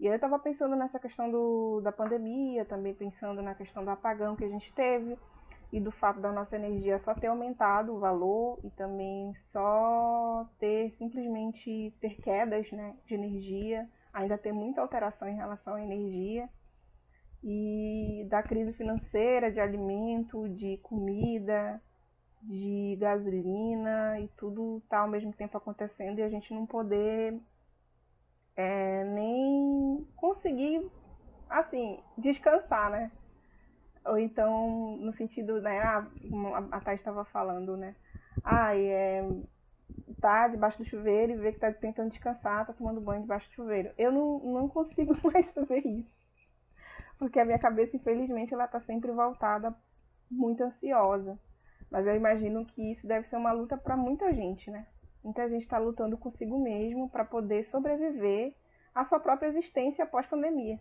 E 0.00 0.06
aí 0.06 0.12
eu 0.12 0.16
estava 0.16 0.38
pensando 0.38 0.74
nessa 0.74 0.98
questão 0.98 1.30
do, 1.30 1.80
da 1.82 1.92
pandemia, 1.92 2.64
também 2.64 2.94
pensando 2.94 3.42
na 3.42 3.54
questão 3.54 3.84
do 3.84 3.90
apagão 3.90 4.34
que 4.36 4.44
a 4.44 4.48
gente 4.48 4.72
teve, 4.74 5.16
e 5.74 5.80
do 5.80 5.90
fato 5.90 6.20
da 6.20 6.30
nossa 6.30 6.54
energia 6.54 7.00
só 7.04 7.14
ter 7.14 7.26
aumentado 7.26 7.94
o 7.94 7.98
valor 7.98 8.60
e 8.62 8.70
também 8.70 9.34
só 9.52 10.48
ter 10.60 10.94
simplesmente 10.98 11.92
ter 12.00 12.14
quedas 12.22 12.70
né, 12.70 12.94
de 13.06 13.14
energia, 13.14 13.88
ainda 14.12 14.38
ter 14.38 14.52
muita 14.52 14.80
alteração 14.80 15.28
em 15.28 15.34
relação 15.34 15.74
à 15.74 15.82
energia 15.82 16.48
e 17.42 18.24
da 18.30 18.40
crise 18.40 18.72
financeira, 18.74 19.50
de 19.50 19.58
alimento, 19.58 20.48
de 20.50 20.78
comida, 20.78 21.82
de 22.46 22.96
gasolina 23.00 24.20
e 24.20 24.28
tudo 24.36 24.82
tá 24.88 25.00
ao 25.00 25.08
mesmo 25.08 25.32
tempo 25.32 25.56
acontecendo 25.56 26.18
e 26.18 26.22
a 26.22 26.28
gente 26.28 26.52
não 26.52 26.66
poder 26.66 27.40
é, 28.56 29.04
nem 29.04 30.06
conseguir 30.16 30.86
assim 31.48 32.00
descansar, 32.18 32.90
né? 32.90 33.10
Ou 34.04 34.18
então, 34.18 34.98
no 34.98 35.14
sentido, 35.14 35.60
né, 35.62 35.78
ah, 35.80 36.06
a, 36.70 36.80
Thais 36.80 37.00
estava 37.00 37.24
falando, 37.26 37.76
né? 37.76 37.96
Ah, 38.44 38.76
é, 38.76 39.26
tá 40.20 40.48
debaixo 40.48 40.78
do 40.78 40.84
chuveiro 40.84 41.32
e 41.32 41.36
vê 41.36 41.52
que 41.52 41.58
tá 41.58 41.72
tentando 41.72 42.10
descansar, 42.10 42.66
tá 42.66 42.72
tomando 42.74 43.00
banho 43.00 43.22
debaixo 43.22 43.48
do 43.48 43.54
chuveiro. 43.54 43.90
Eu 43.96 44.12
não, 44.12 44.38
não 44.40 44.68
consigo 44.68 45.16
mais 45.24 45.50
fazer 45.52 45.86
isso. 45.86 46.12
Porque 47.18 47.40
a 47.40 47.44
minha 47.44 47.58
cabeça, 47.58 47.96
infelizmente, 47.96 48.52
ela 48.52 48.68
tá 48.68 48.80
sempre 48.82 49.10
voltada 49.12 49.74
muito 50.30 50.62
ansiosa. 50.62 51.38
Mas 51.90 52.06
eu 52.06 52.14
imagino 52.14 52.64
que 52.66 52.92
isso 52.92 53.06
deve 53.06 53.28
ser 53.28 53.36
uma 53.36 53.52
luta 53.52 53.76
para 53.76 53.96
muita 53.96 54.32
gente, 54.32 54.70
né? 54.70 54.86
Muita 55.22 55.48
gente 55.48 55.62
está 55.62 55.78
lutando 55.78 56.18
consigo 56.18 56.58
mesmo 56.58 57.08
para 57.08 57.24
poder 57.24 57.64
sobreviver 57.70 58.54
à 58.94 59.06
sua 59.06 59.18
própria 59.18 59.48
existência 59.48 60.04
após 60.04 60.26
pandemia. 60.26 60.78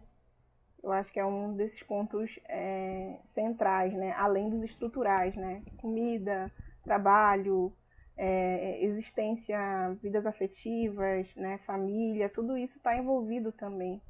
Eu 0.83 0.91
acho 0.91 1.09
que 1.13 1.19
é 1.19 1.25
um 1.25 1.55
desses 1.55 1.81
pontos 1.83 2.29
é, 2.49 3.17
centrais, 3.33 3.93
né? 3.93 4.11
além 4.17 4.49
dos 4.49 4.61
estruturais, 4.63 5.33
né? 5.33 5.63
Comida, 5.77 6.51
trabalho, 6.83 7.71
é, 8.17 8.83
existência, 8.83 9.57
vidas 10.01 10.25
afetivas, 10.25 11.33
né? 11.35 11.57
família, 11.59 12.27
tudo 12.27 12.57
isso 12.57 12.75
está 12.75 12.97
envolvido 12.97 13.53
também. 13.53 14.01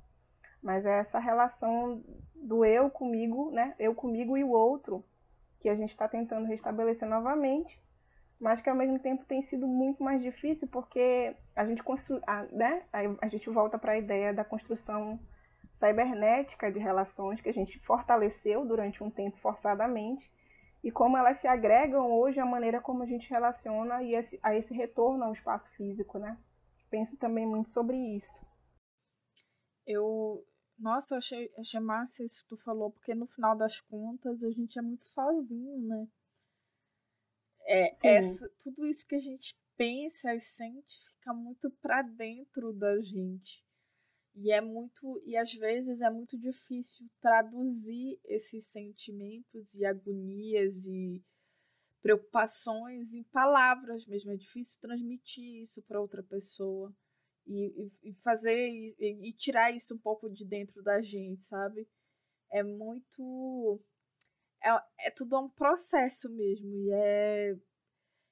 Mas 0.64 0.84
é 0.84 1.02
essa 1.02 1.20
relação 1.20 2.02
do 2.34 2.66
eu 2.66 2.90
comigo, 2.90 3.52
né? 3.52 3.76
Eu 3.78 3.94
comigo 3.94 4.36
e 4.36 4.44
o 4.44 4.50
outro, 4.50 5.06
que 5.64 5.70
a 5.70 5.76
gente 5.76 5.92
está 5.92 6.10
tentando 6.10 6.46
restabelecer 6.46 7.08
novamente, 7.08 7.80
mas 8.38 8.62
que 8.62 8.70
ao 8.70 8.76
mesmo 8.76 9.00
tempo 9.00 9.24
tem 9.24 9.42
sido 9.44 9.66
muito 9.66 10.04
mais 10.04 10.22
difícil 10.22 10.68
porque 10.68 11.34
a 11.56 11.66
gente 11.66 11.82
constru... 11.82 12.20
né? 12.52 12.84
a 12.92 13.30
gente 13.30 13.50
volta 13.50 13.80
para 13.80 13.94
a 13.94 13.98
ideia 13.98 14.34
da 14.34 14.44
construção 14.44 15.18
cibernética 15.80 16.70
de 16.70 16.80
relações 16.80 17.40
que 17.40 17.48
a 17.48 17.54
gente 17.54 17.80
fortaleceu 17.80 18.66
durante 18.66 19.02
um 19.02 19.10
tempo 19.10 19.38
forçadamente 19.38 20.30
e 20.84 20.92
como 20.92 21.18
elas 21.18 21.40
se 21.40 21.48
agregam 21.48 22.12
hoje 22.12 22.42
à 22.42 22.46
maneira 22.46 22.82
como 22.82 23.04
a 23.04 23.06
gente 23.06 23.30
relaciona 23.30 24.04
e 24.04 24.14
a 24.44 24.54
esse 24.54 24.74
retorno 24.74 25.24
ao 25.24 25.34
espaço 25.34 25.66
físico, 25.78 26.20
né? 26.20 26.38
Penso 26.90 27.16
também 27.16 27.46
muito 27.46 27.70
sobre 27.70 27.96
isso. 27.96 28.46
Eu, 29.88 30.44
nossa, 30.78 31.16
eu 31.16 31.18
achei, 31.18 31.52
achei 31.58 31.80
massa 31.80 32.24
isso 32.24 32.44
que 32.44 32.50
tu 32.50 32.58
falou, 32.58 32.92
porque 32.92 33.14
no 33.14 33.28
final 33.28 33.56
das 33.56 33.80
contas 33.80 34.44
a 34.44 34.52
gente 34.52 34.78
é 34.78 34.82
muito 34.82 35.06
sozinho, 35.06 35.78
né? 35.82 36.08
É, 37.66 37.96
essa, 38.18 38.50
tudo 38.60 38.86
isso 38.86 39.08
que 39.08 39.16
a 39.16 39.20
gente 39.20 39.56
pensa 39.78 40.36
e 40.36 40.40
sente 40.40 41.00
fica 41.08 41.34
muito 41.34 41.70
para 41.82 42.02
dentro 42.02 42.74
da 42.74 43.00
gente. 43.02 43.64
E 44.36 44.52
é 44.52 44.60
muito 44.60 45.22
e 45.26 45.38
às 45.38 45.54
vezes 45.54 46.02
é 46.02 46.10
muito 46.10 46.38
difícil 46.38 47.08
traduzir 47.22 48.20
esses 48.26 48.66
sentimentos 48.66 49.76
e 49.76 49.86
agonias 49.86 50.88
e 50.88 51.24
preocupações 52.02 53.14
em 53.14 53.24
palavras 53.24 54.06
mesmo. 54.06 54.32
É 54.32 54.36
difícil 54.36 54.82
transmitir 54.82 55.62
isso 55.62 55.82
para 55.84 56.02
outra 56.02 56.24
pessoa 56.24 56.94
e, 57.48 57.92
e 58.04 58.14
fazer 58.16 58.70
e, 58.70 59.30
e, 59.30 59.34
tirar 59.34 59.74
isso 59.76 59.96
um 59.96 60.00
pouco 60.00 60.30
de 60.30 60.46
dentro 60.46 60.82
da 60.84 61.02
gente, 61.02 61.44
sabe? 61.46 61.88
É 62.52 62.64
muito 62.64 63.82
é, 64.64 65.08
é 65.08 65.12
tudo 65.12 65.40
um 65.40 65.50
processo 65.50 66.30
mesmo 66.30 66.76
e 66.76 66.92
é 66.94 67.58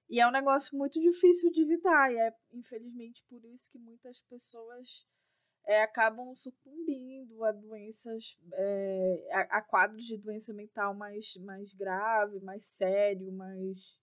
e 0.10 0.20
é 0.20 0.28
um 0.28 0.32
negócio 0.32 0.78
muito 0.78 1.00
difícil 1.00 1.52
de 1.52 1.64
lidar 1.64 2.12
e 2.12 2.18
é 2.18 2.36
infelizmente 2.54 3.24
por 3.30 3.44
isso 3.46 3.72
que 3.72 3.80
muitas 3.80 4.22
pessoas 4.22 5.08
é, 5.66 5.82
acabam 5.82 6.36
sucumbindo 6.36 7.44
a 7.44 7.52
doenças, 7.52 8.38
é, 8.54 9.30
a, 9.32 9.58
a, 9.58 9.62
quadros 9.62 10.06
de 10.06 10.18
doença 10.18 10.54
mental 10.54 10.94
mais, 10.94 11.36
mais 11.38 11.74
grave, 11.74 12.40
mais 12.40 12.66
sério, 12.66 13.32
mais, 13.32 14.02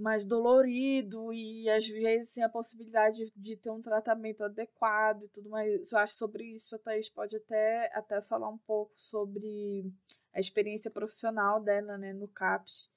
mais 0.00 0.24
dolorido 0.24 1.32
e 1.32 1.68
às 1.68 1.86
vezes 1.86 2.30
sem 2.30 2.42
a 2.42 2.48
possibilidade 2.48 3.16
de, 3.16 3.32
de 3.36 3.56
ter 3.56 3.70
um 3.70 3.82
tratamento 3.82 4.44
adequado 4.44 5.24
e 5.24 5.28
tudo 5.28 5.50
mais. 5.50 5.92
Eu 5.92 5.98
acho 5.98 6.14
sobre 6.14 6.44
isso 6.44 6.74
a 6.74 6.78
Thaís 6.78 7.08
pode 7.08 7.36
até, 7.36 7.90
até 7.94 8.20
falar 8.22 8.48
um 8.48 8.58
pouco 8.58 8.92
sobre 8.96 9.84
a 10.32 10.40
experiência 10.40 10.90
profissional 10.90 11.60
dela 11.60 11.98
né, 11.98 12.12
no 12.12 12.28
CAPS. 12.28 12.90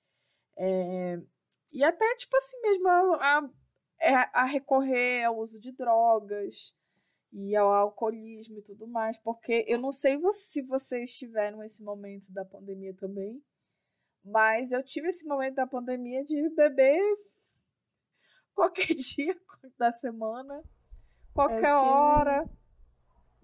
É, 0.56 1.20
e 1.72 1.84
até, 1.84 2.16
tipo 2.16 2.38
assim 2.38 2.60
mesmo, 2.62 2.88
a, 2.88 3.40
a, 3.40 3.50
é, 4.00 4.14
a 4.34 4.46
recorrer 4.46 5.24
ao 5.24 5.38
uso 5.38 5.60
de 5.60 5.72
drogas, 5.72 6.76
e 7.34 7.56
ao 7.56 7.74
alcoolismo 7.74 8.60
e 8.60 8.62
tudo 8.62 8.88
mais, 8.88 9.18
porque 9.18 9.66
eu 9.68 9.80
não 9.80 9.92
sei 9.92 10.20
se 10.32 10.62
vocês 10.62 11.18
tiveram 11.18 11.64
esse 11.64 11.84
momento 11.84 12.32
da 12.32 12.46
pandemia 12.46 12.94
também, 12.94 13.44
mas 14.24 14.72
eu 14.72 14.84
tive 14.84 15.10
esse 15.10 15.28
momento 15.28 15.56
da 15.56 15.68
pandemia 15.68 16.24
de 16.24 16.50
beber 16.56 17.02
qualquer 18.56 18.88
dia 18.96 19.36
da 19.78 19.92
semana, 19.92 20.62
qualquer 21.34 21.58
tive, 21.58 21.72
hora. 21.72 22.50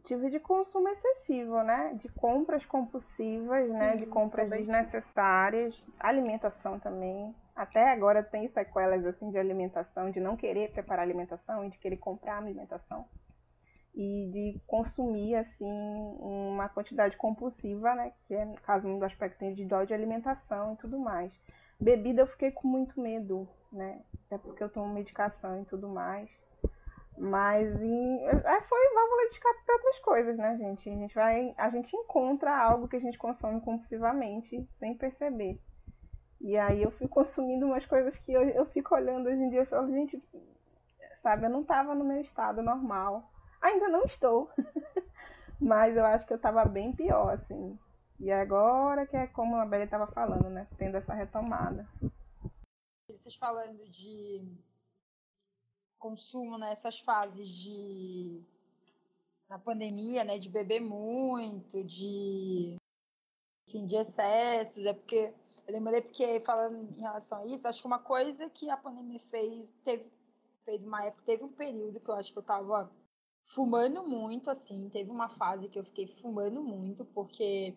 Tive 0.06 0.30
de 0.30 0.40
consumo 0.40 0.88
excessivo, 0.88 1.62
né? 1.62 1.94
De 1.96 2.10
compras 2.10 2.66
compulsivas, 2.66 3.62
Sim, 3.62 3.74
né? 3.74 3.96
De 3.98 4.06
compras 4.06 4.50
desnecessárias, 4.50 5.76
tive. 5.76 5.94
alimentação 6.00 6.80
também. 6.80 7.36
Até 7.56 7.92
agora 7.92 8.24
tem 8.24 8.48
sequelas 8.48 9.06
assim 9.06 9.30
de 9.30 9.38
alimentação, 9.38 10.10
de 10.10 10.20
não 10.20 10.38
querer 10.38 10.72
preparar 10.72 11.04
alimentação 11.04 11.66
e 11.66 11.70
de 11.70 11.78
querer 11.78 11.98
comprar 11.98 12.38
alimentação 12.38 13.06
e 13.94 14.30
de 14.32 14.62
consumir 14.68 15.36
assim 15.36 15.66
uma 16.20 16.70
quantidade 16.70 17.18
compulsiva, 17.18 17.96
né, 17.96 18.14
que 18.28 18.34
é 18.34 18.46
no 18.46 18.56
caso 18.62 18.88
um 18.88 18.96
dos 18.96 19.04
aspectos 19.04 19.56
de 19.56 19.94
alimentação 19.94 20.74
e 20.74 20.78
tudo 20.78 21.00
mais. 21.00 21.32
Bebida 21.80 22.22
eu 22.22 22.28
fiquei 22.28 22.52
com 22.52 22.68
muito 22.68 23.00
medo, 23.00 23.48
né, 23.72 24.02
até 24.26 24.38
porque 24.38 24.64
eu 24.64 24.70
tomo 24.70 24.94
medicação 24.94 25.62
e 25.62 25.66
tudo 25.66 25.88
mais. 25.88 26.30
Mas 27.18 27.82
em, 27.82 28.26
é, 28.26 28.62
foi 28.62 28.94
válvula 28.94 29.28
de 29.28 29.34
escape 29.34 29.66
para 29.66 29.76
outras 29.76 30.00
coisas, 30.00 30.38
né, 30.38 30.58
gente? 30.58 30.90
A 30.90 30.94
gente 30.94 31.16
vai, 31.16 31.54
a 31.58 31.70
gente 31.70 31.94
encontra 31.94 32.58
algo 32.58 32.88
que 32.88 32.96
a 32.96 33.02
gente 33.02 33.18
consome 33.18 33.60
compulsivamente 33.60 34.66
sem 34.80 34.96
perceber. 34.96 35.60
E 36.40 36.58
aí 36.58 36.82
eu 36.82 36.92
fui 36.92 37.10
consumindo 37.10 37.66
umas 37.66 37.86
coisas 37.86 38.18
que 38.20 38.32
eu, 38.32 38.44
eu 38.44 38.66
fico 38.68 38.96
olhando 38.96 39.28
hoje 39.28 39.42
em 39.42 39.50
dia 39.50 39.64
e 39.64 39.66
falo, 39.66 39.92
gente, 39.92 40.24
sabe, 41.22 41.46
eu 41.46 41.50
não 41.50 41.62
estava 41.62 41.94
no 41.94 42.06
meu 42.06 42.22
estado 42.22 42.62
normal 42.62 43.30
Ainda 43.62 43.88
não 43.88 44.03
estou. 44.05 44.49
Mas 45.60 45.95
eu 45.95 46.05
acho 46.05 46.26
que 46.26 46.34
eu 46.34 46.38
estava 46.38 46.64
bem 46.66 46.93
pior, 46.93 47.34
assim. 47.34 47.78
E 48.20 48.32
agora 48.32 49.05
que 49.05 49.16
é 49.16 49.28
como 49.28 49.55
a 49.55 49.66
Bela 49.66 49.84
estava 49.84 50.07
falando, 50.07 50.49
né? 50.49 50.68
Tendo 50.78 50.95
essa 50.97 51.14
retomada. 51.14 51.88
Vocês 53.07 53.36
falando 53.36 53.88
de 53.89 54.45
consumo 55.97 56.57
nessas 56.57 56.99
fases 56.99 57.49
de 57.49 58.41
na 59.49 59.57
pandemia, 59.57 60.24
né, 60.24 60.38
de 60.38 60.47
beber 60.47 60.80
muito, 60.80 61.84
de 61.84 62.78
enfim, 63.68 63.86
de 63.86 63.95
excessos, 63.95 64.86
é 64.86 64.93
porque 64.93 65.34
eu 65.68 65.74
lembrei 65.74 66.01
porque 66.01 66.39
falando 66.41 66.76
em 66.76 67.01
relação 67.01 67.39
a 67.39 67.45
isso, 67.47 67.68
acho 67.68 67.82
que 67.82 67.88
uma 67.88 67.99
coisa 67.99 68.49
que 68.49 68.70
a 68.70 68.78
pandemia 68.78 69.20
fez, 69.20 69.76
teve 69.84 70.05
fez 70.66 70.86
uma 70.86 71.03
época, 71.03 71.24
teve 71.26 71.43
um 71.43 71.51
período 71.51 71.99
que 71.99 72.10
eu 72.10 72.16
acho 72.16 72.32
que 72.32 72.38
eu 72.38 72.41
estava 72.41 72.91
fumando 73.46 74.04
muito, 74.04 74.50
assim. 74.50 74.90
Teve 74.90 75.10
uma 75.10 75.30
fase 75.30 75.70
que 75.70 75.80
eu 75.80 75.84
fiquei 75.84 76.08
fumando 76.08 76.62
muito, 76.62 77.06
porque 77.06 77.76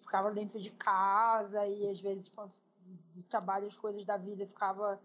ficava 0.00 0.30
dentro 0.30 0.60
de 0.60 0.70
casa 0.70 1.66
e 1.66 1.88
às 1.88 2.00
vezes, 2.00 2.28
quando 2.28 2.52
trabalho, 3.28 3.66
as 3.66 3.76
coisas 3.76 4.04
da 4.04 4.16
vida, 4.16 4.46
ficava 4.46 5.00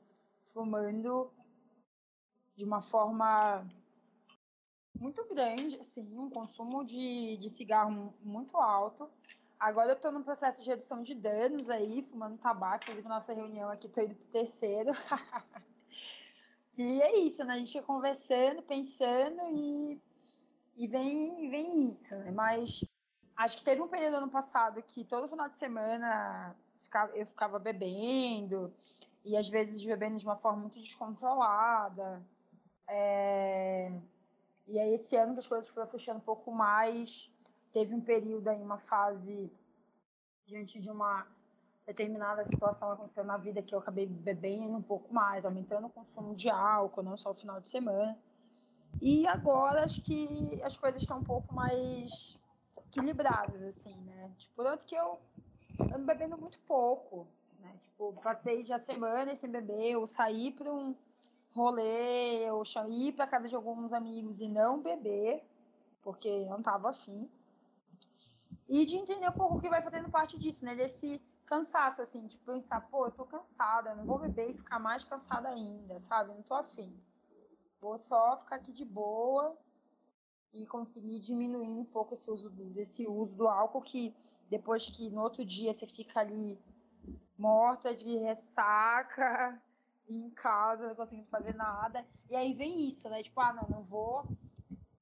fumando 0.54 1.32
de 2.56 2.66
uma 2.66 2.82
forma 2.82 3.66
muito 5.00 5.26
grande, 5.28 5.78
assim, 5.80 6.18
um 6.18 6.30
consumo 6.30 6.84
de, 6.84 7.38
de 7.38 7.50
cigarro 7.50 8.14
muito 8.22 8.58
alto. 8.58 9.10
Agora 9.60 9.90
eu 9.90 9.94
estou 9.96 10.12
no 10.12 10.24
processo 10.24 10.62
de 10.62 10.70
redução 10.70 11.02
de 11.04 11.14
danos 11.14 11.70
aí, 11.70 12.04
fumando 12.04 12.38
tabaco, 12.38 12.84
inclusive 12.84 13.08
nossa 13.08 13.34
reunião 13.34 13.70
aqui, 13.70 13.88
estou 13.88 14.04
indo 14.04 14.16
pro 14.16 14.28
terceiro. 14.28 14.92
e 16.78 17.02
é 17.02 17.20
isso, 17.20 17.44
né? 17.44 17.56
A 17.56 17.58
gente 17.58 17.76
ia 17.76 17.84
conversando, 17.84 18.62
pensando 18.62 19.42
e, 19.52 20.02
e 20.76 20.88
vem, 20.88 21.50
vem 21.50 21.88
isso, 21.88 22.16
né? 22.16 22.32
Mas 22.32 22.84
acho 23.36 23.58
que 23.58 23.64
teve 23.64 23.82
um 23.82 23.88
período 23.88 24.18
ano 24.18 24.30
passado 24.30 24.82
que 24.84 25.04
todo 25.04 25.28
final 25.28 25.50
de 25.50 25.58
semana 25.58 26.56
eu 27.14 27.26
ficava 27.26 27.60
bebendo, 27.60 28.74
e 29.26 29.36
às 29.36 29.50
vezes 29.50 29.84
bebendo 29.84 30.18
de 30.18 30.26
uma 30.26 30.38
forma 30.38 30.62
muito 30.62 30.80
descontrolada. 30.80 32.26
É... 32.88 33.92
E 34.66 34.80
aí 34.80 34.94
esse 34.94 35.16
ano 35.16 35.34
que 35.34 35.40
as 35.40 35.48
coisas 35.48 35.70
foram 35.70 35.88
fechando 35.88 36.20
um 36.20 36.24
pouco 36.24 36.52
mais, 36.52 37.32
teve 37.72 37.94
um 37.94 38.02
período 38.02 38.48
aí, 38.48 38.62
uma 38.62 38.78
fase 38.78 39.52
diante 40.46 40.80
de 40.80 40.90
uma 40.90 41.28
determinada 41.88 42.44
situação 42.44 42.92
aconteceu 42.92 43.24
na 43.24 43.38
vida 43.38 43.62
que 43.62 43.74
eu 43.74 43.80
acabei 43.80 44.06
bebendo 44.06 44.76
um 44.76 44.82
pouco 44.82 45.14
mais, 45.14 45.46
aumentando 45.46 45.88
o 45.88 45.90
consumo 45.90 46.36
de 46.36 46.50
álcool, 46.50 47.02
não 47.02 47.18
só 47.18 47.32
o 47.32 47.34
final 47.34 47.62
de 47.62 47.70
semana. 47.70 48.18
E 49.02 49.26
agora 49.28 49.86
acho 49.86 50.02
que 50.02 50.62
as 50.64 50.76
coisas 50.76 51.02
estão 51.02 51.20
um 51.20 51.24
pouco 51.24 51.54
mais 51.54 52.38
equilibradas, 52.88 53.62
assim, 53.62 53.96
né? 54.02 54.32
Tipo, 54.38 54.64
tanto 54.64 54.86
que 54.86 54.96
eu 54.96 55.20
ando 55.80 56.06
bebendo 56.06 56.38
muito 56.38 56.60
pouco, 56.62 57.26
né? 57.60 57.74
Tipo, 57.80 58.14
passei 58.22 58.64
já 58.64 58.78
semanas 58.78 59.40
sem 59.40 59.50
beber, 59.50 59.92
eu 59.92 60.06
saí 60.06 60.52
para 60.52 60.72
um 60.72 60.94
rolê, 61.52 62.44
eu 62.44 62.64
ir 62.90 63.14
para 63.14 63.28
casa 63.28 63.48
de 63.48 63.56
alguns 63.56 63.94
amigos 63.94 64.42
e 64.42 64.50
não 64.50 64.82
beber, 64.82 65.42
porque 66.02 66.46
não 66.46 66.62
tava 66.62 66.90
afim. 66.90 67.30
E 68.68 68.86
de 68.86 68.98
entender 68.98 69.30
um 69.30 69.34
pouco 69.34 69.56
o 69.56 69.62
que 69.62 69.70
vai 69.70 69.82
fazendo 69.82 70.10
parte 70.10 70.38
disso, 70.38 70.66
né? 70.66 70.76
Desse 70.76 71.22
cansaço, 71.48 72.02
assim, 72.02 72.28
de 72.28 72.38
pensar, 72.38 72.82
pô, 72.82 73.06
eu 73.08 73.12
tô 73.12 73.26
cansada, 73.26 73.96
não 73.96 74.06
vou 74.06 74.20
beber 74.20 74.52
e 74.52 74.54
ficar 74.54 74.78
mais 74.78 75.04
cansada 75.04 75.48
ainda, 75.48 76.00
sabe? 76.00 76.34
Não 76.34 76.44
tô 76.44 76.54
afim. 76.54 76.94
Vou 77.80 77.98
só 77.98 78.38
ficar 78.38 78.58
aqui 78.58 78.72
de 78.72 78.84
boa 78.84 79.58
e 80.54 80.68
conseguir 80.68 81.20
diminuir 81.20 81.70
um 81.70 81.86
pouco 81.86 82.14
esse 82.14 82.30
uso 82.30 82.50
do, 82.50 82.66
desse 82.66 83.08
uso 83.08 83.34
do 83.34 83.48
álcool 83.48 83.82
que 83.82 84.14
depois 84.50 84.88
que 84.90 85.10
no 85.10 85.22
outro 85.22 85.46
dia 85.46 85.74
você 85.74 85.88
fica 85.88 86.20
ali 86.20 86.60
morta 87.38 87.94
de 87.94 88.18
ressaca 88.18 89.62
em 90.10 90.30
casa, 90.32 90.90
não 90.90 90.96
conseguindo 90.96 91.28
fazer 91.28 91.56
nada. 91.56 92.06
E 92.30 92.36
aí 92.36 92.54
vem 92.54 92.88
isso, 92.88 93.10
né? 93.10 93.24
Tipo, 93.24 93.40
ah, 93.40 93.54
não, 93.54 93.68
não 93.70 93.84
vou 93.84 94.26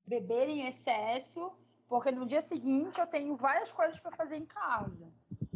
beber 0.06 0.48
em 0.48 0.68
excesso, 0.68 1.52
porque 1.88 2.12
no 2.12 2.26
dia 2.26 2.42
seguinte 2.42 3.00
eu 3.00 3.08
tenho 3.08 3.36
várias 3.36 3.72
coisas 3.72 4.00
para 4.00 4.12
fazer 4.12 4.38
em 4.38 4.46
casa. 4.46 5.12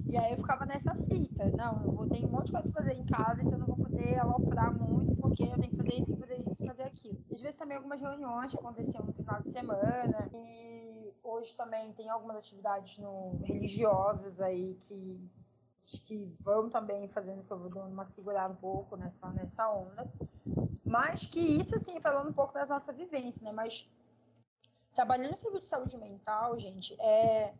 E 0.09 0.17
aí 0.17 0.31
eu 0.31 0.37
ficava 0.37 0.65
nessa 0.65 0.95
fita. 0.95 1.45
Não, 1.55 1.83
eu 1.83 1.91
vou 1.91 2.07
ter 2.07 2.25
um 2.25 2.29
monte 2.29 2.47
de 2.47 2.51
coisa 2.53 2.69
pra 2.71 2.81
fazer 2.81 2.95
em 2.95 3.05
casa, 3.05 3.43
então 3.43 3.59
não 3.59 3.67
vou 3.67 3.77
poder 3.77 4.17
aloprar 4.17 4.73
muito, 4.73 5.15
porque 5.17 5.43
eu 5.43 5.59
tenho 5.59 5.69
que 5.69 5.77
fazer 5.77 6.01
isso, 6.01 6.17
fazer 6.17 6.41
isso, 6.41 6.65
fazer 6.65 6.83
aquilo. 6.83 7.23
Às 7.31 7.41
vezes 7.41 7.57
também 7.57 7.77
algumas 7.77 8.01
reuniões 8.01 8.51
que 8.51 8.57
aconteciam 8.57 9.05
no 9.05 9.13
final 9.13 9.41
de 9.41 9.49
semana. 9.49 10.29
E 10.33 11.13
hoje 11.23 11.55
também 11.55 11.93
tem 11.93 12.09
algumas 12.09 12.37
atividades 12.37 12.97
no, 12.97 13.39
religiosas 13.43 14.41
aí 14.41 14.75
que 14.81 15.29
que 16.03 16.31
vão 16.41 16.69
também 16.69 17.07
fazendo 17.07 17.43
que 17.43 17.51
eu 17.51 17.57
vou 17.57 17.69
dando 17.69 17.91
uma 17.91 18.05
segurada 18.05 18.53
um 18.53 18.57
pouco 18.57 18.95
nessa, 18.95 19.27
nessa 19.31 19.67
onda. 19.71 20.07
Mas 20.85 21.25
que 21.25 21.39
isso, 21.39 21.75
assim, 21.75 21.99
falando 21.99 22.29
um 22.29 22.33
pouco 22.33 22.53
das 22.53 22.69
nossas 22.69 22.95
vivências, 22.95 23.41
né? 23.41 23.51
Mas 23.51 23.89
trabalhando 24.93 25.31
no 25.31 25.35
serviço 25.35 25.61
de 25.61 25.65
saúde 25.65 25.97
mental, 25.97 26.59
gente, 26.59 26.95
é, 26.99 27.55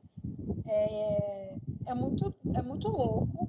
é, 0.67 1.57
é, 1.85 1.93
muito, 1.93 2.35
é 2.55 2.61
muito 2.61 2.87
louco 2.87 3.47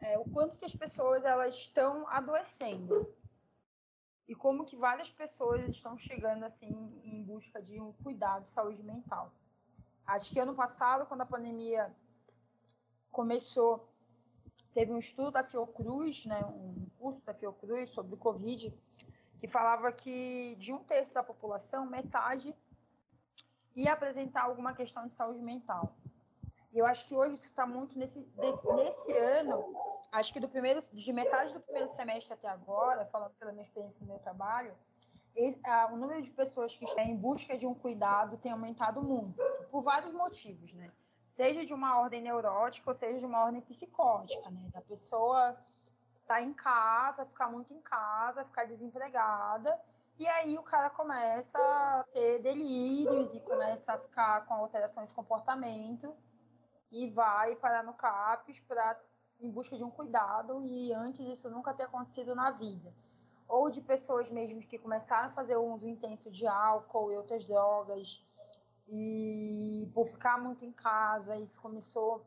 é, 0.00 0.18
o 0.18 0.24
quanto 0.24 0.56
que 0.56 0.64
as 0.64 0.74
pessoas 0.74 1.24
elas 1.24 1.54
estão 1.54 2.06
adoecendo. 2.08 3.08
E 4.28 4.34
como 4.34 4.64
que 4.64 4.76
várias 4.76 5.10
pessoas 5.10 5.64
estão 5.68 5.96
chegando, 5.96 6.44
assim, 6.44 6.70
em 7.04 7.22
busca 7.22 7.60
de 7.60 7.80
um 7.80 7.92
cuidado 7.92 8.42
de 8.42 8.48
saúde 8.48 8.82
mental. 8.82 9.32
Acho 10.06 10.32
que 10.32 10.40
ano 10.40 10.54
passado, 10.54 11.06
quando 11.06 11.22
a 11.22 11.26
pandemia 11.26 11.94
começou, 13.10 13.88
teve 14.72 14.92
um 14.92 14.98
estudo 14.98 15.30
da 15.32 15.44
Fiocruz, 15.44 16.24
né, 16.26 16.40
um 16.46 16.86
curso 16.98 17.22
da 17.24 17.34
Fiocruz 17.34 17.90
sobre 17.90 18.16
Covid, 18.16 18.74
que 19.38 19.46
falava 19.46 19.92
que 19.92 20.54
de 20.56 20.72
um 20.72 20.82
terço 20.84 21.12
da 21.12 21.22
população, 21.22 21.84
metade 21.84 22.54
ia 23.74 23.92
apresentar 23.92 24.44
alguma 24.44 24.74
questão 24.74 25.06
de 25.06 25.14
saúde 25.14 25.42
mental. 25.42 25.96
E 26.72 26.78
eu 26.78 26.86
acho 26.86 27.04
que 27.06 27.14
hoje 27.14 27.34
isso 27.34 27.44
está 27.44 27.66
muito 27.66 27.98
nesse, 27.98 28.24
desse, 28.30 28.72
nesse 28.72 29.12
ano, 29.12 29.74
acho 30.10 30.32
que 30.32 30.40
do 30.40 30.48
primeiro, 30.48 30.80
de 30.92 31.12
metade 31.12 31.52
do 31.52 31.60
primeiro 31.60 31.88
semestre 31.88 32.32
até 32.32 32.48
agora, 32.48 33.04
falando 33.06 33.34
pela 33.34 33.52
minha 33.52 33.62
experiência 33.62 34.00
no 34.00 34.12
meu 34.12 34.18
trabalho, 34.18 34.74
esse, 35.34 35.60
o 35.90 35.96
número 35.96 36.20
de 36.22 36.30
pessoas 36.30 36.76
que 36.76 36.84
estão 36.84 37.04
em 37.04 37.16
busca 37.16 37.56
de 37.56 37.66
um 37.66 37.74
cuidado 37.74 38.36
tem 38.38 38.52
aumentado 38.52 39.02
muito, 39.02 39.40
assim, 39.42 39.64
por 39.64 39.82
vários 39.82 40.12
motivos, 40.12 40.72
né? 40.74 40.90
seja 41.32 41.64
de 41.64 41.72
uma 41.72 41.98
ordem 41.98 42.22
neurótica 42.22 42.90
ou 42.90 42.94
seja 42.94 43.18
de 43.20 43.26
uma 43.26 43.44
ordem 43.44 43.60
psicótica, 43.62 44.50
né? 44.50 44.68
Da 44.72 44.82
pessoa 44.82 45.56
estar 46.20 46.34
tá 46.34 46.42
em 46.42 46.52
casa, 46.52 47.26
ficar 47.26 47.48
muito 47.48 47.72
em 47.72 47.80
casa, 47.80 48.44
ficar 48.44 48.66
desempregada, 48.66 49.80
e 50.18 50.26
aí 50.28 50.58
o 50.58 50.62
cara 50.62 50.90
começa 50.90 51.58
a 51.58 52.04
ter 52.12 52.40
delírios 52.40 53.34
e 53.34 53.40
começa 53.40 53.94
a 53.94 53.98
ficar 53.98 54.46
com 54.46 54.54
alteração 54.54 55.04
de 55.04 55.14
comportamento 55.14 56.14
e 56.92 57.08
vai 57.08 57.56
parar 57.56 57.82
no 57.82 57.94
CAPES 57.94 58.60
para 58.60 59.00
em 59.40 59.50
busca 59.50 59.76
de 59.76 59.82
um 59.82 59.90
cuidado 59.90 60.62
e 60.62 60.92
antes 60.92 61.26
isso 61.26 61.50
nunca 61.50 61.74
ter 61.74 61.84
acontecido 61.84 62.34
na 62.34 62.52
vida. 62.52 62.94
Ou 63.48 63.68
de 63.68 63.80
pessoas 63.80 64.30
mesmo 64.30 64.60
que 64.60 64.78
começaram 64.78 65.26
a 65.26 65.30
fazer 65.30 65.56
uso 65.56 65.88
intenso 65.88 66.30
de 66.30 66.46
álcool 66.46 67.10
e 67.10 67.16
outras 67.16 67.44
drogas 67.44 68.24
e 68.88 69.90
por 69.94 70.06
ficar 70.06 70.38
muito 70.38 70.64
em 70.64 70.72
casa, 70.72 71.36
isso 71.36 71.60
começou 71.60 72.24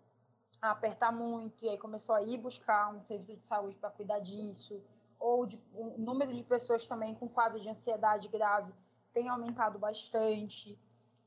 a 0.62 0.72
apertar 0.72 1.12
muito, 1.12 1.66
e 1.66 1.70
aí 1.70 1.78
começou 1.78 2.16
a 2.16 2.24
ir 2.24 2.38
buscar 2.38 2.94
um 2.94 3.04
serviço 3.04 3.38
de 3.38 3.44
saúde 3.44 3.78
para 3.78 3.92
cuidar 3.92 4.20
disso. 4.20 4.82
Ou 5.20 5.46
de, 5.46 5.62
o 5.74 5.96
número 5.98 6.34
de 6.34 6.44
pessoas 6.44 6.86
também 6.86 7.16
com 7.16 7.30
quadro 7.30 7.60
de 7.60 7.70
ansiedade 7.70 8.28
grave 8.28 8.74
tem 9.14 9.30
aumentado 9.30 9.80
bastante. 9.80 10.78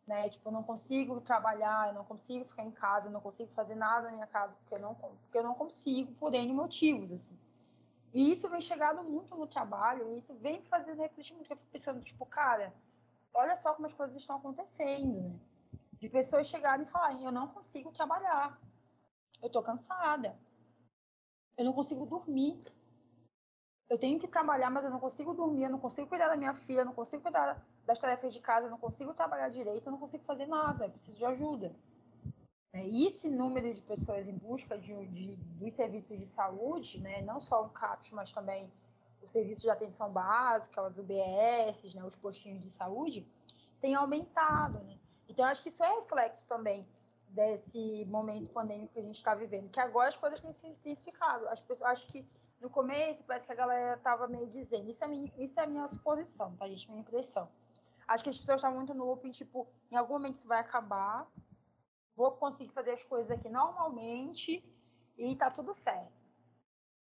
Né? 0.08 0.30
Tipo, 0.30 0.48
eu 0.48 0.52
não 0.52 0.62
consigo 0.62 1.20
trabalhar, 1.20 1.88
eu 1.88 1.92
não 1.92 2.02
consigo 2.02 2.46
ficar 2.46 2.62
em 2.62 2.70
casa, 2.70 3.08
eu 3.08 3.12
não 3.12 3.20
consigo 3.20 3.52
fazer 3.52 3.74
nada 3.74 4.06
na 4.06 4.14
minha 4.14 4.26
casa 4.26 4.56
porque 4.56 4.74
eu 4.74 4.78
não, 4.78 4.94
porque 4.94 5.36
eu 5.36 5.42
não 5.42 5.54
consigo 5.54 6.14
por 6.14 6.34
N 6.34 6.50
motivos, 6.54 7.12
assim. 7.12 7.38
E 8.14 8.32
isso 8.32 8.48
vem 8.48 8.62
chegando 8.62 9.04
muito 9.04 9.36
no 9.36 9.46
trabalho, 9.46 10.08
e 10.08 10.16
isso 10.16 10.34
vem 10.36 10.62
fazendo 10.62 11.02
refletir 11.02 11.34
muito. 11.34 11.50
Eu 11.50 11.58
fico 11.58 11.68
pensando, 11.70 12.00
tipo, 12.00 12.24
cara, 12.24 12.72
olha 13.34 13.54
só 13.54 13.74
como 13.74 13.84
as 13.84 13.92
coisas 13.92 14.18
estão 14.18 14.36
acontecendo, 14.36 15.20
né? 15.20 15.38
De 16.00 16.08
pessoas 16.08 16.46
chegarem 16.46 16.86
e 16.86 16.88
falarem, 16.88 17.26
eu 17.26 17.30
não 17.30 17.48
consigo 17.48 17.92
trabalhar, 17.92 18.58
eu 19.42 19.50
tô 19.50 19.62
cansada, 19.62 20.38
eu 21.58 21.66
não 21.66 21.74
consigo 21.74 22.06
dormir, 22.06 22.58
eu 23.90 23.98
tenho 23.98 24.18
que 24.18 24.26
trabalhar, 24.26 24.70
mas 24.70 24.84
eu 24.84 24.90
não 24.90 25.00
consigo 25.00 25.34
dormir, 25.34 25.64
eu 25.64 25.70
não 25.70 25.78
consigo 25.78 26.08
cuidar 26.08 26.28
da 26.28 26.36
minha 26.36 26.54
filha, 26.54 26.80
eu 26.80 26.86
não 26.86 26.94
consigo 26.94 27.22
cuidar 27.22 27.62
das 27.88 27.98
tarefas 27.98 28.34
de 28.34 28.40
casa, 28.40 28.66
eu 28.66 28.70
não 28.70 28.76
consigo 28.76 29.14
trabalhar 29.14 29.48
direito, 29.48 29.86
eu 29.86 29.92
não 29.92 29.98
consigo 29.98 30.22
fazer 30.22 30.44
nada, 30.44 30.84
eu 30.84 30.90
preciso 30.90 31.16
de 31.16 31.24
ajuda. 31.24 31.74
É, 32.74 32.86
e 32.86 33.06
esse 33.06 33.30
número 33.30 33.72
de 33.72 33.80
pessoas 33.80 34.28
em 34.28 34.36
busca 34.36 34.76
de, 34.76 35.06
de, 35.06 35.36
dos 35.36 35.72
serviços 35.72 36.18
de 36.18 36.26
saúde, 36.26 37.00
né, 37.00 37.22
não 37.22 37.40
só 37.40 37.64
o 37.64 37.70
CAPS, 37.70 38.10
mas 38.10 38.30
também 38.30 38.70
o 39.22 39.26
serviço 39.26 39.62
de 39.62 39.70
atenção 39.70 40.12
básica, 40.12 40.82
as 40.82 40.98
UBS, 40.98 41.94
né, 41.94 42.04
os 42.04 42.14
postinhos 42.14 42.62
de 42.62 42.70
saúde, 42.70 43.26
tem 43.80 43.94
aumentado. 43.94 44.80
Né? 44.80 44.98
Então, 45.26 45.46
acho 45.46 45.62
que 45.62 45.70
isso 45.70 45.82
é 45.82 45.88
reflexo 45.94 46.46
também 46.46 46.86
desse 47.30 48.04
momento 48.04 48.50
pandêmico 48.50 48.92
que 48.92 48.98
a 48.98 49.02
gente 49.02 49.14
está 49.14 49.34
vivendo, 49.34 49.70
que 49.70 49.80
agora 49.80 50.08
as 50.08 50.16
coisas 50.16 50.40
têm 50.42 50.52
se 50.52 50.66
intensificado. 50.66 51.48
As 51.48 51.62
pessoas, 51.62 51.90
acho 51.90 52.06
que 52.08 52.28
no 52.60 52.68
começo 52.68 53.24
parece 53.24 53.46
que 53.46 53.52
a 53.52 53.56
galera 53.56 53.96
estava 53.96 54.28
meio 54.28 54.46
dizendo, 54.46 54.90
isso 54.90 55.02
é, 55.02 55.08
minha, 55.08 55.32
isso 55.38 55.58
é 55.58 55.66
minha 55.66 55.86
suposição, 55.86 56.54
tá, 56.56 56.68
gente? 56.68 56.86
Minha 56.90 57.00
impressão. 57.00 57.48
Acho 58.08 58.24
que 58.24 58.30
as 58.30 58.38
pessoas 58.38 58.56
estão 58.56 58.74
muito 58.74 58.94
no 58.94 59.04
looping, 59.04 59.30
tipo, 59.30 59.68
em 59.90 59.96
algum 59.96 60.14
momento 60.14 60.36
isso 60.36 60.48
vai 60.48 60.58
acabar, 60.58 61.30
vou 62.16 62.32
conseguir 62.32 62.72
fazer 62.72 62.92
as 62.92 63.02
coisas 63.02 63.30
aqui 63.30 63.50
normalmente 63.50 64.64
e 65.18 65.36
tá 65.36 65.50
tudo 65.50 65.74
certo. 65.74 66.18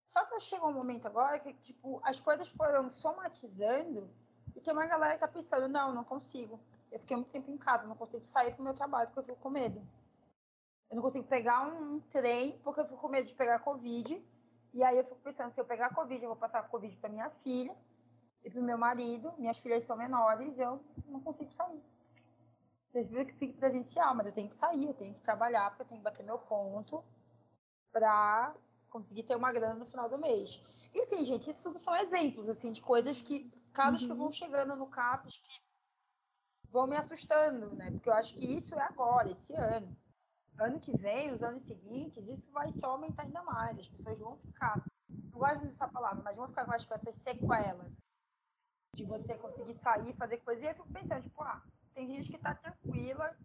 Só 0.06 0.24
que 0.24 0.38
chegou 0.38 0.70
um 0.70 0.74
momento 0.74 1.06
agora 1.06 1.40
que, 1.40 1.52
tipo, 1.54 2.00
as 2.04 2.20
coisas 2.20 2.48
foram 2.48 2.88
somatizando 2.88 4.08
e 4.54 4.60
tem 4.60 4.72
uma 4.72 4.86
galera 4.86 5.14
que 5.14 5.20
tá 5.20 5.26
pensando, 5.26 5.66
não, 5.66 5.92
não 5.92 6.04
consigo. 6.04 6.60
Eu 6.92 7.00
fiquei 7.00 7.16
muito 7.16 7.32
tempo 7.32 7.50
em 7.50 7.58
casa, 7.58 7.88
não 7.88 7.96
consigo 7.96 8.24
sair 8.24 8.52
para 8.52 8.60
o 8.60 8.64
meu 8.64 8.74
trabalho 8.74 9.08
porque 9.08 9.18
eu 9.18 9.24
fico 9.24 9.40
com 9.40 9.50
medo. 9.50 9.84
Eu 10.88 10.94
não 10.94 11.02
consigo 11.02 11.26
pegar 11.26 11.66
um 11.66 11.98
trem 12.02 12.56
porque 12.62 12.78
eu 12.78 12.84
fico 12.84 13.00
com 13.00 13.08
medo 13.08 13.26
de 13.26 13.34
pegar 13.34 13.58
Covid. 13.58 14.24
E 14.72 14.84
aí 14.84 14.96
eu 14.96 15.04
fico 15.04 15.20
pensando, 15.20 15.52
se 15.52 15.60
eu 15.60 15.64
pegar 15.64 15.92
Covid, 15.92 16.22
eu 16.22 16.28
vou 16.28 16.36
passar 16.36 16.68
Covid 16.68 16.96
para 16.98 17.10
minha 17.10 17.30
filha 17.30 17.76
e 18.44 18.50
para 18.50 18.60
o 18.60 18.64
meu 18.64 18.78
marido. 18.78 19.32
Minhas 19.38 19.58
filhas 19.58 19.84
são 19.84 19.96
menores, 19.96 20.58
eu 20.58 20.80
não 21.06 21.20
consigo 21.20 21.50
sair. 21.52 21.82
Eu 22.92 22.92
prefiro 22.92 23.26
que 23.26 23.32
fique 23.32 23.54
presencial, 23.54 24.14
mas 24.14 24.26
eu 24.26 24.32
tenho 24.32 24.48
que 24.48 24.54
sair, 24.54 24.86
eu 24.86 24.94
tenho 24.94 25.14
que 25.14 25.22
trabalhar, 25.22 25.70
porque 25.70 25.82
eu 25.82 25.86
tenho 25.86 26.00
que 26.00 26.04
bater 26.04 26.24
meu 26.24 26.38
ponto 26.38 27.02
para 27.90 28.54
conseguir 28.90 29.24
ter 29.24 29.36
uma 29.36 29.52
grana 29.52 29.74
no 29.74 29.86
final 29.86 30.08
do 30.08 30.18
mês. 30.18 30.62
E 30.92 31.00
assim, 31.00 31.24
gente, 31.24 31.50
isso 31.50 31.62
tudo 31.64 31.78
são 31.78 31.96
exemplos 31.96 32.48
assim 32.48 32.70
de 32.70 32.80
coisas 32.80 33.20
que 33.20 33.50
casos 33.72 34.02
uhum. 34.02 34.08
que 34.08 34.14
vão 34.14 34.30
chegando 34.30 34.76
no 34.76 34.86
CAPES 34.86 35.38
que 35.38 35.60
vão 36.70 36.86
me 36.86 36.96
assustando, 36.96 37.74
né? 37.74 37.90
Porque 37.90 38.08
eu 38.08 38.14
acho 38.14 38.34
que 38.34 38.46
isso 38.46 38.74
é 38.74 38.82
agora, 38.82 39.30
esse 39.30 39.52
ano. 39.54 39.96
Ano 40.58 40.78
que 40.78 40.96
vem, 40.96 41.32
os 41.32 41.42
anos 41.42 41.62
seguintes, 41.62 42.28
isso 42.28 42.50
vai 42.52 42.70
só 42.70 42.92
aumentar 42.92 43.24
ainda 43.24 43.42
mais. 43.42 43.78
As 43.78 43.88
pessoas 43.88 44.18
vão 44.18 44.36
ficar, 44.36 44.84
não 45.08 45.38
gosto 45.38 45.60
dessa 45.64 45.88
palavra, 45.88 46.22
mas 46.22 46.36
vão 46.36 46.46
ficar 46.46 46.64
com 46.64 46.72
essas 46.72 47.16
sequelas. 47.16 48.13
De 48.94 49.04
você 49.04 49.36
conseguir 49.36 49.74
sair, 49.74 50.14
fazer 50.14 50.38
coisa. 50.38 50.64
E 50.64 50.68
eu 50.68 50.74
fico 50.74 50.88
pensando, 50.88 51.22
tipo, 51.22 51.42
ah, 51.42 51.62
tem 51.94 52.06
gente 52.06 52.30
que 52.30 52.38
tá 52.38 52.54
tranquila, 52.54 53.36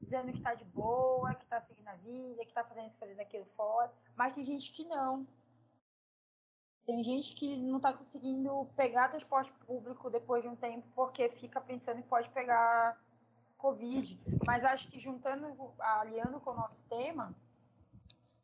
dizendo 0.00 0.32
que 0.32 0.40
tá 0.40 0.54
de 0.54 0.64
boa, 0.64 1.34
que 1.34 1.46
tá 1.46 1.60
seguindo 1.60 1.88
a 1.88 1.96
vida, 1.96 2.44
que 2.44 2.52
tá 2.52 2.64
fazendo 2.64 2.88
isso, 2.88 2.98
fazendo 2.98 3.20
aquilo 3.20 3.46
fora. 3.56 3.92
Mas 4.16 4.34
tem 4.34 4.44
gente 4.44 4.72
que 4.72 4.84
não. 4.84 5.26
Tem 6.86 7.02
gente 7.02 7.34
que 7.34 7.56
não 7.58 7.76
está 7.76 7.92
conseguindo 7.92 8.64
pegar 8.74 9.10
transporte 9.10 9.52
público 9.66 10.08
depois 10.08 10.42
de 10.42 10.48
um 10.48 10.56
tempo 10.56 10.86
porque 10.94 11.28
fica 11.28 11.60
pensando 11.60 12.02
que 12.02 12.08
pode 12.08 12.30
pegar 12.30 12.98
Covid. 13.58 14.18
Mas 14.46 14.64
acho 14.64 14.88
que 14.88 14.98
juntando, 14.98 15.74
aliando 15.78 16.40
com 16.40 16.50
o 16.50 16.56
nosso 16.56 16.86
tema, 16.86 17.34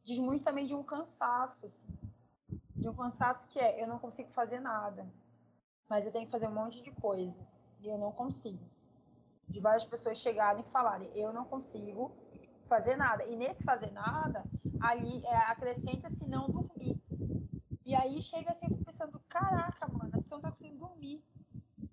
diz 0.02 0.18
muito 0.18 0.44
também 0.44 0.66
de 0.66 0.74
um 0.74 0.82
cansaço. 0.82 1.66
Assim. 1.66 1.86
De 2.76 2.88
um 2.88 2.94
cansaço 2.94 3.48
que 3.48 3.58
é, 3.58 3.82
eu 3.82 3.88
não 3.88 3.98
consigo 3.98 4.30
fazer 4.30 4.60
nada. 4.60 5.10
Mas 5.88 6.06
eu 6.06 6.12
tenho 6.12 6.26
que 6.26 6.32
fazer 6.32 6.48
um 6.48 6.54
monte 6.54 6.82
de 6.82 6.90
coisa. 6.90 7.46
E 7.80 7.88
eu 7.88 7.98
não 7.98 8.12
consigo. 8.12 8.64
De 9.48 9.60
várias 9.60 9.84
pessoas 9.84 10.18
chegarem 10.18 10.62
e 10.62 10.70
falarem, 10.70 11.10
eu 11.14 11.32
não 11.32 11.44
consigo 11.44 12.12
fazer 12.66 12.96
nada. 12.96 13.24
E 13.24 13.36
nesse 13.36 13.62
fazer 13.62 13.92
nada, 13.92 14.44
ali 14.80 15.24
é, 15.24 15.36
acrescenta-se 15.50 16.28
não 16.28 16.48
dormir. 16.48 16.98
E 17.84 17.94
aí 17.94 18.20
chega 18.22 18.50
assim, 18.50 18.66
eu 18.70 18.78
pensando, 18.78 19.20
caraca, 19.28 19.86
mano, 19.88 20.10
a 20.14 20.22
pessoa 20.22 20.38
não 20.38 20.42
tá 20.42 20.50
conseguindo 20.50 20.78
dormir. 20.78 21.22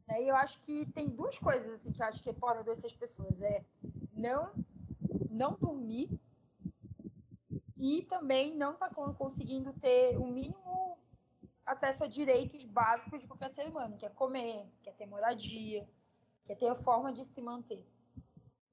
Né? 0.07 0.23
E 0.23 0.27
eu 0.27 0.35
acho 0.35 0.59
que 0.61 0.85
tem 0.91 1.09
duas 1.09 1.37
coisas 1.37 1.73
assim 1.73 1.91
que 1.91 2.01
acho 2.01 2.23
que 2.23 2.31
podem 2.33 2.61
adoecer 2.61 2.85
as 2.85 2.93
pessoas. 2.93 3.41
É 3.41 3.63
não, 4.13 4.51
não 5.29 5.57
dormir 5.59 6.09
e 7.77 8.03
também 8.03 8.55
não 8.55 8.75
tá 8.75 8.89
conseguindo 9.17 9.73
ter 9.73 10.17
o 10.17 10.27
mínimo 10.27 10.97
acesso 11.71 12.03
a 12.03 12.07
direitos 12.07 12.65
básicos 12.65 13.21
de 13.21 13.27
qualquer 13.27 13.49
ser 13.49 13.67
humano, 13.67 13.97
que 13.97 14.05
é 14.05 14.09
comer, 14.09 14.67
que 14.81 14.89
é 14.89 14.93
ter 14.93 15.05
moradia, 15.05 15.87
que 16.45 16.51
é 16.53 16.55
ter 16.55 16.67
a 16.67 16.75
forma 16.75 17.11
de 17.11 17.23
se 17.25 17.41
manter. 17.41 17.85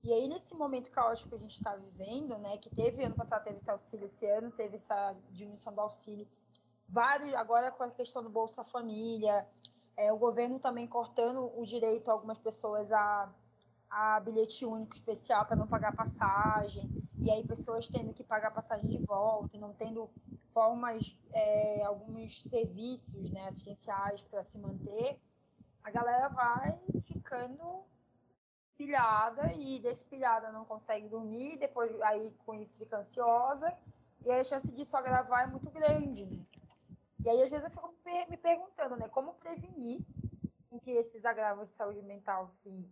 E 0.03 0.13
aí, 0.13 0.29
nesse 0.29 0.55
momento 0.55 0.91
caótico 0.91 1.31
que 1.31 1.35
a 1.35 1.39
gente 1.39 1.55
está 1.55 1.75
vivendo, 1.75 2.39
né, 2.39 2.57
que 2.57 2.71
teve 2.71 3.05
ano 3.05 3.15
passado, 3.15 3.45
teve 3.45 3.57
esse 3.57 3.71
auxílio, 3.71 4.05
esse 4.05 4.27
ano 4.27 4.51
teve 4.51 4.77
essa 4.77 5.17
diminuição 5.31 5.75
do 5.75 5.81
auxílio, 5.81 6.27
vários, 6.89 7.35
agora 7.35 7.71
com 7.71 7.83
a 7.83 7.91
questão 7.91 8.23
do 8.23 8.31
Bolsa 8.31 8.65
Família, 8.65 9.47
é, 9.97 10.13
o 10.13 10.17
governo 10.17 10.59
também 10.61 10.87
cortando 10.87 11.53
o 11.59 11.67
direito 11.67 12.09
a 12.09 12.13
algumas 12.13 12.39
pessoas 12.39 12.93
a, 12.93 13.33
a 13.91 14.21
bilhete 14.21 14.65
único 14.65 14.95
especial 14.95 15.45
para 15.45 15.57
não 15.57 15.67
pagar 15.67 15.95
passagem, 15.95 16.89
e 17.19 17.31
aí 17.31 17.45
pessoas 17.47 17.89
tendo 17.89 18.13
que 18.15 18.23
pagar 18.23 18.53
passagem 18.53 18.89
de 18.89 18.99
volta 18.99 19.57
e 19.57 19.59
não 19.59 19.75
tendo 19.75 20.09
formas, 20.59 21.17
é, 21.33 21.85
alguns 21.85 22.43
serviços 22.43 23.31
né, 23.31 23.47
assistenciais 23.47 24.23
para 24.23 24.43
se 24.43 24.59
manter, 24.59 25.17
a 25.85 25.91
galera 25.93 26.29
vai 26.31 26.77
ficando 27.05 27.85
pilhada 28.77 29.53
e 29.53 29.79
desse 29.79 30.05
pilhada 30.05 30.51
não 30.51 30.65
consegue 30.65 31.09
dormir, 31.09 31.59
depois 31.59 31.93
aí 32.03 32.35
com 32.45 32.55
isso 32.55 32.77
fica 32.77 32.99
ansiosa, 32.99 33.73
e 34.25 34.33
a 34.33 34.43
chance 34.43 34.73
disso 34.73 34.97
agravar 34.97 35.45
é 35.45 35.47
muito 35.47 35.71
grande. 35.71 36.25
Né? 36.27 36.45
E 37.25 37.31
aí, 37.31 37.43
às 37.45 37.51
vezes, 37.51 37.65
eu 37.65 37.71
fico 37.71 37.95
me 38.29 38.37
perguntando, 38.37 38.97
né, 38.97 39.09
como 39.11 39.35
prevenir 39.35 40.01
que 40.83 40.91
esses 40.91 41.25
agravos 41.25 41.67
de 41.67 41.73
saúde 41.73 42.03
mental 42.03 42.49
se 42.49 42.85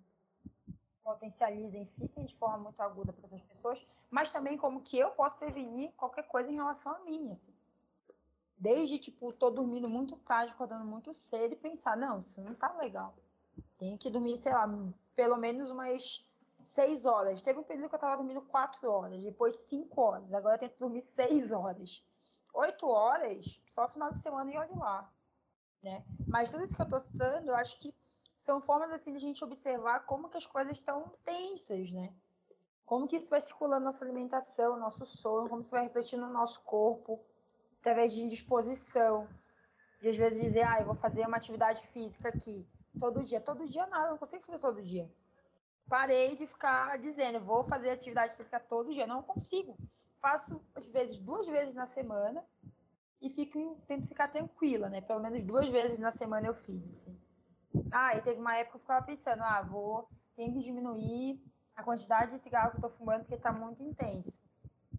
potencializem, 1.06 1.86
fiquem 1.86 2.24
de 2.24 2.34
forma 2.34 2.58
muito 2.58 2.80
aguda 2.80 3.12
para 3.12 3.24
essas 3.24 3.40
pessoas, 3.40 3.86
mas 4.10 4.32
também 4.32 4.58
como 4.58 4.82
que 4.82 4.98
eu 4.98 5.10
posso 5.10 5.36
prevenir 5.36 5.92
qualquer 5.92 6.24
coisa 6.24 6.50
em 6.50 6.56
relação 6.56 6.92
a 6.92 6.98
mim, 6.98 7.30
assim. 7.30 7.54
Desde, 8.58 8.98
tipo, 8.98 9.32
tô 9.32 9.50
dormindo 9.50 9.88
muito 9.88 10.16
tarde, 10.16 10.52
acordando 10.52 10.84
muito 10.84 11.14
cedo 11.14 11.52
e 11.52 11.56
pensar, 11.56 11.96
não, 11.96 12.18
isso 12.18 12.40
não 12.40 12.54
tá 12.54 12.72
legal. 12.76 13.14
Tem 13.78 13.96
que 13.96 14.10
dormir, 14.10 14.36
sei 14.36 14.52
lá, 14.52 14.68
pelo 15.14 15.36
menos 15.36 15.70
umas 15.70 16.26
seis 16.64 17.06
horas. 17.06 17.40
Teve 17.40 17.60
um 17.60 17.62
período 17.62 17.88
que 17.88 17.94
eu 17.94 18.00
tava 18.00 18.16
dormindo 18.16 18.42
quatro 18.42 18.90
horas, 18.90 19.22
depois 19.22 19.56
cinco 19.56 20.00
horas. 20.02 20.34
Agora 20.34 20.56
eu 20.56 20.58
tento 20.58 20.78
dormir 20.78 21.02
seis 21.02 21.50
horas 21.52 22.02
oito 22.56 22.88
horas, 22.88 23.60
só 23.68 23.88
final 23.88 24.12
de 24.12 24.20
semana 24.20 24.50
e 24.50 24.56
olhe 24.56 24.74
lá. 24.74 25.10
Né? 25.82 26.04
Mas 26.26 26.50
tudo 26.50 26.64
isso 26.64 26.74
que 26.74 26.80
eu 26.80 26.84
estou 26.84 27.00
citando, 27.00 27.50
eu 27.50 27.54
acho 27.54 27.78
que 27.78 27.94
são 28.36 28.60
formas 28.60 28.92
assim 28.92 29.12
de 29.12 29.16
a 29.16 29.20
gente 29.20 29.44
observar 29.44 30.00
como 30.06 30.28
que 30.28 30.36
as 30.36 30.46
coisas 30.46 30.72
estão 30.72 31.12
tensas, 31.24 31.90
né? 31.90 32.12
Como 32.84 33.08
que 33.08 33.16
isso 33.16 33.30
vai 33.30 33.40
circulando 33.40 33.84
nossa 33.84 34.04
alimentação, 34.04 34.78
nosso 34.78 35.04
sono, 35.06 35.48
como 35.48 35.60
isso 35.60 35.70
vai 35.70 35.84
refletindo 35.84 36.26
no 36.26 36.32
nosso 36.32 36.60
corpo, 36.60 37.20
através 37.80 38.12
de 38.12 38.22
indisposição. 38.22 39.28
De 40.00 40.08
às 40.10 40.16
vezes 40.16 40.40
dizer, 40.40 40.62
ah, 40.62 40.78
eu 40.80 40.86
vou 40.86 40.94
fazer 40.94 41.26
uma 41.26 41.36
atividade 41.36 41.86
física 41.88 42.28
aqui 42.28 42.66
todo 43.00 43.24
dia. 43.24 43.40
Todo 43.40 43.66
dia 43.66 43.86
nada, 43.86 44.10
não 44.10 44.18
consigo 44.18 44.42
fazer 44.42 44.58
todo 44.58 44.82
dia. 44.82 45.10
Parei 45.88 46.36
de 46.36 46.46
ficar 46.46 46.98
dizendo, 46.98 47.40
vou 47.40 47.64
fazer 47.64 47.90
atividade 47.90 48.34
física 48.34 48.60
todo 48.60 48.92
dia. 48.92 49.06
Não 49.06 49.22
consigo 49.22 49.76
faço, 50.20 50.60
às 50.74 50.90
vezes, 50.90 51.18
duas 51.18 51.46
vezes 51.46 51.74
na 51.74 51.86
semana 51.86 52.44
e 53.20 53.30
fico, 53.30 53.80
tento 53.86 54.08
ficar 54.08 54.28
tranquila, 54.28 54.88
né? 54.88 55.00
Pelo 55.00 55.20
menos 55.20 55.44
duas 55.44 55.68
vezes 55.68 55.98
na 55.98 56.10
semana 56.10 56.48
eu 56.48 56.54
fiz, 56.54 56.90
assim. 56.90 57.16
Ah, 57.90 58.16
e 58.16 58.22
teve 58.22 58.40
uma 58.40 58.56
época 58.56 58.72
que 58.72 58.76
eu 58.76 58.80
ficava 58.80 59.06
pensando, 59.06 59.42
ah, 59.42 59.62
vou, 59.62 60.08
tenho 60.34 60.52
que 60.52 60.60
diminuir 60.60 61.42
a 61.74 61.82
quantidade 61.82 62.32
de 62.32 62.38
cigarro 62.38 62.72
que 62.72 62.78
eu 62.78 62.82
tô 62.82 62.90
fumando 62.90 63.20
porque 63.22 63.36
tá 63.36 63.52
muito 63.52 63.82
intenso. 63.82 64.40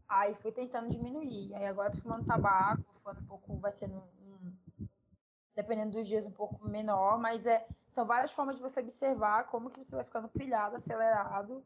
Aí 0.07 0.35
fui 0.35 0.51
tentando 0.51 0.89
diminuir. 0.89 1.53
Aí 1.55 1.65
agora 1.65 1.91
tô 1.91 1.99
fumando 1.99 2.25
tabaco, 2.25 2.83
fumando 3.01 3.21
um 3.21 3.25
pouco, 3.25 3.57
vai 3.57 3.71
ser 3.71 3.89
um, 3.89 3.97
um, 3.97 4.87
dependendo 5.55 5.97
dos 5.97 6.07
dias 6.07 6.25
um 6.25 6.31
pouco 6.31 6.67
menor, 6.67 7.19
mas 7.19 7.45
é, 7.45 7.67
são 7.89 8.05
várias 8.05 8.31
formas 8.31 8.55
de 8.55 8.61
você 8.61 8.79
observar 8.79 9.45
como 9.47 9.69
que 9.69 9.83
você 9.83 9.95
vai 9.95 10.05
ficando 10.05 10.29
pilhado, 10.29 10.75
acelerado 10.75 11.65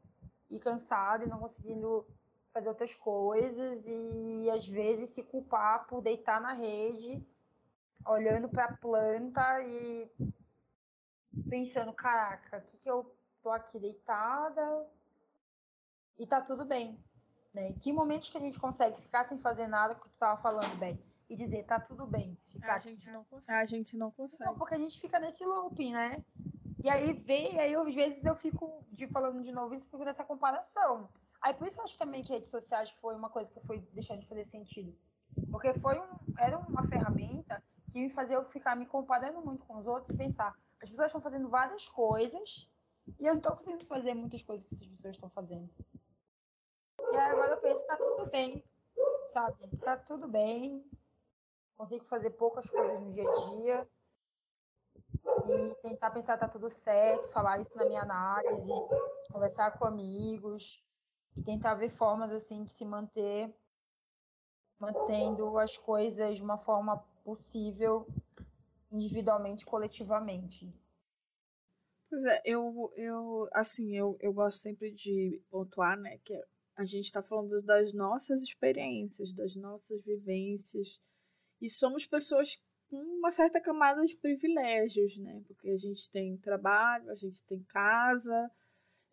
e 0.50 0.60
cansado 0.60 1.24
e 1.24 1.28
não 1.28 1.40
conseguindo 1.40 2.08
fazer 2.54 2.70
outras 2.70 2.96
coisas 2.96 3.86
e 3.88 4.50
às 4.50 4.68
vezes 4.68 5.10
se 5.10 5.24
culpar 5.24 5.88
por 5.88 6.02
deitar 6.02 6.42
na 6.42 6.54
rede, 6.54 7.26
olhando 8.06 8.50
para 8.50 8.66
a 8.66 8.78
planta 8.78 9.62
e 9.62 10.10
pensando, 11.50 11.94
caraca, 11.94 12.58
o 12.58 12.62
que, 12.62 12.78
que 12.78 12.90
eu 12.90 13.16
tô 13.42 13.50
aqui 13.50 13.80
deitada 13.80 14.88
e 16.18 16.26
tá 16.28 16.42
tudo 16.42 16.66
bem. 16.66 16.98
Né? 17.54 17.74
Que 17.74 17.92
momentos 17.92 18.30
que 18.30 18.38
a 18.38 18.42
gente 18.42 18.60
consegue 18.60 19.00
ficar 19.02 19.24
sem 19.24 19.38
fazer 19.38 19.68
nada, 19.68 19.96
que 19.96 20.10
tu 20.10 20.18
tava 20.18 20.42
falando, 20.42 20.78
bem, 20.78 21.02
e 21.30 21.36
dizer, 21.36 21.64
tá 21.64 21.80
tudo 21.80 22.06
bem. 22.06 22.38
Ficar 22.46 22.76
a 22.76 22.80
gente 22.80 23.10
não 23.10 23.24
consegue. 23.26 23.60
A 23.60 23.66
gente 23.66 23.98
não 23.98 24.12
consegue. 24.12 24.44
Não, 24.44 24.58
porque 24.58 24.76
a 24.76 24.78
gente 24.78 25.00
fica 25.00 25.20
nesse 25.20 25.46
looping, 25.46 25.94
né? 25.94 26.24
E 26.84 26.90
aí 26.90 27.14
vem, 27.14 27.60
aí 27.60 27.76
às 27.76 27.96
vezes 27.96 28.24
eu 28.24 28.36
fico, 28.36 28.84
de, 28.92 29.08
falando 29.08 29.44
de 29.44 29.52
novo 29.52 29.74
isso, 29.74 29.90
fico 29.90 30.04
nessa 30.04 30.24
comparação. 30.24 31.10
Aí 31.42 31.54
por 31.54 31.68
isso 31.68 31.80
eu 31.80 31.84
acho 31.84 31.98
também 31.98 32.24
que 32.24 32.34
redes 32.34 32.50
sociais 32.50 32.92
foi 32.92 33.16
uma 33.16 33.30
coisa 33.30 33.52
que 33.52 33.60
foi 33.62 33.80
deixando 33.94 34.20
de 34.20 34.28
fazer 34.28 34.46
sentido. 34.46 34.96
Porque 35.50 35.74
foi 35.76 36.00
um, 36.00 36.08
era 36.38 36.58
uma 36.58 36.86
ferramenta 36.88 37.64
que 37.92 38.02
me 38.02 38.10
fazia 38.10 38.36
eu 38.36 38.46
ficar 38.46 38.76
me 38.76 38.86
comparando 38.86 39.42
muito 39.42 39.66
com 39.66 39.78
os 39.78 39.88
outros 39.88 40.10
e 40.10 40.18
pensar, 40.18 40.56
as 40.82 40.90
pessoas 40.90 41.08
estão 41.08 41.22
fazendo 41.22 41.50
várias 41.50 41.88
coisas 41.88 42.70
e 43.20 43.26
eu 43.26 43.34
não 43.34 43.40
estou 43.40 43.54
conseguindo 43.54 43.86
fazer 43.86 44.14
muitas 44.14 44.44
coisas 44.44 44.68
que 44.68 44.76
essas 44.76 44.88
pessoas 44.88 45.16
estão 45.16 45.30
fazendo. 45.30 45.70
E 47.12 47.18
agora 47.18 47.54
eu 47.54 47.62
penso, 47.62 47.86
tá 47.86 47.98
tudo 47.98 48.30
bem, 48.30 48.64
sabe? 49.28 49.78
Tá 49.78 49.98
tudo 49.98 50.28
bem. 50.28 50.84
Consigo 51.78 52.06
fazer 52.06 52.32
poucas 52.32 52.70
coisas 52.70 53.02
no 53.02 53.12
dia 53.12 53.30
a 53.30 53.34
dia. 53.50 53.90
E 55.48 55.76
tentar 55.82 56.12
pensar 56.12 56.38
tá 56.38 56.48
tudo 56.48 56.70
certo, 56.70 57.28
falar 57.30 57.60
isso 57.60 57.78
na 57.78 57.86
minha 57.86 58.02
análise, 58.02 58.72
conversar 59.32 59.78
com 59.78 59.86
amigos, 59.86 60.84
e 61.36 61.44
tentar 61.44 61.76
ver 61.76 61.90
formas 61.90 62.32
assim 62.32 62.64
de 62.64 62.72
se 62.72 62.86
manter 62.86 63.54
mantendo 64.80 65.60
as 65.60 65.78
coisas 65.78 66.38
de 66.38 66.44
uma 66.44 66.58
forma 66.58 66.98
possível 67.24 68.08
individualmente, 68.92 69.66
coletivamente. 69.66 70.74
Pois 72.10 72.26
é, 72.26 72.42
eu, 72.44 72.92
eu 72.98 73.48
assim, 73.54 73.96
eu, 73.96 74.18
eu 74.20 74.34
gosto 74.34 74.60
sempre 74.60 74.92
de 74.92 75.42
pontuar, 75.50 75.98
né, 75.98 76.18
que 76.26 76.34
a 76.76 76.84
gente 76.84 77.06
está 77.06 77.24
falando 77.24 77.62
das 77.62 77.94
nossas 77.94 78.44
experiências, 78.44 79.32
das 79.32 79.56
nossas 79.56 80.02
vivências, 80.02 81.00
e 81.62 81.70
somos 81.70 82.06
pessoas 82.06 82.58
com 82.90 82.98
uma 82.98 83.32
certa 83.32 83.62
camada 83.62 84.04
de 84.04 84.18
privilégios, 84.18 85.18
né, 85.18 85.42
porque 85.48 85.70
a 85.70 85.78
gente 85.78 86.10
tem 86.10 86.36
trabalho, 86.38 87.10
a 87.10 87.16
gente 87.16 87.42
tem 87.46 87.64
casa, 87.64 88.52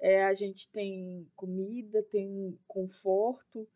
é, 0.01 0.25
a 0.25 0.33
gente 0.33 0.69
tem 0.69 1.31
comida, 1.37 2.03
tem 2.11 2.59
conforto, 2.67 3.69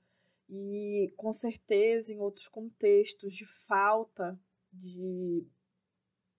e 0.48 1.12
com 1.16 1.32
certeza 1.32 2.12
em 2.12 2.18
outros 2.18 2.48
contextos 2.48 3.32
de 3.34 3.46
falta 3.46 4.38
de 4.72 5.46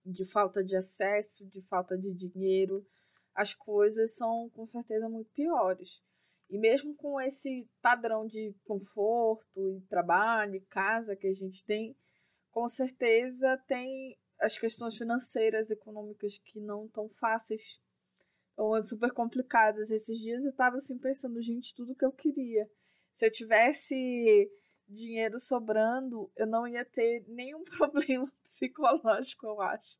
de 0.04 0.24
falta 0.24 0.62
de 0.62 0.76
acesso, 0.76 1.46
de 1.46 1.62
falta 1.62 1.96
de 1.96 2.12
dinheiro, 2.12 2.86
as 3.34 3.54
coisas 3.54 4.14
são 4.16 4.50
com 4.50 4.66
certeza 4.66 5.08
muito 5.08 5.30
piores. 5.32 6.02
E 6.48 6.58
mesmo 6.58 6.94
com 6.94 7.20
esse 7.20 7.68
padrão 7.80 8.26
de 8.26 8.54
conforto 8.64 9.76
e 9.76 9.80
trabalho 9.88 10.56
e 10.56 10.60
casa 10.60 11.16
que 11.16 11.26
a 11.26 11.32
gente 11.32 11.64
tem, 11.64 11.96
com 12.50 12.68
certeza 12.68 13.56
tem 13.66 14.16
as 14.38 14.58
questões 14.58 14.96
financeiras, 14.96 15.70
econômicas 15.70 16.38
que 16.38 16.60
não 16.60 16.86
tão 16.88 17.08
fáceis, 17.08 17.80
ou 18.56 18.82
super 18.84 19.12
complicadas. 19.12 19.90
Esses 19.90 20.18
dias 20.18 20.44
eu 20.44 20.50
estava 20.50 20.76
assim 20.76 20.98
pensando, 20.98 21.40
gente, 21.42 21.74
tudo 21.74 21.94
que 21.94 22.04
eu 22.04 22.12
queria. 22.12 22.68
Se 23.12 23.26
eu 23.26 23.30
tivesse 23.30 24.50
dinheiro 24.88 25.38
sobrando, 25.40 26.30
eu 26.36 26.46
não 26.46 26.66
ia 26.66 26.84
ter 26.84 27.24
nenhum 27.28 27.64
problema 27.78 28.26
psicológico, 28.42 29.46
eu 29.46 29.60
acho. 29.60 29.96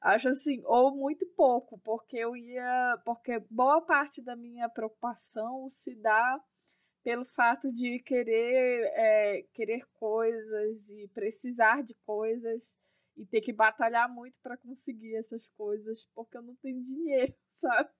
Acho 0.00 0.28
assim, 0.28 0.62
ou 0.64 0.94
muito 0.94 1.26
pouco, 1.28 1.78
porque 1.78 2.16
eu 2.16 2.36
ia. 2.36 3.00
Porque 3.04 3.40
boa 3.50 3.80
parte 3.80 4.22
da 4.22 4.36
minha 4.36 4.68
preocupação 4.68 5.68
se 5.70 5.94
dá 5.96 6.40
pelo 7.02 7.24
fato 7.24 7.72
de 7.72 8.00
querer, 8.00 8.90
é, 8.94 9.42
querer 9.52 9.86
coisas 9.94 10.90
e 10.90 11.08
precisar 11.08 11.82
de 11.82 11.94
coisas 12.04 12.76
e 13.16 13.24
ter 13.24 13.40
que 13.40 13.52
batalhar 13.52 14.12
muito 14.12 14.38
para 14.40 14.56
conseguir 14.56 15.14
essas 15.14 15.48
coisas, 15.50 16.06
porque 16.14 16.36
eu 16.36 16.42
não 16.42 16.54
tenho 16.56 16.82
dinheiro, 16.82 17.32
sabe? 17.48 17.90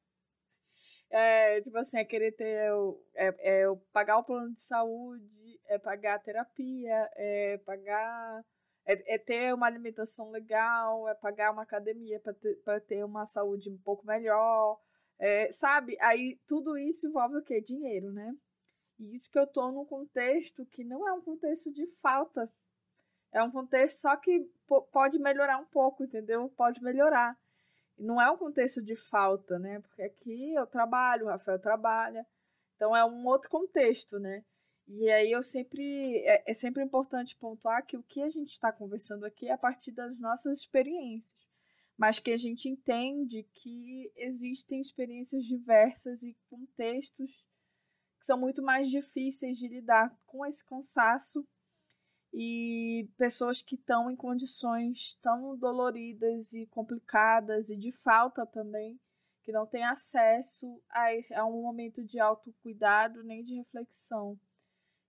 É, 1.10 1.60
tipo 1.60 1.76
assim, 1.78 1.98
é 1.98 2.04
querer 2.04 2.32
ter. 2.32 2.70
É, 3.14 3.62
é 3.62 3.64
pagar 3.92 4.18
o 4.18 4.24
plano 4.24 4.52
de 4.52 4.60
saúde, 4.60 5.60
é 5.66 5.78
pagar 5.78 6.16
a 6.16 6.18
terapia, 6.18 7.10
é 7.14 7.58
pagar. 7.58 8.44
É, 8.84 9.14
é 9.14 9.18
ter 9.18 9.52
uma 9.54 9.66
alimentação 9.66 10.30
legal, 10.30 11.08
é 11.08 11.14
pagar 11.14 11.52
uma 11.52 11.62
academia 11.62 12.20
para 12.20 12.32
ter, 12.34 12.56
ter 12.86 13.04
uma 13.04 13.26
saúde 13.26 13.70
um 13.70 13.78
pouco 13.78 14.06
melhor. 14.06 14.78
É, 15.18 15.50
sabe? 15.50 15.96
Aí 16.00 16.38
tudo 16.46 16.76
isso 16.76 17.08
envolve 17.08 17.38
o 17.38 17.42
quê? 17.42 17.60
Dinheiro, 17.60 18.12
né? 18.12 18.34
E 18.98 19.14
isso 19.14 19.30
que 19.30 19.38
eu 19.38 19.46
tô 19.46 19.70
num 19.72 19.84
contexto 19.84 20.64
que 20.66 20.84
não 20.84 21.06
é 21.08 21.12
um 21.12 21.20
contexto 21.22 21.72
de 21.72 21.86
falta. 22.00 22.50
É 23.32 23.42
um 23.42 23.50
contexto 23.50 24.00
só 24.00 24.16
que 24.16 24.48
pode 24.92 25.18
melhorar 25.18 25.58
um 25.58 25.66
pouco, 25.66 26.04
entendeu? 26.04 26.48
Pode 26.56 26.82
melhorar 26.82 27.36
não 27.98 28.20
é 28.20 28.30
um 28.30 28.36
contexto 28.36 28.82
de 28.82 28.94
falta, 28.94 29.58
né? 29.58 29.80
Porque 29.80 30.02
aqui 30.02 30.54
eu 30.54 30.66
trabalho, 30.66 31.26
o 31.26 31.28
Rafael 31.28 31.58
trabalha, 31.58 32.26
então 32.74 32.94
é 32.94 33.04
um 33.04 33.26
outro 33.26 33.50
contexto, 33.50 34.18
né? 34.18 34.44
E 34.86 35.10
aí 35.10 35.32
eu 35.32 35.42
sempre 35.42 36.18
é, 36.24 36.50
é 36.50 36.54
sempre 36.54 36.82
importante 36.82 37.36
pontuar 37.36 37.84
que 37.84 37.96
o 37.96 38.02
que 38.02 38.22
a 38.22 38.28
gente 38.28 38.50
está 38.50 38.70
conversando 38.72 39.24
aqui 39.24 39.48
é 39.48 39.52
a 39.52 39.58
partir 39.58 39.90
das 39.92 40.16
nossas 40.18 40.58
experiências, 40.60 41.34
mas 41.96 42.20
que 42.20 42.30
a 42.30 42.36
gente 42.36 42.68
entende 42.68 43.42
que 43.54 44.12
existem 44.16 44.78
experiências 44.78 45.44
diversas 45.44 46.22
e 46.22 46.36
contextos 46.48 47.46
que 48.18 48.26
são 48.26 48.38
muito 48.38 48.62
mais 48.62 48.88
difíceis 48.88 49.58
de 49.58 49.68
lidar 49.68 50.16
com 50.26 50.46
esse 50.46 50.64
cansaço 50.64 51.46
e 52.38 53.08
pessoas 53.16 53.62
que 53.62 53.76
estão 53.76 54.10
em 54.10 54.14
condições 54.14 55.14
tão 55.22 55.56
doloridas 55.56 56.52
e 56.52 56.66
complicadas 56.66 57.70
e 57.70 57.76
de 57.78 57.90
falta 57.90 58.44
também, 58.44 59.00
que 59.42 59.50
não 59.50 59.66
têm 59.66 59.82
acesso 59.82 60.78
a, 60.90 61.14
esse, 61.14 61.32
a 61.32 61.46
um 61.46 61.62
momento 61.62 62.04
de 62.04 62.20
autocuidado 62.20 63.24
nem 63.24 63.42
de 63.42 63.54
reflexão. 63.54 64.38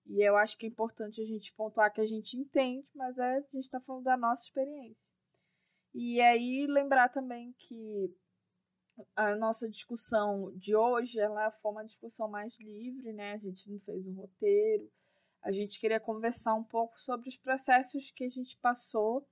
E 0.06 0.26
eu 0.26 0.38
acho 0.38 0.58
que 0.58 0.68
é 0.68 0.70
importante 0.70 1.22
a 1.22 1.26
gente 1.26 1.54
pontuar 1.54 1.92
que 1.92 2.00
a 2.00 2.06
gente 2.06 2.38
entende, 2.38 2.88
mas 2.96 3.18
é, 3.18 3.40
a 3.40 3.42
gente 3.42 3.58
está 3.58 3.82
falando 3.82 4.06
da 4.06 4.16
nossa 4.16 4.46
experiência. 4.46 5.12
E 5.94 6.22
aí 6.22 6.66
lembrar 6.66 7.10
também 7.10 7.54
que 7.60 8.10
a 9.18 9.36
nossa 9.36 9.70
discussão 9.70 10.54
de 10.56 10.74
hoje 10.74 11.20
ela 11.20 11.52
foi 11.52 11.72
uma 11.74 11.86
discussão 11.86 12.30
mais 12.30 12.58
livre, 12.58 13.12
né? 13.12 13.34
A 13.34 13.38
gente 13.38 13.70
não 13.70 13.82
fez 13.82 14.08
um 14.08 14.14
roteiro, 14.14 14.90
a 15.48 15.52
gente 15.54 15.80
queria 15.80 15.98
conversar 15.98 16.56
um 16.56 16.64
pouco 16.64 17.00
sobre 17.00 17.30
os 17.30 17.38
processos 17.38 18.12
que 18.12 18.26
a 18.26 18.30
gente 18.30 18.58
passou 18.58 19.26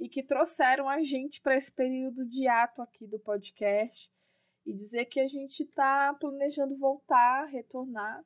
e 0.00 0.08
que 0.08 0.20
trouxeram 0.20 0.88
a 0.88 1.00
gente 1.00 1.40
para 1.40 1.54
esse 1.54 1.70
período 1.70 2.26
de 2.26 2.48
ato 2.48 2.82
aqui 2.82 3.06
do 3.06 3.20
podcast 3.20 4.12
e 4.66 4.72
dizer 4.72 5.04
que 5.04 5.20
a 5.20 5.28
gente 5.28 5.62
está 5.62 6.12
planejando 6.14 6.76
voltar, 6.76 7.44
retornar 7.44 8.24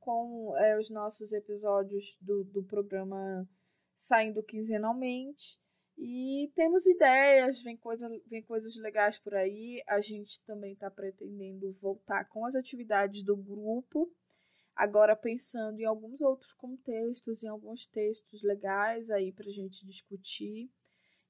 com 0.00 0.56
é, 0.56 0.78
os 0.78 0.88
nossos 0.88 1.34
episódios 1.34 2.16
do, 2.22 2.42
do 2.44 2.64
programa 2.64 3.46
saindo 3.94 4.42
quinzenalmente. 4.42 5.60
E 5.98 6.50
temos 6.54 6.86
ideias, 6.86 7.60
vem, 7.60 7.76
coisa, 7.76 8.08
vem 8.24 8.42
coisas 8.42 8.78
legais 8.78 9.18
por 9.18 9.34
aí. 9.34 9.82
A 9.86 10.00
gente 10.00 10.40
também 10.40 10.72
está 10.72 10.90
pretendendo 10.90 11.76
voltar 11.82 12.24
com 12.30 12.46
as 12.46 12.56
atividades 12.56 13.22
do 13.22 13.36
grupo 13.36 14.10
Agora, 14.76 15.16
pensando 15.16 15.80
em 15.80 15.86
alguns 15.86 16.20
outros 16.20 16.52
contextos, 16.52 17.42
em 17.42 17.48
alguns 17.48 17.86
textos 17.86 18.42
legais 18.42 19.10
aí 19.10 19.32
para 19.32 19.48
a 19.48 19.52
gente 19.52 19.86
discutir. 19.86 20.70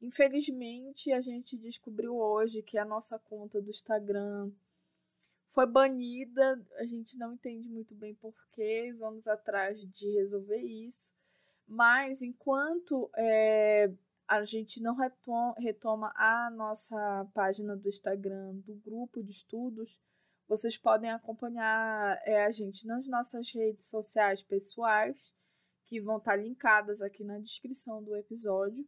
Infelizmente, 0.02 1.12
a 1.12 1.20
gente 1.20 1.56
descobriu 1.56 2.16
hoje 2.16 2.60
que 2.60 2.76
a 2.76 2.84
nossa 2.84 3.20
conta 3.20 3.62
do 3.62 3.70
Instagram 3.70 4.50
foi 5.52 5.64
banida. 5.64 6.60
A 6.74 6.84
gente 6.84 7.16
não 7.16 7.34
entende 7.34 7.68
muito 7.68 7.94
bem 7.94 8.16
porquê. 8.16 8.92
Vamos 8.98 9.28
atrás 9.28 9.80
de 9.80 10.10
resolver 10.10 10.60
isso. 10.60 11.14
Mas 11.68 12.22
enquanto 12.22 13.08
é, 13.16 13.92
a 14.26 14.44
gente 14.44 14.82
não 14.82 14.96
retoma 15.56 16.12
a 16.16 16.50
nossa 16.50 17.24
página 17.32 17.76
do 17.76 17.88
Instagram 17.88 18.56
do 18.56 18.74
grupo 18.74 19.22
de 19.22 19.30
estudos, 19.30 20.00
vocês 20.48 20.78
podem 20.78 21.10
acompanhar 21.10 22.20
é, 22.24 22.44
a 22.44 22.50
gente 22.50 22.86
nas 22.86 23.08
nossas 23.08 23.50
redes 23.52 23.86
sociais 23.86 24.42
pessoais, 24.42 25.34
que 25.84 26.00
vão 26.00 26.18
estar 26.18 26.36
linkadas 26.36 27.02
aqui 27.02 27.24
na 27.24 27.38
descrição 27.38 28.02
do 28.02 28.16
episódio. 28.16 28.86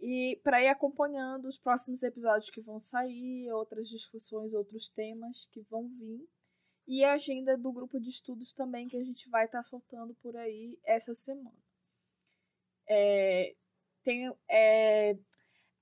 E 0.00 0.40
para 0.44 0.62
ir 0.62 0.68
acompanhando 0.68 1.46
os 1.46 1.58
próximos 1.58 2.02
episódios 2.02 2.50
que 2.50 2.60
vão 2.60 2.78
sair, 2.78 3.50
outras 3.52 3.88
discussões, 3.88 4.54
outros 4.54 4.88
temas 4.88 5.46
que 5.46 5.60
vão 5.62 5.88
vir. 5.88 6.28
E 6.86 7.04
a 7.04 7.14
agenda 7.14 7.56
do 7.56 7.72
grupo 7.72 8.00
de 8.00 8.08
estudos 8.08 8.52
também 8.52 8.88
que 8.88 8.96
a 8.96 9.04
gente 9.04 9.28
vai 9.28 9.44
estar 9.44 9.62
soltando 9.62 10.14
por 10.22 10.36
aí 10.36 10.78
essa 10.84 11.12
semana. 11.12 11.58
É, 12.88 13.54
tem, 14.02 14.32
é, 14.48 15.18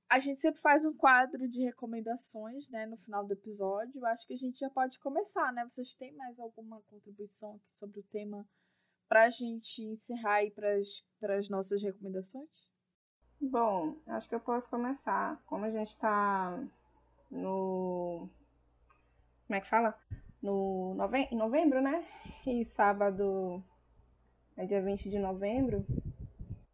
a 0.08 0.18
gente 0.18 0.40
sempre 0.40 0.60
faz 0.60 0.84
um 0.84 0.94
quadro 0.94 1.48
de 1.48 1.62
recomendações, 1.64 2.68
né, 2.68 2.86
no 2.86 2.96
final 2.96 3.24
do 3.24 3.32
episódio. 3.32 3.98
Eu 3.98 4.06
acho 4.06 4.26
que 4.26 4.34
a 4.34 4.36
gente 4.36 4.58
já 4.58 4.70
pode 4.70 4.98
começar, 5.00 5.52
né? 5.52 5.64
Vocês 5.64 5.94
têm 5.94 6.12
mais 6.12 6.38
alguma 6.38 6.80
contribuição 6.82 7.56
aqui 7.56 7.72
sobre 7.72 8.00
o 8.00 8.04
tema 8.04 8.46
para 9.08 9.24
a 9.24 9.30
gente 9.30 9.82
encerrar 9.82 10.36
aí 10.36 10.50
para 10.50 11.36
as 11.36 11.48
nossas 11.48 11.82
recomendações? 11.82 12.48
Bom, 13.40 13.96
acho 14.06 14.28
que 14.28 14.34
eu 14.34 14.40
posso 14.40 14.68
começar. 14.68 15.42
Como 15.46 15.64
a 15.64 15.70
gente 15.70 15.90
está 15.90 16.58
no. 17.30 18.28
Como 19.46 19.56
é 19.56 19.60
que 19.60 19.68
fala? 19.68 19.98
No 20.40 20.94
nove... 20.94 21.18
em 21.18 21.36
novembro, 21.36 21.82
né? 21.82 22.06
E 22.46 22.64
sábado 22.76 23.62
é 24.56 24.64
dia 24.64 24.80
20 24.80 25.10
de 25.10 25.18
novembro 25.18 25.84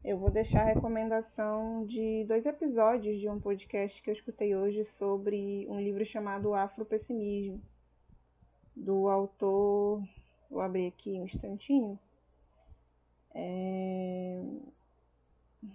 eu 0.04 0.18
vou 0.18 0.30
deixar 0.30 0.62
a 0.62 0.72
recomendação 0.72 1.86
de 1.86 2.24
dois 2.26 2.44
episódios 2.44 3.20
de 3.20 3.28
um 3.28 3.40
podcast 3.40 4.02
que 4.02 4.10
eu 4.10 4.14
escutei 4.14 4.56
hoje 4.56 4.84
sobre 4.98 5.64
um 5.68 5.80
livro 5.80 6.04
chamado 6.06 6.54
Afropessimismo, 6.54 7.62
do 8.74 9.08
autor. 9.08 10.02
Vou 10.50 10.60
abrir 10.60 10.88
aqui 10.88 11.10
um 11.20 11.26
instantinho. 11.26 11.96
É... 13.32 14.42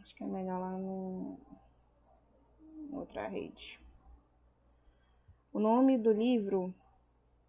Acho 0.01 0.15
que 0.15 0.23
é 0.23 0.27
melhor 0.27 0.59
lá 0.59 0.71
no... 0.71 1.39
outra 2.91 3.27
rede. 3.29 3.79
O 5.53 5.59
nome 5.59 5.97
do 5.97 6.11
livro 6.11 6.75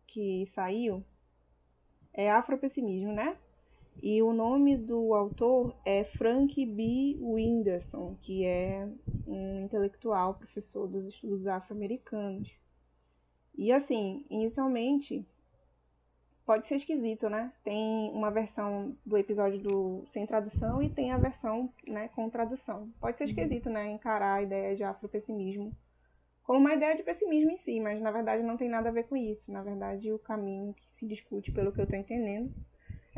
que 0.07 0.49
saiu 0.55 1.05
é 2.15 2.31
Afropessimismo, 2.31 3.13
né? 3.13 3.37
E 4.03 4.23
o 4.23 4.33
nome 4.33 4.77
do 4.77 5.13
autor 5.15 5.75
é 5.85 6.05
Frank 6.17 6.65
B. 6.65 7.17
Winderson, 7.21 8.17
que 8.23 8.45
é 8.45 8.89
um 9.27 9.65
intelectual, 9.65 10.35
professor 10.35 10.87
dos 10.87 11.07
estudos 11.07 11.47
afro-americanos. 11.47 12.49
E 13.57 13.73
assim, 13.73 14.25
inicialmente, 14.31 15.27
pode 16.47 16.69
ser 16.69 16.77
esquisito, 16.77 17.29
né? 17.29 17.53
Tem 17.65 18.11
uma 18.13 18.31
versão 18.31 18.97
do 19.05 19.19
episódio 19.19 19.59
do 19.59 20.05
sem 20.13 20.27
tradução 20.27 20.83
e 20.83 20.91
tem 20.91 21.13
a 21.13 21.19
versão 21.19 21.69
né, 21.87 22.09
com 22.15 22.31
tradução. 22.31 22.89
Pode 23.01 23.19
ser 23.19 23.25
uhum. 23.25 23.31
esquisito, 23.31 23.69
né? 23.69 23.91
Encarar 23.91 24.35
a 24.35 24.43
ideia 24.43 24.77
de 24.77 24.85
afropessimismo 24.85 25.73
como 26.49 26.61
uma 26.61 26.75
ideia 26.75 26.97
de 26.97 27.03
pessimismo 27.03 27.51
em 27.51 27.59
si, 27.59 27.79
mas 27.79 28.01
na 28.01 28.11
verdade 28.11 28.43
não 28.43 28.57
tem 28.57 28.71
nada 28.71 28.89
a 28.89 28.93
ver 28.93 29.05
com 29.05 29.15
isso. 29.15 29.43
Na 29.53 29.63
verdade, 29.63 30.11
o 30.11 30.19
caminho 30.19 30.73
que 30.73 30.83
se 30.99 31.07
discute, 31.07 31.53
pelo 31.53 31.71
que 31.71 31.79
eu 31.79 31.85
estou 31.85 31.99
entendendo, 31.99 32.51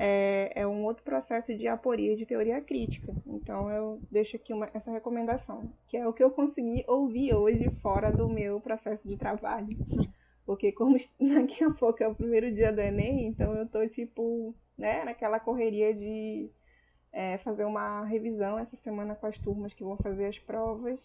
é, 0.03 0.51
é, 0.55 0.67
um 0.67 0.83
outro 0.85 1.05
processo 1.05 1.55
de 1.55 1.69
aporia 1.69 2.17
de 2.17 2.25
teoria 2.25 2.59
crítica. 2.63 3.13
Então 3.27 3.71
eu 3.71 4.01
deixo 4.11 4.35
aqui 4.35 4.51
uma, 4.55 4.67
essa 4.73 4.91
recomendação, 4.91 5.71
que 5.89 5.97
é 5.99 6.09
o 6.09 6.13
que 6.15 6.25
eu 6.25 6.31
consegui 6.31 6.83
ouvir 6.89 7.35
hoje 7.35 7.69
fora 7.83 8.11
do 8.11 8.27
meu 8.27 8.59
processo 8.63 9.07
de 9.07 9.19
trabalho. 9.19 9.77
Porque 10.47 10.73
como 10.73 10.97
daqui 11.21 11.63
a 11.63 11.71
pouco 11.73 12.03
é 12.03 12.09
o 12.09 12.15
primeiro 12.15 12.51
dia 12.51 12.73
do 12.73 12.81
Enem, 12.81 13.27
então 13.27 13.53
eu 13.55 13.69
tô 13.69 13.87
tipo, 13.89 14.55
né, 14.79 15.05
naquela 15.05 15.39
correria 15.39 15.93
de 15.93 16.49
é, 17.13 17.37
fazer 17.39 17.67
uma 17.67 18.03
revisão 18.07 18.59
essa 18.59 18.77
semana 18.79 19.15
com 19.15 19.27
as 19.27 19.37
turmas 19.41 19.75
que 19.75 19.85
vão 19.85 19.99
fazer 19.99 20.27
as 20.29 20.39
provas 20.39 20.99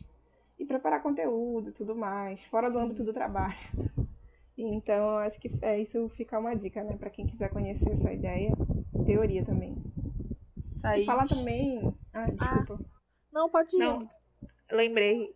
e 0.57 0.63
preparar 0.63 1.03
conteúdo 1.03 1.69
e 1.69 1.73
tudo 1.73 1.93
mais, 1.97 2.41
fora 2.45 2.67
Sim. 2.67 2.73
do 2.73 2.79
âmbito 2.79 3.03
do 3.03 3.11
trabalho. 3.11 3.57
Então, 4.57 4.95
eu 4.95 5.17
acho 5.17 5.39
que 5.39 5.51
é, 5.61 5.79
isso 5.79 6.09
fica 6.15 6.39
uma 6.39 6.55
dica, 6.55 6.83
né, 6.83 6.95
para 6.97 7.09
quem 7.09 7.27
quiser 7.27 7.49
conhecer 7.49 7.89
essa 7.89 8.13
ideia, 8.13 8.53
teoria 9.05 9.43
também. 9.43 9.75
Thaís. 10.81 11.03
E 11.03 11.05
falar 11.05 11.25
também. 11.25 11.93
Ah, 12.13 12.29
desculpa. 12.29 12.83
Ah, 12.83 12.99
não, 13.33 13.49
pode 13.49 13.75
ir. 13.75 13.79
Não, 13.79 14.09
lembrei. 14.71 15.35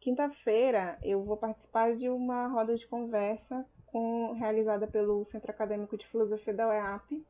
Quinta-feira 0.00 0.98
eu 1.02 1.22
vou 1.24 1.36
participar 1.36 1.96
de 1.96 2.08
uma 2.08 2.48
roda 2.48 2.76
de 2.76 2.86
conversa 2.86 3.66
com, 3.86 4.32
realizada 4.32 4.86
pelo 4.86 5.24
Centro 5.30 5.50
Acadêmico 5.50 5.96
de 5.96 6.06
Filosofia 6.08 6.52
da 6.52 6.68
UEAP, 6.68 7.24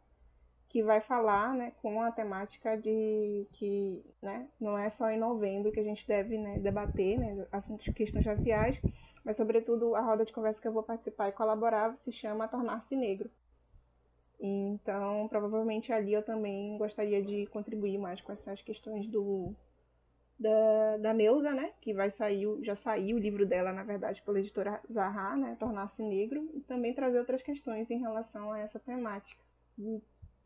que 0.71 0.83
vai 0.83 1.01
falar 1.03 1.55
né, 1.55 1.73
com 1.81 2.03
a 2.03 2.11
temática 2.11 2.77
de 2.77 3.47
que 3.53 4.05
né, 4.21 4.49
não 4.61 4.77
é 4.77 4.91
só 4.99 5.09
em 5.09 5.19
novembro 5.19 5.71
que 5.71 5.79
a 5.79 5.85
gente 5.85 6.05
deve 6.07 6.37
né, 6.37 6.59
debater 6.59 7.17
né, 7.17 7.47
assuntos 7.53 7.87
questões 7.91 8.27
raciais, 8.27 8.77
mas 9.25 9.37
sobretudo 9.37 9.95
a 9.95 10.01
roda 10.01 10.25
de 10.25 10.33
conversa 10.33 10.61
que 10.61 10.69
eu 10.69 10.73
vou 10.73 10.83
participar 10.83 11.29
e 11.29 11.33
colaborar 11.33 11.97
se 12.05 12.13
chama 12.13 12.49
Tornar-se 12.49 12.95
Negro. 12.95 13.31
Então, 14.41 15.27
provavelmente 15.29 15.93
ali 15.93 16.13
eu 16.13 16.23
também 16.23 16.77
gostaria 16.77 17.23
de 17.23 17.47
contribuir 17.47 17.99
mais 17.99 18.21
com 18.21 18.33
essas 18.33 18.61
questões 18.63 19.11
do 19.11 19.55
da, 20.39 20.97
da 20.99 21.15
Neuza, 21.15 21.53
né, 21.53 21.73
que 21.81 21.95
vai 21.95 22.11
sair, 22.13 22.47
já 22.63 22.77
saiu 22.79 23.17
o 23.17 23.21
livro 23.21 23.47
dela, 23.47 23.73
na 23.73 23.85
verdade, 23.85 24.21
pela 24.23 24.41
editora 24.41 24.81
Zahar, 24.93 25.37
né, 25.37 25.57
Tornar-se 25.61 26.03
Negro, 26.03 26.51
e 26.53 26.61
também 26.63 26.93
trazer 26.93 27.21
outras 27.21 27.41
questões 27.43 27.89
em 27.89 28.01
relação 28.01 28.53
a 28.53 28.59
essa 28.59 28.81
temática 28.81 29.41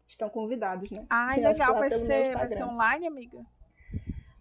estão 0.08 0.28
convidados, 0.28 0.90
né? 0.90 1.06
Ah, 1.08 1.34
legal. 1.36 1.74
Vai 1.74 1.90
ser, 1.90 2.34
vai 2.34 2.48
ser 2.48 2.64
online, 2.64 3.06
amiga? 3.06 3.44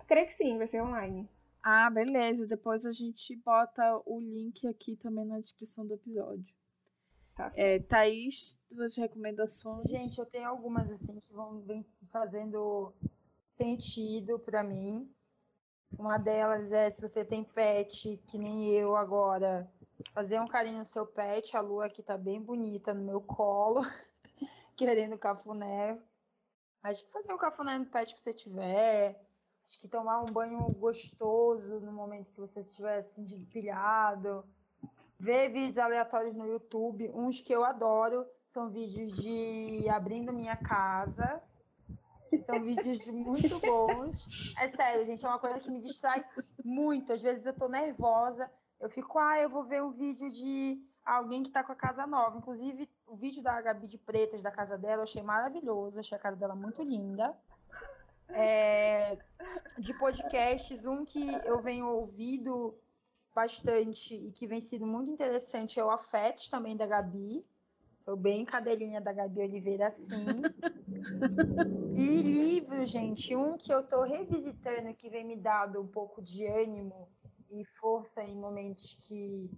Creio 0.08 0.28
que 0.28 0.38
sim, 0.38 0.58
vai 0.58 0.68
ser 0.68 0.82
online. 0.82 1.28
Ah, 1.70 1.90
beleza. 1.90 2.48
Depois 2.48 2.86
a 2.86 2.94
gente 2.94 3.36
bota 3.36 4.02
o 4.06 4.22
link 4.22 4.66
aqui 4.66 4.96
também 4.96 5.26
na 5.26 5.38
descrição 5.38 5.86
do 5.86 5.96
episódio. 5.96 6.56
Tá. 7.36 7.52
É, 7.58 7.80
Thaís, 7.80 8.58
duas 8.70 8.96
recomendações. 8.96 9.90
Gente, 9.90 10.18
eu 10.18 10.26
tenho 10.26 10.48
algumas 10.48 10.90
assim 10.90 11.20
que 11.20 11.34
vão 11.34 11.60
vem 11.64 11.84
fazendo 12.10 12.94
sentido 13.52 14.40
para 14.40 14.64
mim. 14.64 15.14
Uma 16.00 16.18
delas 16.18 16.72
é 16.72 16.90
se 16.90 17.02
você 17.02 17.26
tem 17.26 17.44
pet, 17.44 18.16
que 18.26 18.38
nem 18.38 18.70
eu 18.70 18.96
agora, 18.96 19.70
fazer 20.14 20.40
um 20.40 20.48
carinho 20.48 20.78
no 20.78 20.86
seu 20.86 21.06
pet. 21.06 21.58
A 21.58 21.60
lua 21.60 21.88
aqui 21.88 22.02
tá 22.02 22.18
bem 22.18 22.42
bonita 22.42 22.94
no 22.94 23.04
meu 23.04 23.20
colo. 23.20 23.82
querendo 24.78 25.18
cafuné. 25.18 26.02
Acho 26.82 27.06
que 27.06 27.12
fazer 27.12 27.34
o 27.34 27.38
cafuné 27.38 27.78
no 27.78 27.88
pet 27.88 28.14
que 28.14 28.22
você 28.22 28.34
tiver. 28.34 29.27
Acho 29.68 29.80
que 29.80 29.88
tomar 29.90 30.22
um 30.22 30.32
banho 30.32 30.60
gostoso 30.80 31.82
no 31.82 31.92
momento 31.92 32.32
que 32.32 32.40
você 32.40 32.62
estiver 32.62 33.00
assim 33.00 33.26
pilhado. 33.52 34.46
Ver 35.20 35.50
vídeos 35.50 35.78
aleatórios 35.78 36.36
no 36.36 36.48
YouTube. 36.48 37.12
Uns 37.14 37.42
que 37.42 37.52
eu 37.52 37.66
adoro 37.66 38.26
são 38.48 38.70
vídeos 38.70 39.12
de 39.12 39.90
abrindo 39.90 40.32
minha 40.32 40.56
casa. 40.56 41.44
Que 42.30 42.40
são 42.40 42.64
vídeos 42.64 43.08
muito 43.08 43.60
bons. 43.60 44.56
É 44.58 44.70
sério, 44.70 45.06
gente, 45.06 45.26
é 45.26 45.28
uma 45.28 45.40
coisa 45.40 45.60
que 45.60 45.70
me 45.70 45.82
distrai 45.82 46.24
muito. 46.64 47.12
Às 47.12 47.22
vezes 47.22 47.46
eu 47.46 47.54
tô 47.54 47.68
nervosa, 47.68 48.50
eu 48.80 48.90
fico, 48.90 49.20
ah, 49.20 49.38
eu 49.38 49.50
vou 49.50 49.66
ver 49.66 49.84
um 49.84 49.92
vídeo 49.92 50.30
de 50.30 50.82
alguém 51.04 51.44
que 51.44 51.52
tá 51.52 51.62
com 51.62 51.74
a 51.74 51.76
casa 51.76 52.08
nova. 52.08 52.38
Inclusive, 52.38 52.90
o 53.06 53.18
vídeo 53.18 53.44
da 53.44 53.62
Gabi 53.62 53.88
de 53.88 53.98
Pretas, 53.98 54.44
da 54.44 54.52
casa 54.52 54.78
dela, 54.78 55.02
eu 55.02 55.04
achei 55.04 55.22
maravilhoso. 55.22 56.00
Achei 56.00 56.18
a 56.18 56.22
casa 56.22 56.38
dela 56.38 56.56
muito 56.56 56.82
linda. 56.84 57.38
É, 58.30 58.67
de 59.80 59.94
podcasts, 59.94 60.86
um 60.86 61.06
que 61.06 61.34
eu 61.46 61.62
venho 61.62 61.88
ouvido 61.88 62.78
bastante 63.34 64.16
e 64.16 64.32
que 64.32 64.48
vem 64.48 64.60
sido 64.60 64.88
muito 64.88 65.12
interessante 65.12 65.80
é 65.80 65.84
o 65.84 65.92
Afetos, 65.92 66.50
também 66.50 66.76
da 66.76 66.88
Gabi. 66.88 67.46
Sou 68.00 68.16
bem 68.16 68.46
cadelinha 68.46 69.02
da 69.02 69.12
Gabi 69.12 69.42
Oliveira, 69.42 69.90
sim. 69.92 70.42
e 71.94 72.22
livro, 72.24 72.86
gente, 72.86 73.36
um 73.36 73.58
que 73.58 73.72
eu 73.72 73.84
tô 73.84 74.04
revisitando 74.04 74.94
que 74.94 75.10
vem 75.10 75.26
me 75.26 75.36
dando 75.36 75.82
um 75.82 75.88
pouco 75.88 76.22
de 76.22 76.46
ânimo 76.46 77.10
e 77.50 77.66
força 77.66 78.24
em 78.24 78.36
momentos 78.36 78.96
que 79.00 79.52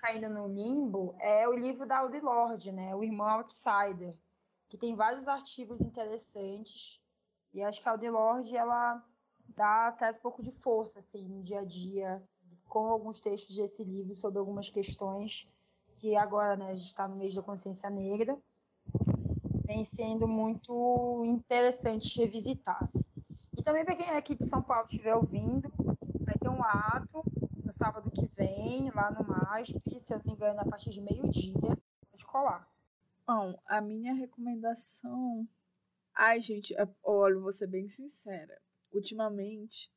caindo 0.00 0.28
no 0.28 0.46
limbo 0.46 1.14
é 1.18 1.48
o 1.48 1.52
livro 1.52 1.86
da 1.86 1.98
Audre 1.98 2.20
Lorde, 2.20 2.72
né? 2.72 2.94
O 2.94 3.02
Irmão 3.02 3.28
Outsider, 3.28 4.14
que 4.68 4.78
tem 4.78 4.94
vários 4.94 5.28
artigos 5.28 5.80
interessantes. 5.80 6.99
E 7.52 7.62
acho 7.62 7.80
que 7.80 7.88
a 7.88 7.92
Audre 7.92 8.10
Lorde, 8.10 8.56
ela 8.56 9.04
dá, 9.48 9.92
traz 9.92 10.16
um 10.16 10.20
pouco 10.20 10.42
de 10.42 10.52
força, 10.52 10.98
assim, 11.00 11.28
no 11.28 11.42
dia 11.42 11.60
a 11.60 11.64
dia, 11.64 12.22
com 12.68 12.86
alguns 12.86 13.20
textos 13.20 13.56
desse 13.56 13.82
livro 13.84 14.14
sobre 14.14 14.38
algumas 14.38 14.68
questões 14.68 15.48
que 15.96 16.16
agora, 16.16 16.56
né, 16.56 16.70
a 16.70 16.74
gente 16.74 16.86
está 16.86 17.06
no 17.06 17.16
mês 17.16 17.34
da 17.34 17.42
consciência 17.42 17.90
negra, 17.90 18.38
vem 19.66 19.84
sendo 19.84 20.26
muito 20.26 21.22
interessante 21.26 22.18
revisitar. 22.18 22.82
Assim. 22.82 23.04
E 23.58 23.62
também 23.62 23.84
para 23.84 23.94
quem 23.94 24.06
é 24.06 24.16
aqui 24.16 24.34
de 24.34 24.48
São 24.48 24.62
Paulo 24.62 24.86
estiver 24.86 25.14
ouvindo, 25.14 25.70
vai 26.20 26.34
ter 26.40 26.48
um 26.48 26.62
ato 26.62 27.22
no 27.62 27.72
sábado 27.72 28.10
que 28.10 28.26
vem, 28.34 28.90
lá 28.90 29.10
no 29.10 29.26
MASP, 29.26 29.78
se 30.00 30.12
eu 30.12 30.18
não 30.18 30.24
me 30.24 30.32
engano, 30.32 30.60
a 30.60 30.64
partir 30.64 30.90
de 30.90 31.00
meio-dia, 31.00 31.78
pode 32.10 32.24
colar. 32.24 32.66
Bom, 33.26 33.54
a 33.66 33.80
minha 33.80 34.14
recomendação. 34.14 35.46
Ai, 36.22 36.38
gente, 36.38 36.74
olha, 37.02 37.40
vou 37.40 37.50
ser 37.50 37.66
bem 37.66 37.88
sincera. 37.88 38.60
Ultimamente, 38.92 39.90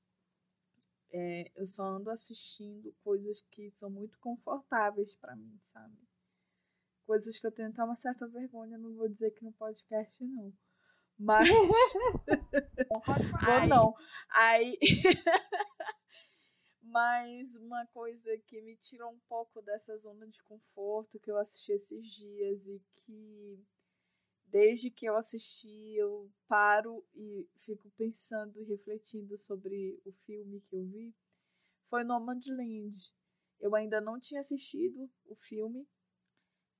é, 1.11 1.51
eu 1.53 1.67
só 1.67 1.83
ando 1.83 2.09
assistindo 2.09 2.95
coisas 3.03 3.41
que 3.51 3.69
são 3.71 3.89
muito 3.89 4.17
confortáveis 4.19 5.13
para 5.15 5.35
mim, 5.35 5.59
sabe? 5.59 5.97
Coisas 7.05 7.37
que 7.37 7.45
eu 7.45 7.51
tenho 7.51 7.67
até 7.67 7.83
uma 7.83 7.97
certa 7.97 8.25
vergonha, 8.25 8.77
não 8.77 8.95
vou 8.95 9.09
dizer 9.09 9.31
que 9.31 9.43
no 9.43 9.51
podcast, 9.51 10.23
não. 10.23 10.53
Mas. 11.19 11.49
vou 12.89 13.67
não. 13.67 13.93
Aí. 14.29 14.77
Mas 16.81 17.57
uma 17.57 17.85
coisa 17.87 18.37
que 18.47 18.61
me 18.61 18.77
tirou 18.77 19.11
um 19.11 19.19
pouco 19.27 19.61
dessa 19.61 19.97
zona 19.97 20.25
de 20.25 20.41
conforto 20.43 21.19
que 21.19 21.29
eu 21.29 21.37
assisti 21.37 21.73
esses 21.73 22.07
dias 22.07 22.67
e 22.67 22.81
que 22.95 23.65
desde 24.53 24.91
que 24.91 25.07
eu 25.07 25.17
assisti 25.17 25.95
eu 25.95 26.31
paro 26.47 27.03
e 27.15 27.49
fico 27.57 27.89
pensando 27.97 28.61
e 28.61 28.63
refletindo 28.63 29.35
sobre 29.35 29.99
o 30.05 30.11
filme 30.11 30.61
que 30.61 30.75
eu 30.75 30.85
vi 30.85 31.11
foi 31.89 32.03
Nomadland. 32.03 32.93
Eu 33.59 33.73
ainda 33.73 33.99
não 33.99 34.19
tinha 34.19 34.41
assistido 34.41 35.09
o 35.25 35.35
filme. 35.35 35.87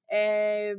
É, 0.08 0.74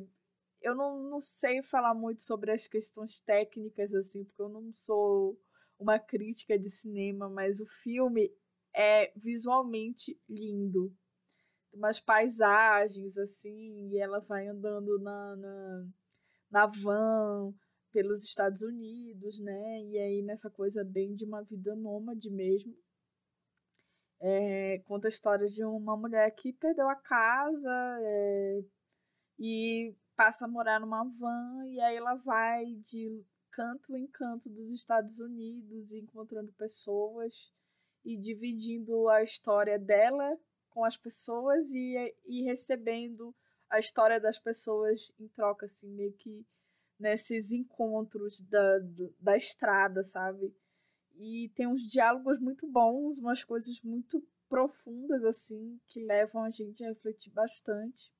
eu 0.62 0.76
não, 0.76 1.02
não 1.02 1.20
sei 1.20 1.62
falar 1.62 1.94
muito 1.94 2.22
sobre 2.22 2.52
as 2.52 2.68
questões 2.68 3.18
técnicas, 3.18 3.92
assim, 3.92 4.24
porque 4.24 4.42
eu 4.42 4.48
não 4.48 4.72
sou 4.72 5.36
uma 5.76 5.98
crítica 5.98 6.56
de 6.56 6.70
cinema, 6.70 7.28
mas 7.28 7.58
o 7.58 7.66
filme 7.66 8.32
é 8.72 9.12
visualmente 9.16 10.16
lindo. 10.28 10.96
Umas 11.72 12.00
paisagens, 12.00 13.18
assim, 13.18 13.88
e 13.88 13.98
ela 13.98 14.20
vai 14.20 14.46
andando 14.46 14.96
na, 15.00 15.34
na, 15.34 15.88
na 16.54 16.66
van 16.66 17.52
pelos 17.90 18.22
Estados 18.22 18.62
Unidos, 18.62 19.40
né? 19.40 19.82
E 19.82 19.98
aí 19.98 20.22
nessa 20.22 20.48
coisa 20.48 20.84
bem 20.84 21.12
de 21.12 21.24
uma 21.24 21.42
vida 21.42 21.74
nômade 21.74 22.30
mesmo. 22.30 22.72
É, 24.20 24.78
conta 24.84 25.08
a 25.08 25.10
história 25.10 25.48
de 25.48 25.64
uma 25.64 25.96
mulher 25.96 26.30
que 26.30 26.52
perdeu 26.52 26.88
a 26.88 26.94
casa 26.94 27.98
é, 28.00 28.64
e 29.36 29.96
passa 30.14 30.44
a 30.44 30.48
morar 30.48 30.78
numa 30.78 31.02
van 31.04 31.66
e 31.66 31.80
aí 31.80 31.96
ela 31.96 32.14
vai 32.14 32.64
de 32.76 33.24
canto 33.50 33.96
em 33.96 34.06
canto 34.06 34.48
dos 34.48 34.70
Estados 34.70 35.18
Unidos 35.18 35.92
encontrando 35.92 36.52
pessoas 36.52 37.52
e 38.04 38.16
dividindo 38.16 39.08
a 39.08 39.22
história 39.24 39.76
dela 39.76 40.38
com 40.70 40.84
as 40.84 40.96
pessoas 40.96 41.72
e, 41.72 42.14
e 42.24 42.42
recebendo 42.44 43.34
a 43.70 43.78
história 43.78 44.20
das 44.20 44.38
pessoas 44.38 45.12
em 45.18 45.28
troca, 45.28 45.66
assim, 45.66 45.88
meio 45.90 46.12
que 46.14 46.46
nesses 46.98 47.52
encontros 47.52 48.40
da, 48.40 48.78
da 49.20 49.36
estrada, 49.36 50.02
sabe? 50.02 50.54
E 51.16 51.50
tem 51.54 51.66
uns 51.66 51.82
diálogos 51.82 52.40
muito 52.40 52.66
bons, 52.66 53.18
umas 53.18 53.44
coisas 53.44 53.80
muito 53.82 54.26
profundas, 54.48 55.24
assim, 55.24 55.80
que 55.86 56.04
levam 56.04 56.42
a 56.42 56.50
gente 56.50 56.84
a 56.84 56.88
refletir 56.88 57.30
bastante. 57.30 58.12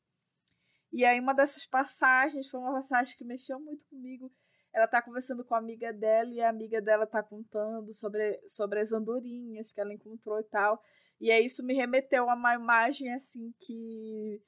E 0.92 1.04
aí, 1.04 1.18
uma 1.18 1.34
dessas 1.34 1.66
passagens 1.66 2.48
foi 2.48 2.60
uma 2.60 2.72
passagem 2.72 3.16
que 3.16 3.24
mexeu 3.24 3.58
muito 3.58 3.84
comigo. 3.86 4.32
Ela 4.72 4.86
tá 4.86 5.02
conversando 5.02 5.44
com 5.44 5.54
a 5.54 5.58
amiga 5.58 5.92
dela 5.92 6.32
e 6.32 6.40
a 6.40 6.48
amiga 6.48 6.80
dela 6.80 7.06
tá 7.06 7.22
contando 7.22 7.92
sobre, 7.92 8.40
sobre 8.46 8.80
as 8.80 8.92
andorinhas 8.92 9.72
que 9.72 9.80
ela 9.80 9.92
encontrou 9.92 10.38
e 10.38 10.44
tal. 10.44 10.82
E 11.20 11.30
aí, 11.30 11.44
isso 11.44 11.64
me 11.64 11.74
remeteu 11.74 12.28
a 12.30 12.34
uma 12.34 12.54
imagem, 12.54 13.12
assim, 13.12 13.52
que 13.60 14.40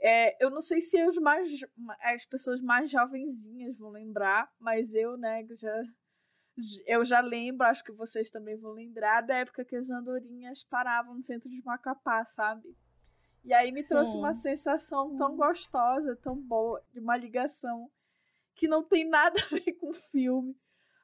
é, 0.00 0.42
eu 0.42 0.50
não 0.50 0.60
sei 0.60 0.80
se 0.80 1.02
os 1.06 1.18
mais, 1.18 1.50
as 2.00 2.24
pessoas 2.24 2.60
mais 2.60 2.90
jovenzinhas 2.90 3.78
vão 3.78 3.90
lembrar, 3.90 4.50
mas 4.58 4.94
eu, 4.94 5.16
né, 5.16 5.46
já, 5.50 5.82
eu 6.86 7.04
já 7.04 7.20
lembro, 7.20 7.66
acho 7.66 7.84
que 7.84 7.92
vocês 7.92 8.30
também 8.30 8.56
vão 8.56 8.72
lembrar, 8.72 9.20
da 9.20 9.36
época 9.36 9.64
que 9.64 9.76
as 9.76 9.90
andorinhas 9.90 10.64
paravam 10.64 11.14
no 11.14 11.22
centro 11.22 11.50
de 11.50 11.62
Macapá, 11.62 12.24
sabe? 12.24 12.74
E 13.44 13.52
aí 13.52 13.70
me 13.72 13.82
trouxe 13.82 14.12
Sim. 14.12 14.18
uma 14.18 14.32
sensação 14.32 15.16
tão 15.16 15.36
gostosa, 15.36 16.16
tão 16.16 16.36
boa, 16.36 16.82
de 16.92 17.00
uma 17.00 17.16
ligação 17.16 17.90
que 18.54 18.68
não 18.68 18.82
tem 18.82 19.08
nada 19.08 19.36
a 19.52 19.54
ver 19.54 19.72
com 19.74 19.90
o 19.90 19.94
filme, 19.94 20.58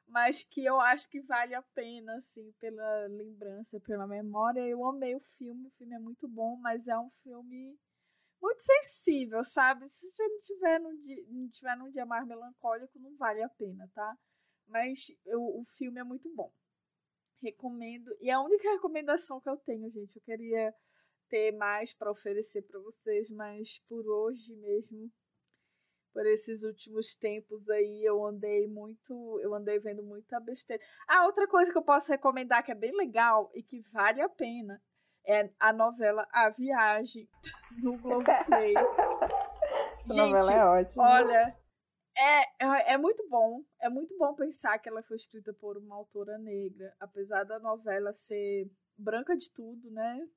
mas 0.07 0.43
que 0.43 0.63
eu 0.63 0.79
acho 0.79 1.07
que 1.09 1.21
vale 1.21 1.53
a 1.53 1.61
pena, 1.61 2.15
assim, 2.15 2.51
pela 2.59 3.07
lembrança, 3.07 3.79
pela 3.79 4.07
memória. 4.07 4.61
Eu 4.61 4.85
amei 4.85 5.15
o 5.15 5.19
filme, 5.19 5.67
o 5.67 5.71
filme 5.71 5.95
é 5.95 5.99
muito 5.99 6.27
bom, 6.27 6.55
mas 6.57 6.87
é 6.87 6.97
um 6.97 7.09
filme 7.09 7.77
muito 8.41 8.61
sensível, 8.61 9.43
sabe? 9.43 9.87
Se 9.87 10.09
você 10.11 10.27
não 10.27 10.39
tiver 10.41 10.79
num 10.79 10.97
dia, 10.99 11.23
não 11.29 11.49
tiver 11.49 11.75
num 11.77 11.89
dia 11.89 12.05
mais 12.05 12.25
melancólico, 12.27 12.99
não 12.99 13.15
vale 13.17 13.41
a 13.41 13.49
pena, 13.49 13.89
tá? 13.93 14.17
Mas 14.67 15.11
eu, 15.25 15.41
o 15.41 15.63
filme 15.65 15.99
é 15.99 16.03
muito 16.03 16.33
bom. 16.33 16.51
Recomendo. 17.41 18.15
E 18.19 18.29
a 18.31 18.41
única 18.41 18.71
recomendação 18.71 19.39
que 19.39 19.49
eu 19.49 19.57
tenho, 19.57 19.89
gente, 19.89 20.15
eu 20.15 20.21
queria 20.21 20.73
ter 21.29 21.51
mais 21.53 21.93
para 21.93 22.11
oferecer 22.11 22.63
para 22.63 22.79
vocês, 22.79 23.29
mas 23.29 23.79
por 23.87 24.07
hoje 24.07 24.55
mesmo, 24.55 25.11
por 26.13 26.25
esses 26.25 26.63
últimos 26.63 27.15
tempos 27.15 27.69
aí, 27.69 28.03
eu 28.03 28.25
andei 28.25 28.67
muito, 28.67 29.39
eu 29.41 29.53
andei 29.53 29.77
vendo 29.79 30.03
muita 30.03 30.39
besteira. 30.39 30.83
Ah, 31.07 31.25
outra 31.25 31.47
coisa 31.47 31.71
que 31.71 31.77
eu 31.77 31.83
posso 31.83 32.11
recomendar 32.11 32.63
que 32.63 32.71
é 32.71 32.75
bem 32.75 32.95
legal 32.95 33.51
e 33.53 33.61
que 33.61 33.81
vale 33.91 34.21
a 34.21 34.29
pena 34.29 34.81
é 35.27 35.49
a 35.59 35.73
novela 35.73 36.27
A 36.31 36.49
Viagem 36.49 37.27
no 37.83 37.97
Globoplay. 37.97 38.73
Gente, 40.09 40.31
novela 40.31 40.53
é 40.53 40.65
ótima. 40.65 41.03
olha, 41.03 41.57
é, 42.17 42.41
é, 42.65 42.93
é 42.93 42.97
muito 42.97 43.27
bom. 43.29 43.61
É 43.81 43.89
muito 43.89 44.17
bom 44.17 44.33
pensar 44.33 44.79
que 44.79 44.87
ela 44.87 45.03
foi 45.03 45.17
escrita 45.17 45.53
por 45.53 45.77
uma 45.77 45.95
autora 45.95 46.37
negra, 46.37 46.95
apesar 46.99 47.43
da 47.43 47.59
novela 47.59 48.13
ser 48.13 48.71
branca 48.97 49.35
de 49.35 49.51
tudo, 49.51 49.91
né? 49.91 50.27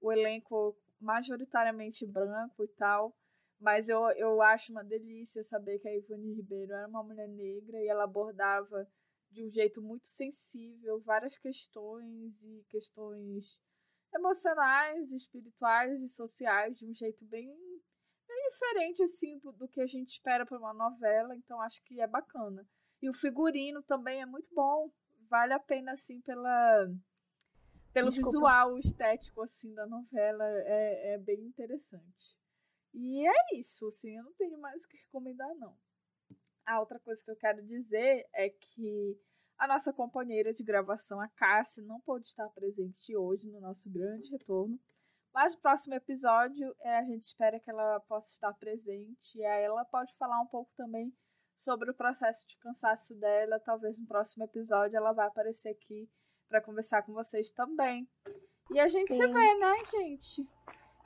O 0.00 0.12
elenco 0.12 0.76
majoritariamente 1.00 2.04
branco 2.04 2.64
e 2.64 2.68
tal. 2.68 3.16
Mas 3.60 3.88
eu, 3.88 4.00
eu 4.16 4.42
acho 4.42 4.72
uma 4.72 4.82
delícia 4.82 5.42
saber 5.42 5.78
que 5.78 5.88
a 5.88 5.96
Ivone 5.96 6.34
Ribeiro 6.34 6.72
era 6.72 6.88
uma 6.88 7.04
mulher 7.04 7.28
negra 7.28 7.80
e 7.80 7.86
ela 7.86 8.04
abordava 8.04 8.86
de 9.30 9.44
um 9.44 9.48
jeito 9.48 9.80
muito 9.80 10.06
sensível 10.06 11.00
várias 11.00 11.38
questões 11.38 12.42
e 12.42 12.64
questões 12.68 13.62
emocionais, 14.14 15.12
espirituais 15.12 16.02
e 16.02 16.08
sociais 16.08 16.76
de 16.78 16.86
um 16.86 16.94
jeito 16.94 17.24
bem, 17.26 17.48
bem 18.28 18.50
diferente 18.50 19.02
assim 19.02 19.38
do 19.38 19.68
que 19.68 19.80
a 19.80 19.86
gente 19.86 20.08
espera 20.08 20.46
para 20.46 20.58
uma 20.58 20.72
novela, 20.72 21.36
então 21.36 21.60
acho 21.60 21.82
que 21.84 22.00
é 22.00 22.06
bacana. 22.06 22.66
E 23.02 23.08
o 23.08 23.12
figurino 23.12 23.82
também 23.82 24.22
é 24.22 24.26
muito 24.26 24.48
bom, 24.54 24.90
vale 25.28 25.52
a 25.52 25.60
pena 25.60 25.92
assim 25.92 26.20
pela 26.20 26.88
pelo 27.92 28.10
Desculpa. 28.10 28.38
visual 28.38 28.78
estético 28.78 29.42
assim 29.42 29.72
da 29.72 29.86
novela, 29.86 30.44
é, 30.44 31.14
é 31.14 31.18
bem 31.18 31.40
interessante. 31.46 32.36
E 32.92 33.26
é 33.26 33.58
isso, 33.58 33.86
assim, 33.88 34.16
eu 34.16 34.24
não 34.24 34.32
tenho 34.34 34.58
mais 34.58 34.84
o 34.84 34.88
que 34.88 34.96
recomendar 34.96 35.54
não. 35.56 35.76
A 36.66 36.80
outra 36.80 36.98
coisa 36.98 37.22
que 37.24 37.30
eu 37.30 37.36
quero 37.36 37.62
dizer 37.62 38.26
é 38.32 38.48
que 38.48 39.18
a 39.58 39.68
nossa 39.68 39.92
companheira 39.92 40.52
de 40.52 40.64
gravação, 40.64 41.20
a 41.20 41.28
Cássia, 41.28 41.82
não 41.84 42.00
pôde 42.00 42.26
estar 42.26 42.48
presente 42.50 43.16
hoje 43.16 43.50
no 43.50 43.60
nosso 43.60 43.90
grande 43.90 44.30
retorno. 44.30 44.76
Mas 45.32 45.54
no 45.54 45.60
próximo 45.60 45.94
episódio, 45.94 46.74
é, 46.80 46.98
a 46.98 47.02
gente 47.02 47.24
espera 47.24 47.58
que 47.58 47.68
ela 47.68 47.98
possa 48.00 48.30
estar 48.30 48.52
presente. 48.54 49.36
E 49.38 49.44
aí 49.44 49.64
ela 49.64 49.84
pode 49.84 50.14
falar 50.16 50.40
um 50.40 50.46
pouco 50.46 50.70
também 50.76 51.12
sobre 51.56 51.90
o 51.90 51.94
processo 51.94 52.46
de 52.46 52.56
cansaço 52.58 53.14
dela. 53.16 53.58
Talvez 53.60 53.98
no 53.98 54.06
próximo 54.06 54.44
episódio 54.44 54.96
ela 54.96 55.12
vá 55.12 55.26
aparecer 55.26 55.70
aqui 55.70 56.08
para 56.48 56.60
conversar 56.60 57.02
com 57.02 57.12
vocês 57.12 57.50
também. 57.50 58.08
E 58.70 58.78
a 58.78 58.86
gente 58.86 59.12
Sim. 59.12 59.22
se 59.22 59.26
vê, 59.26 59.58
né, 59.58 59.84
gente? 59.84 60.48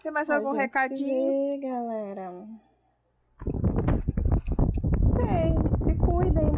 Tem 0.03 0.12
mais 0.12 0.30
a 0.30 0.36
algum 0.36 0.53
recadinho? 0.53 1.59
Vê, 1.59 1.66
galera. 1.66 2.46
Sei, 5.16 5.55
se 5.84 5.99
cuidem, 5.99 6.53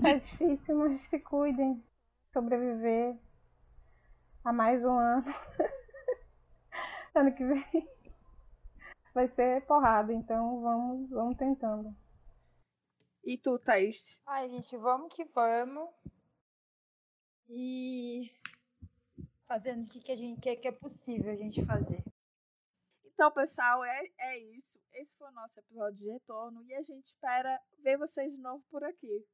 É 0.06 0.18
difícil, 0.18 0.76
mas 0.76 1.00
se 1.10 1.18
cuidem. 1.20 1.84
Sobreviver 2.32 3.18
a 4.44 4.52
mais 4.52 4.82
um 4.82 4.98
ano. 4.98 5.26
ano 7.14 7.34
que 7.34 7.44
vem 7.44 7.88
vai 9.12 9.28
ser 9.28 9.66
porrada, 9.66 10.12
então 10.12 10.62
vamos, 10.62 11.10
vamos 11.10 11.36
tentando. 11.36 11.94
E 13.24 13.36
tu, 13.36 13.58
Thaís? 13.58 14.22
Ai, 14.26 14.48
gente, 14.48 14.76
vamos 14.76 15.14
que 15.14 15.24
vamos. 15.24 15.90
E 17.48 18.30
fazendo 19.46 19.84
o 19.84 19.88
que, 19.88 20.00
que 20.00 20.12
a 20.12 20.16
gente 20.16 20.40
quer 20.40 20.56
que 20.56 20.68
é 20.68 20.72
possível 20.72 21.32
a 21.32 21.36
gente 21.36 21.64
fazer. 21.66 22.02
Então, 23.04 23.30
pessoal, 23.32 23.84
é, 23.84 24.02
é 24.18 24.38
isso. 24.38 24.80
Esse 24.94 25.14
foi 25.16 25.28
o 25.28 25.32
nosso 25.32 25.60
episódio 25.60 25.98
de 25.98 26.10
retorno 26.10 26.64
e 26.64 26.74
a 26.74 26.82
gente 26.82 27.06
espera 27.06 27.60
ver 27.80 27.98
vocês 27.98 28.32
de 28.32 28.38
novo 28.38 28.64
por 28.70 28.82
aqui. 28.82 29.26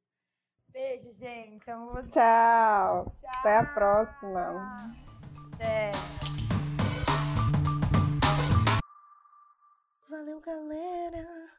Beijo, 0.71 1.11
gente. 1.11 1.69
Amo 1.71 1.91
vocês. 1.91 2.11
Tchau. 2.11 3.11
Tchau. 3.19 3.31
Até 3.39 3.57
a 3.57 3.65
próxima. 3.65 4.95
Até. 5.53 5.91
Valeu, 10.09 10.39
galera. 10.41 11.49